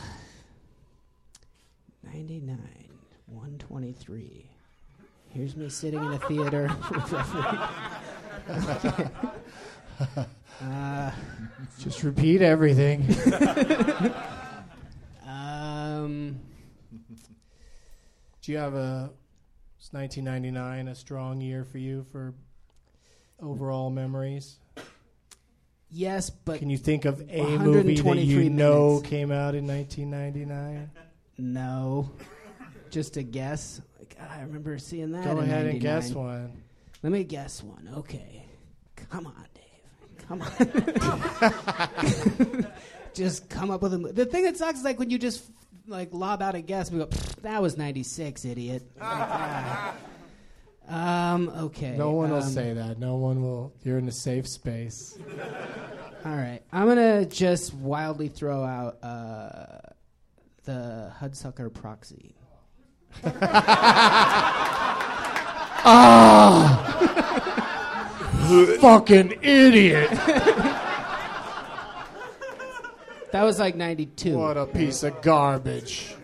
[2.03, 2.57] 99,
[3.27, 4.49] 123.
[5.27, 6.76] Here's me sitting in a theater.
[10.64, 11.11] uh,
[11.77, 13.03] Just repeat everything.
[15.27, 16.39] um,
[18.41, 19.11] Do you have a
[19.80, 22.34] is 1999 a strong year for you for
[23.41, 24.57] overall memories?
[25.91, 29.10] yes, but Can you think of a movie that 123 you know minutes.
[29.10, 30.91] came out in 1999?
[31.38, 32.11] no.
[32.90, 33.82] Just a guess.
[33.99, 35.24] Like I remember seeing that.
[35.24, 36.64] Go in ahead and guess one.
[37.03, 37.88] Let me guess one.
[37.98, 38.45] Okay.
[39.11, 39.64] Come on, Dave.
[40.28, 40.52] Come on.
[43.14, 43.99] just come up with a.
[43.99, 45.44] mo- The thing that sucks is like when you just
[45.88, 46.90] like lob out a guess.
[46.91, 48.82] We go, "Pfft, that was '96, idiot.
[48.99, 49.94] Like, ah.
[50.90, 51.49] Um.
[51.49, 51.95] Okay.
[51.95, 52.99] No one will um, say that.
[52.99, 53.74] No one will.
[53.84, 55.18] You're in a safe space.
[56.26, 56.61] All right.
[56.72, 59.80] I'm gonna just wildly throw out uh,
[60.64, 62.34] the Hudsucker proxy.
[68.80, 70.10] Fucking idiot!
[73.32, 74.38] That was like '92.
[74.38, 76.16] What a piece of garbage.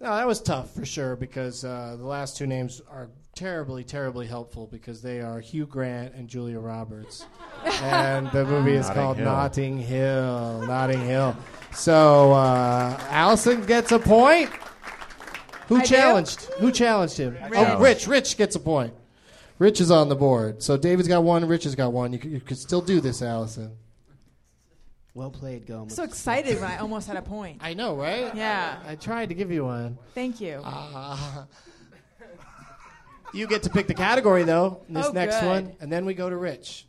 [0.00, 4.26] No, that was tough for sure because uh, the last two names are terribly, terribly
[4.26, 7.26] helpful because they are Hugh Grant and Julia Roberts.
[7.82, 9.26] and the movie is Notting called Hill.
[9.26, 10.62] Notting Hill.
[10.66, 11.36] Notting Hill.
[11.72, 14.50] So uh, Alison gets a point.
[15.68, 15.86] Who I do?
[15.86, 16.44] challenged?
[16.58, 17.36] Who challenged him?
[17.54, 18.06] Oh, Rich.
[18.06, 18.94] Rich gets a point.
[19.58, 20.62] Rich is on the board.
[20.62, 21.46] So David's got one.
[21.46, 22.14] Rich has got one.
[22.14, 23.76] You, c- you could still do this, Alison.
[25.14, 25.94] Well played, Gomez.
[25.94, 27.58] so excited when I almost had a point.
[27.60, 28.34] I know, right?
[28.34, 28.78] Yeah.
[28.86, 29.98] I tried to give you one.
[30.14, 30.60] Thank you.
[30.64, 31.44] Uh,
[33.34, 34.82] you get to pick the category though.
[34.88, 35.46] in This Oh, next good.
[35.46, 36.86] one, and then we go to Rich.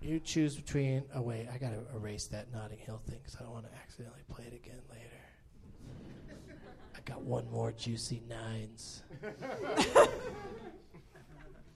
[0.00, 1.02] You choose between.
[1.14, 4.22] Oh wait, I gotta erase that Notting Hill thing because I don't want to accidentally
[4.30, 5.04] play it again later.
[6.96, 9.02] I got one more juicy nines.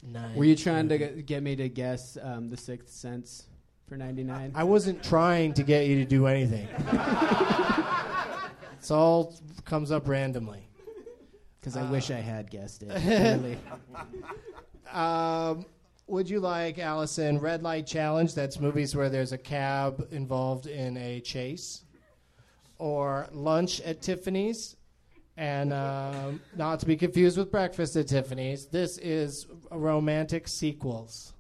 [0.07, 0.35] Nine.
[0.37, 3.47] Were you trying to get, get me to guess um, the Sixth Sense
[3.87, 4.53] for '99?
[4.55, 6.69] I wasn't trying to get you to do anything.
[8.79, 9.35] it's all
[9.65, 10.69] comes up randomly.
[11.61, 12.91] Because I wish I had guessed it.
[13.03, 13.59] Clearly.
[14.93, 15.67] Um,
[16.07, 18.33] would you like Alison Red Light Challenge?
[18.33, 21.83] That's movies where there's a cab involved in a chase,
[22.79, 24.77] or Lunch at Tiffany's,
[25.37, 28.67] and um, not to be confused with Breakfast at Tiffany's.
[28.67, 31.34] This is romantic sequels.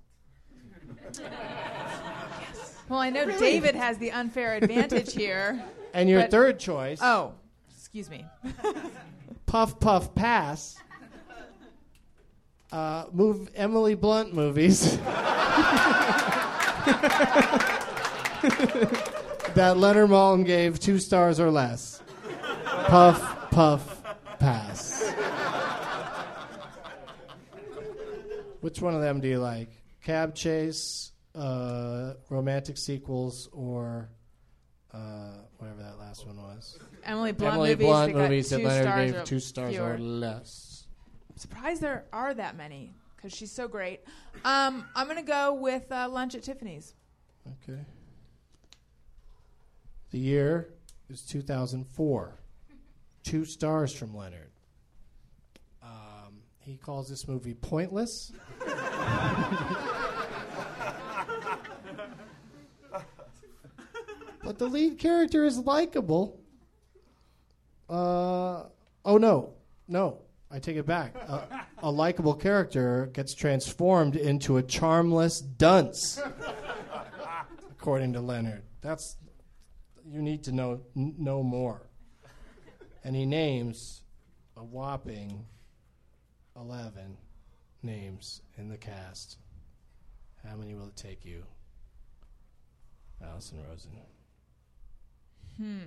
[2.88, 5.62] Well, I know David has the unfair advantage here.
[5.94, 7.34] And your But- third choice, Oh,
[7.72, 8.26] excuse me.
[9.46, 10.76] Puff Puff Pass.
[12.72, 14.96] Uh, move Emily Blunt movies.
[19.54, 22.02] that Leonard Maltin gave two stars or less.
[22.86, 24.02] Puff Puff
[24.40, 25.12] Pass.
[28.60, 29.68] Which one of them do you like?
[30.04, 34.10] Cab Chase, uh, romantic sequels, or
[34.92, 36.78] uh, whatever that last one was?
[37.04, 39.40] Emily Blunt Emily movies Blunt that got movies that two Leonard stars gave or two
[39.40, 39.94] stars fewer.
[39.94, 40.86] or less.
[41.30, 44.00] I'm surprised there are that many because she's so great.
[44.44, 46.94] Um, I'm gonna go with uh, Lunch at Tiffany's.
[47.62, 47.80] Okay.
[50.10, 50.74] The year
[51.08, 52.38] is 2004.
[53.22, 54.50] Two stars from Leonard.
[55.82, 58.32] Um, he calls this movie pointless.
[64.42, 66.40] But the lead character is likable.
[67.88, 68.64] Uh,
[69.04, 69.54] oh no,
[69.88, 70.18] no,
[70.50, 71.14] I take it back.
[71.16, 76.20] A, a likable character gets transformed into a charmless dunce
[77.70, 78.62] according to Leonard.
[78.80, 79.16] That's
[80.06, 81.88] you need to know n- know more.
[83.02, 84.02] And he names
[84.56, 85.46] a whopping
[86.56, 87.16] eleven
[87.84, 89.38] names in the cast.
[90.48, 91.44] How many will it take you,
[93.22, 93.92] Alison Rosen?
[95.56, 95.78] Hmm.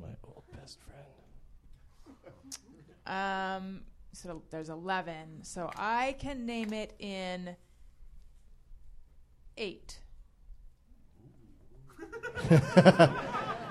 [0.00, 1.04] My old best friend.
[3.06, 5.44] Um, so there's 11.
[5.44, 7.56] So I can name it in
[9.56, 10.00] eight.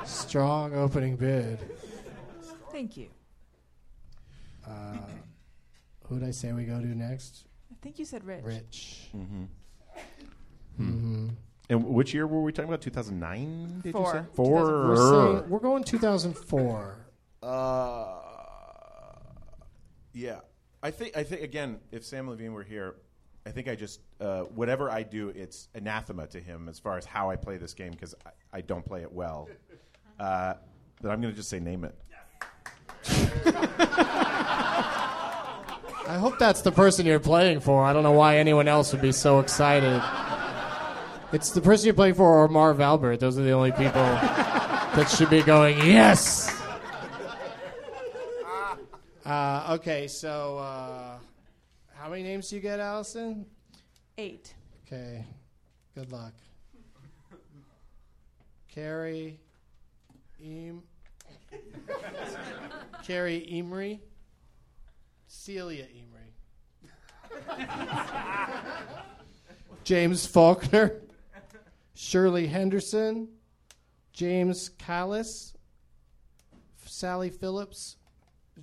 [0.06, 1.60] Strong opening bid.
[2.72, 3.10] Thank you.
[6.14, 7.46] Who did I say we go to next?
[7.84, 8.46] I think you said Rich.
[8.46, 9.10] Rich.
[9.14, 9.44] Mm-hmm.
[10.80, 11.28] Mm-hmm.
[11.70, 12.80] And which year were we talking about?
[12.80, 14.06] 2009, did Four.
[14.06, 14.26] you say?
[14.34, 14.64] Four.
[14.88, 16.96] We're, saying, we're going 2004.
[17.42, 18.06] Uh,
[20.14, 20.40] yeah.
[20.82, 22.96] I think, I think, again, if Sam Levine were here,
[23.46, 27.04] I think I just, uh, whatever I do, it's anathema to him as far as
[27.04, 28.30] how I play this game because I,
[28.60, 29.50] I don't play it well.
[30.18, 30.54] Uh,
[31.02, 31.98] but I'm going to just say name it.
[36.08, 37.84] I hope that's the person you're playing for.
[37.84, 40.02] I don't know why anyone else would be so excited.
[41.32, 43.20] It's the person you're playing for or Marv Albert.
[43.20, 46.62] Those are the only people that should be going, yes!
[49.26, 51.18] Uh, okay, so uh,
[51.96, 53.46] how many names do you get, Alison?
[54.18, 54.54] Eight.
[54.86, 55.26] Okay,
[55.96, 56.34] good luck.
[58.68, 59.40] Carrie,
[60.44, 60.84] Eam,
[63.04, 64.02] Carrie Emery,
[65.44, 66.32] Celia Imrie,
[69.84, 71.02] James Faulkner,
[71.94, 73.28] Shirley Henderson,
[74.14, 75.54] James Callis,
[76.86, 77.98] Sally Phillips,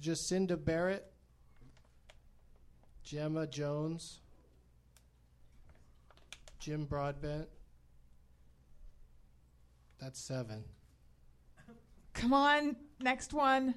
[0.01, 1.05] Jacinda Barrett,
[3.03, 4.21] Gemma Jones.
[6.61, 7.49] Jim Broadbent.
[10.01, 10.65] That's seven.
[12.15, 13.75] Come on, next one.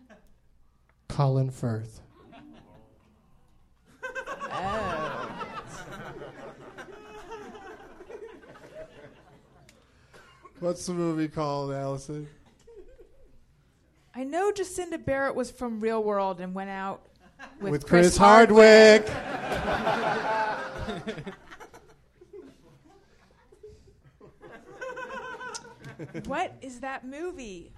[1.09, 1.99] Colin Firth.
[4.53, 5.29] Oh.
[10.59, 12.27] What's the movie called, Alison?
[14.15, 17.01] I know Jacinda Barrett was from Real World and went out
[17.59, 19.09] with, With Chris, Hardwick.
[26.25, 27.71] What is that movie?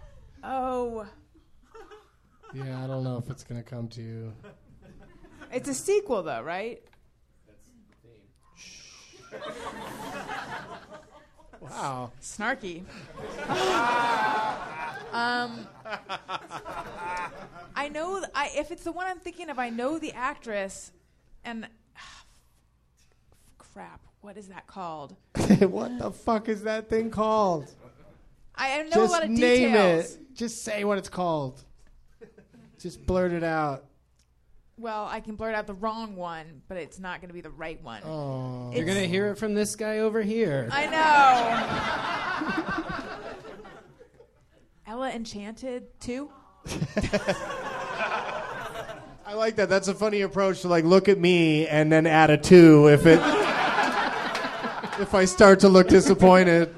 [0.44, 1.06] Oh,
[2.54, 4.34] Yeah, I don't know if it's gonna come to you.
[5.56, 6.82] It's a sequel though, right?
[11.62, 12.12] Wow.
[12.22, 12.82] Snarky.
[15.12, 15.68] um,
[17.76, 18.20] I know.
[18.20, 20.92] th- I if it's the one I'm thinking of, I know the actress,
[21.44, 21.68] and
[23.58, 24.02] crap.
[24.22, 25.16] What is that called?
[25.60, 27.74] what the fuck is that thing called?
[28.56, 30.16] I I know Just a lot of name details.
[30.16, 30.36] it.
[30.36, 31.64] Just say what it's called.
[32.80, 33.86] Just blurt it out.
[34.78, 37.50] Well, I can blurt out the wrong one, but it's not going to be the
[37.50, 38.02] right one.
[38.04, 38.72] Oh.
[38.74, 40.68] You're gonna hear it from this guy over here.
[40.72, 40.96] I know.
[44.88, 46.30] Ella Enchanted too.
[49.26, 49.70] I like that.
[49.70, 53.06] That's a funny approach to like look at me and then add a two if
[53.06, 53.20] it
[55.00, 56.76] if I start to look disappointed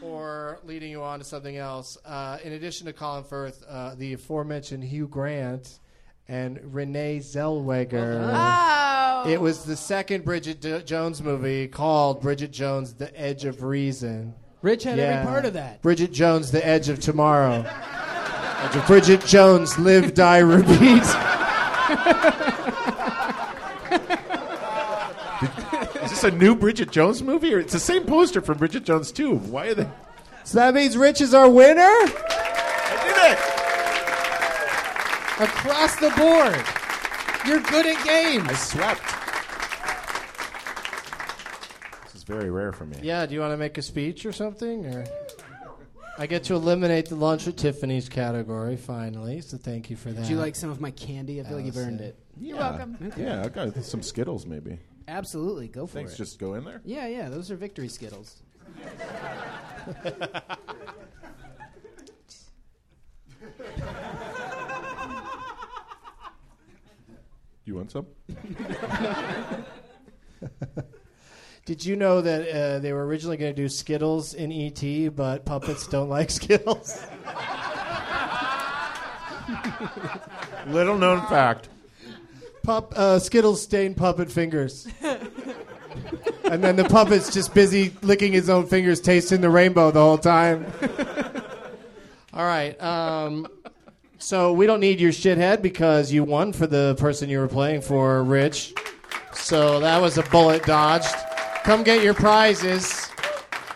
[0.00, 1.98] or leading you on to something else.
[2.06, 5.78] Uh, in addition to Colin Firth, uh, the aforementioned Hugh Grant
[6.28, 8.30] and Renee Zellweger.
[8.32, 9.28] Oh.
[9.30, 14.34] It was the second Bridget D- Jones movie called Bridget Jones: The Edge of Reason.
[14.62, 15.04] Rich had Yeah.
[15.20, 15.82] every part of that.
[15.82, 17.64] Bridget Jones: The Edge of Tomorrow.
[18.62, 21.02] Edge of Bridget Jones: Live, Die, Repeat.
[26.02, 29.12] Is this a new Bridget Jones movie, or it's the same poster for Bridget Jones
[29.12, 29.34] too?
[29.36, 29.88] Why are they?
[30.44, 33.55] So that means Rich is our winner I did it!
[35.40, 36.64] Across the board.
[37.46, 38.48] You're good at games.
[38.48, 39.02] I swept.
[42.04, 42.96] This is very rare for me.
[43.02, 44.86] Yeah, do you want to make a speech or something?
[44.86, 45.04] Or
[46.18, 50.22] I get to eliminate the lunch at Tiffany's category finally, so thank you for that.
[50.22, 51.40] Would you like some of my candy?
[51.40, 52.18] I feel like you've earned it.
[52.40, 53.12] You're welcome.
[53.16, 54.78] Yeah, I've got some Skittles maybe.
[55.08, 56.02] Absolutely, go for it.
[56.02, 56.14] Thanks.
[56.14, 56.16] it.
[56.16, 56.80] Just go in there.
[56.84, 58.42] yeah, yeah, those are victory skittles.
[67.66, 68.06] You want some?
[71.64, 75.44] Did you know that uh, they were originally going to do Skittles in ET, but
[75.44, 76.96] puppets don't like Skittles?
[80.68, 81.68] Little known fact.
[82.62, 84.86] Pup, uh, Skittles stain puppet fingers.
[86.44, 90.18] and then the puppet's just busy licking his own fingers, tasting the rainbow the whole
[90.18, 90.72] time.
[92.32, 92.80] All right.
[92.80, 93.48] Um,
[94.26, 97.80] so we don't need your shithead because you won for the person you were playing
[97.80, 98.74] for, Rich.
[99.32, 101.14] So that was a bullet dodged.
[101.62, 103.04] Come get your prizes.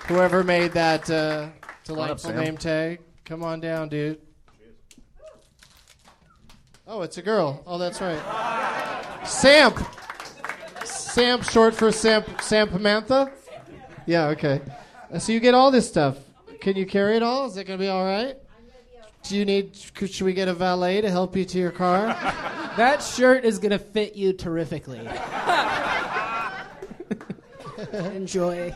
[0.08, 1.50] Whoever made that uh,
[1.84, 2.36] delightful Sam.
[2.36, 4.18] name tag, come on down, dude.
[6.84, 7.62] Oh, it's a girl.
[7.64, 8.20] Oh, that's right.
[9.24, 9.78] Samp.
[10.82, 13.30] Samp, short for Samp, Sampamantha?
[14.04, 14.60] Yeah, okay.
[15.16, 16.18] So you get all this stuff.
[16.60, 17.46] Can you carry it all?
[17.46, 18.36] Is it gonna be all right?
[19.22, 19.76] Do you need?
[19.76, 22.16] Should we get a valet to help you to your car?
[22.76, 25.00] That shirt is gonna fit you terrifically.
[27.92, 28.72] Enjoy.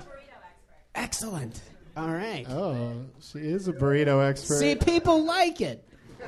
[0.96, 1.60] Excellent.
[1.96, 2.44] All right.
[2.50, 4.56] oh, she is a burrito expert.
[4.56, 5.88] See, people like it.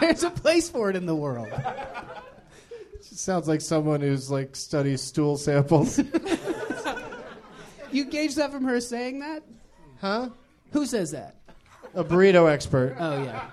[0.00, 1.48] There's a place for it in the world.
[3.06, 6.00] She sounds like someone who's like studies stool samples.
[7.92, 9.42] You gauge that from her saying that?
[10.00, 10.30] huh?
[10.72, 11.36] Who says that?
[11.94, 12.96] A burrito expert.
[12.98, 13.44] Oh yeah.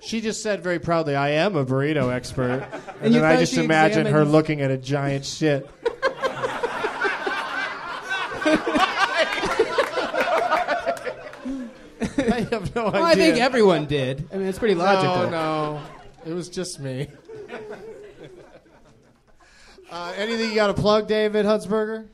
[0.00, 2.66] She just said very proudly, "I am a burrito expert,"
[3.00, 5.68] and, And then I just imagine her looking at a giant shit.
[12.18, 12.92] I have no idea.
[12.92, 14.28] Well, I think everyone did.
[14.32, 15.30] I mean, it's pretty logical.
[15.30, 15.82] No, no,
[16.26, 17.08] it was just me.
[19.90, 22.06] uh, anything you got to plug, David Huntsberger?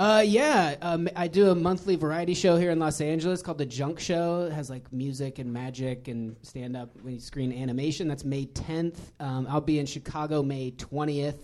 [0.00, 3.66] Uh, yeah, um, I do a monthly variety show here in Los Angeles called The
[3.66, 4.44] Junk Show.
[4.50, 8.08] It has like music and magic and stand up when you screen animation.
[8.08, 8.96] That's May 10th.
[9.20, 11.42] Um, I'll be in Chicago May 20th.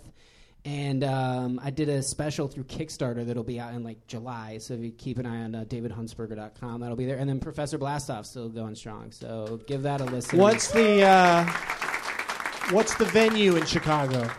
[0.65, 4.57] And um, I did a special through Kickstarter that'll be out in like July.
[4.57, 7.19] So if you keep an eye on uh, davidhuntsberger.com, that'll be there.
[7.19, 9.13] And then Professor Blastoff still going strong.
[9.13, 10.39] So give that a listen.
[10.39, 11.45] What's the uh,
[12.71, 14.31] What's the venue in Chicago?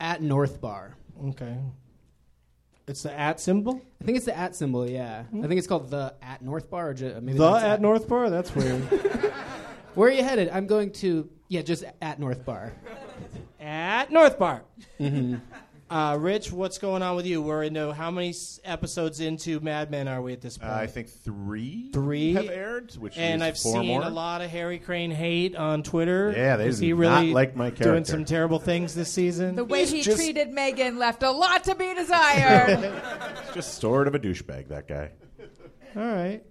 [0.00, 0.94] at North Bar?
[1.28, 1.56] Okay,
[2.86, 3.80] it's the at symbol.
[4.00, 5.24] I think it's the at symbol, yeah.
[5.32, 6.90] I think it's called the at North Bar.
[6.90, 8.30] Or ju- uh, maybe The that's at North Bar.
[8.30, 8.82] That's weird.
[9.94, 10.48] Where are you headed?
[10.50, 12.72] I'm going to, yeah, just at North Bar.
[13.60, 14.64] at North Bar.
[15.00, 15.36] Mm-hmm.
[15.94, 17.40] Uh, Rich, what's going on with you?
[17.40, 20.72] We're into how many s- episodes into Mad Men are we at this Uh, point?
[20.72, 22.32] I think three Three?
[22.34, 24.02] have aired, which and leaves I've four seen more.
[24.02, 26.32] a lot of Harry Crane hate on Twitter.
[26.36, 28.10] Yeah, they Is do he not really like my doing character.
[28.10, 29.54] some terrible things this season?
[29.54, 32.92] The way He's he just- treated Megan left a lot to be desired.
[33.54, 35.10] Just sort of a douchebag, that guy.
[35.94, 36.42] All right.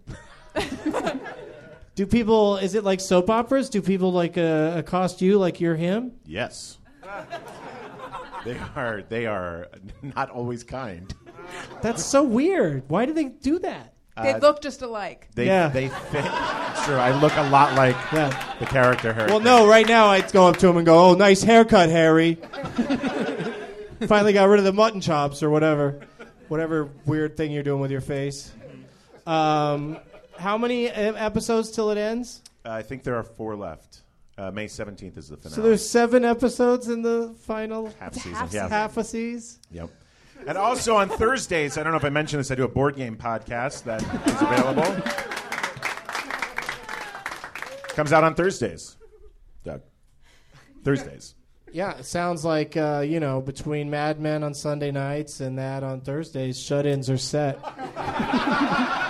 [1.95, 2.55] Do people?
[2.55, 3.69] Is it like soap operas?
[3.69, 6.13] Do people like uh, accost you like you're him?
[6.25, 6.77] Yes.
[8.45, 9.01] They are.
[9.07, 9.67] They are
[10.01, 11.13] not always kind.
[11.81, 12.83] That's so weird.
[12.87, 13.89] Why do they do that?
[14.21, 15.27] they look just alike.
[15.33, 15.69] They Yeah.
[15.69, 16.23] they fit.
[16.25, 16.95] It's true.
[16.95, 18.29] I look a lot like Yeah.
[18.59, 19.11] the character.
[19.11, 19.31] Harry.
[19.31, 19.67] Well, no.
[19.67, 22.35] Right now, I'd go up to him and go, "Oh, nice haircut, Harry."
[24.07, 26.01] Finally got rid of the mutton chops or whatever,
[26.49, 28.51] whatever weird thing you're doing with your face.
[29.25, 29.97] Um,
[30.37, 32.41] how many e- episodes till it ends?
[32.65, 34.01] I think there are four left.
[34.37, 35.55] Uh, May seventeenth is the finale.
[35.55, 38.33] So there's seven episodes in the final half season.
[38.33, 38.67] half yeah.
[38.67, 39.59] half a season.
[39.71, 39.89] Yep.
[40.47, 42.95] And also on Thursdays, I don't know if I mentioned this, I do a board
[42.95, 44.83] game podcast that is available.
[47.95, 48.97] Comes out on Thursdays.
[49.63, 49.81] Doug.
[50.83, 51.35] Thursdays.
[51.71, 55.83] Yeah, it sounds like uh, you know between Mad Men on Sunday nights and that
[55.83, 57.59] on Thursdays, shut-ins are set.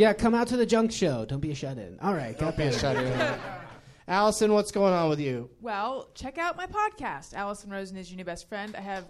[0.00, 1.26] Yeah, come out to the junk show.
[1.26, 1.98] Don't be a shut in.
[2.00, 3.38] All right, got Be a shut-in.
[4.08, 5.50] Alison, what's going on with you?
[5.60, 7.34] Well, check out my podcast.
[7.34, 8.74] Alison Rosen is your new best friend.
[8.74, 9.04] I have.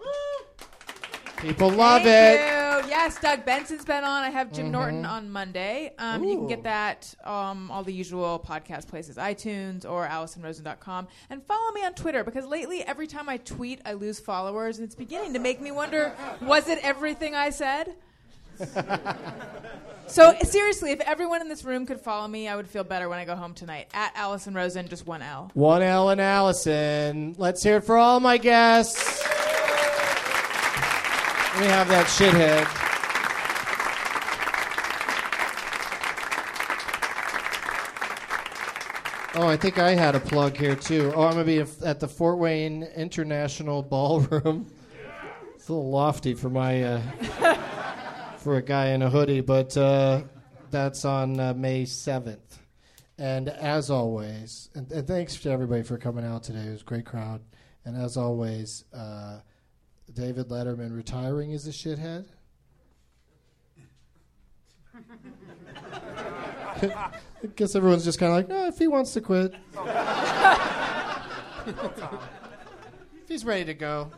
[1.37, 2.87] People love Thank it.
[2.87, 2.91] you.
[2.91, 4.25] Yes, Doug Benson's been on.
[4.25, 5.95] I have Jim Norton on Monday.
[5.97, 11.07] Um, you can get that um, all the usual podcast places, iTunes or AlisonRosen.com.
[11.31, 14.87] And follow me on Twitter because lately, every time I tweet, I lose followers, and
[14.87, 17.95] it's beginning to make me wonder: was it everything I said?
[20.07, 23.19] so seriously, if everyone in this room could follow me, I would feel better when
[23.19, 23.89] I go home tonight.
[23.95, 25.51] At Alison Rosen, just one L.
[25.55, 27.35] One L and Alison.
[27.39, 29.25] Let's hear it for all my guests.
[31.55, 32.91] Let me have that shithead.
[39.37, 41.13] Oh, I think I had a plug here too.
[41.15, 44.67] Oh, I'm gonna be at the Fort Wayne International Ballroom.
[45.55, 47.01] It's a little lofty for my uh,
[48.41, 50.23] for a guy in a hoodie, but uh,
[50.71, 52.59] that's on uh, May seventh.
[53.19, 56.61] And as always, and, and thanks to everybody for coming out today.
[56.61, 57.43] It was a great crowd.
[57.85, 59.41] And as always, uh,
[60.13, 62.27] David Letterman retiring is a shithead.
[66.83, 67.03] I
[67.57, 69.55] guess everyone's just kind of like, no, if he wants to quit.
[73.23, 74.11] if he's ready to go.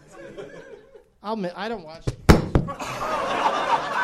[1.25, 2.05] I'll mi- I don't watch.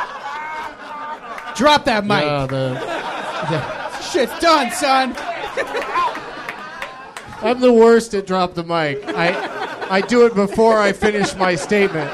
[1.58, 2.22] Drop that mic.
[2.22, 5.12] Yeah, the, Shit's done, son.
[7.42, 9.02] I'm the worst at drop the mic.
[9.08, 12.08] I I do it before I finish my statement.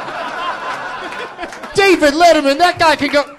[1.74, 3.36] David Letterman, that guy can go.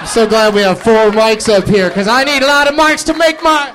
[0.00, 2.74] I'm so glad we have four mics up here because I need a lot of
[2.74, 3.74] mics to make my.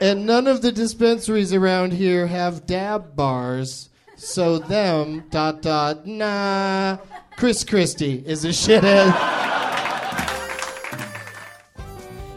[0.00, 3.88] And none of the dispensaries around here have dab bars.
[4.16, 6.98] So them dot dot nah.
[7.36, 9.38] Chris Christie is a shithead.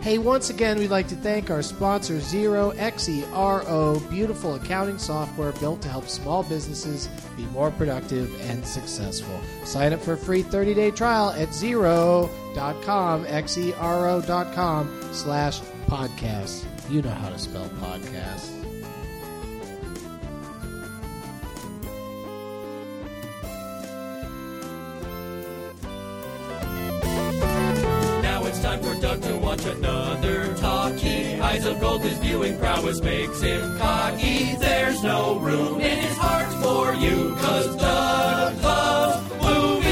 [0.01, 5.83] Hey, once again, we'd like to thank our sponsor, Zero XERO, beautiful accounting software built
[5.83, 7.07] to help small businesses
[7.37, 9.39] be more productive and successful.
[9.63, 16.70] Sign up for a free 30-day trial at xero.com, X-E-R-O.com slash podcast.
[16.91, 18.51] You know how to spell podcast.
[28.21, 31.39] Now it's time for Doug to watch another talkie.
[31.39, 34.55] Eyes of gold, his viewing prowess makes him cocky.
[34.57, 39.90] There's no room in his heart for you, cause Doug loves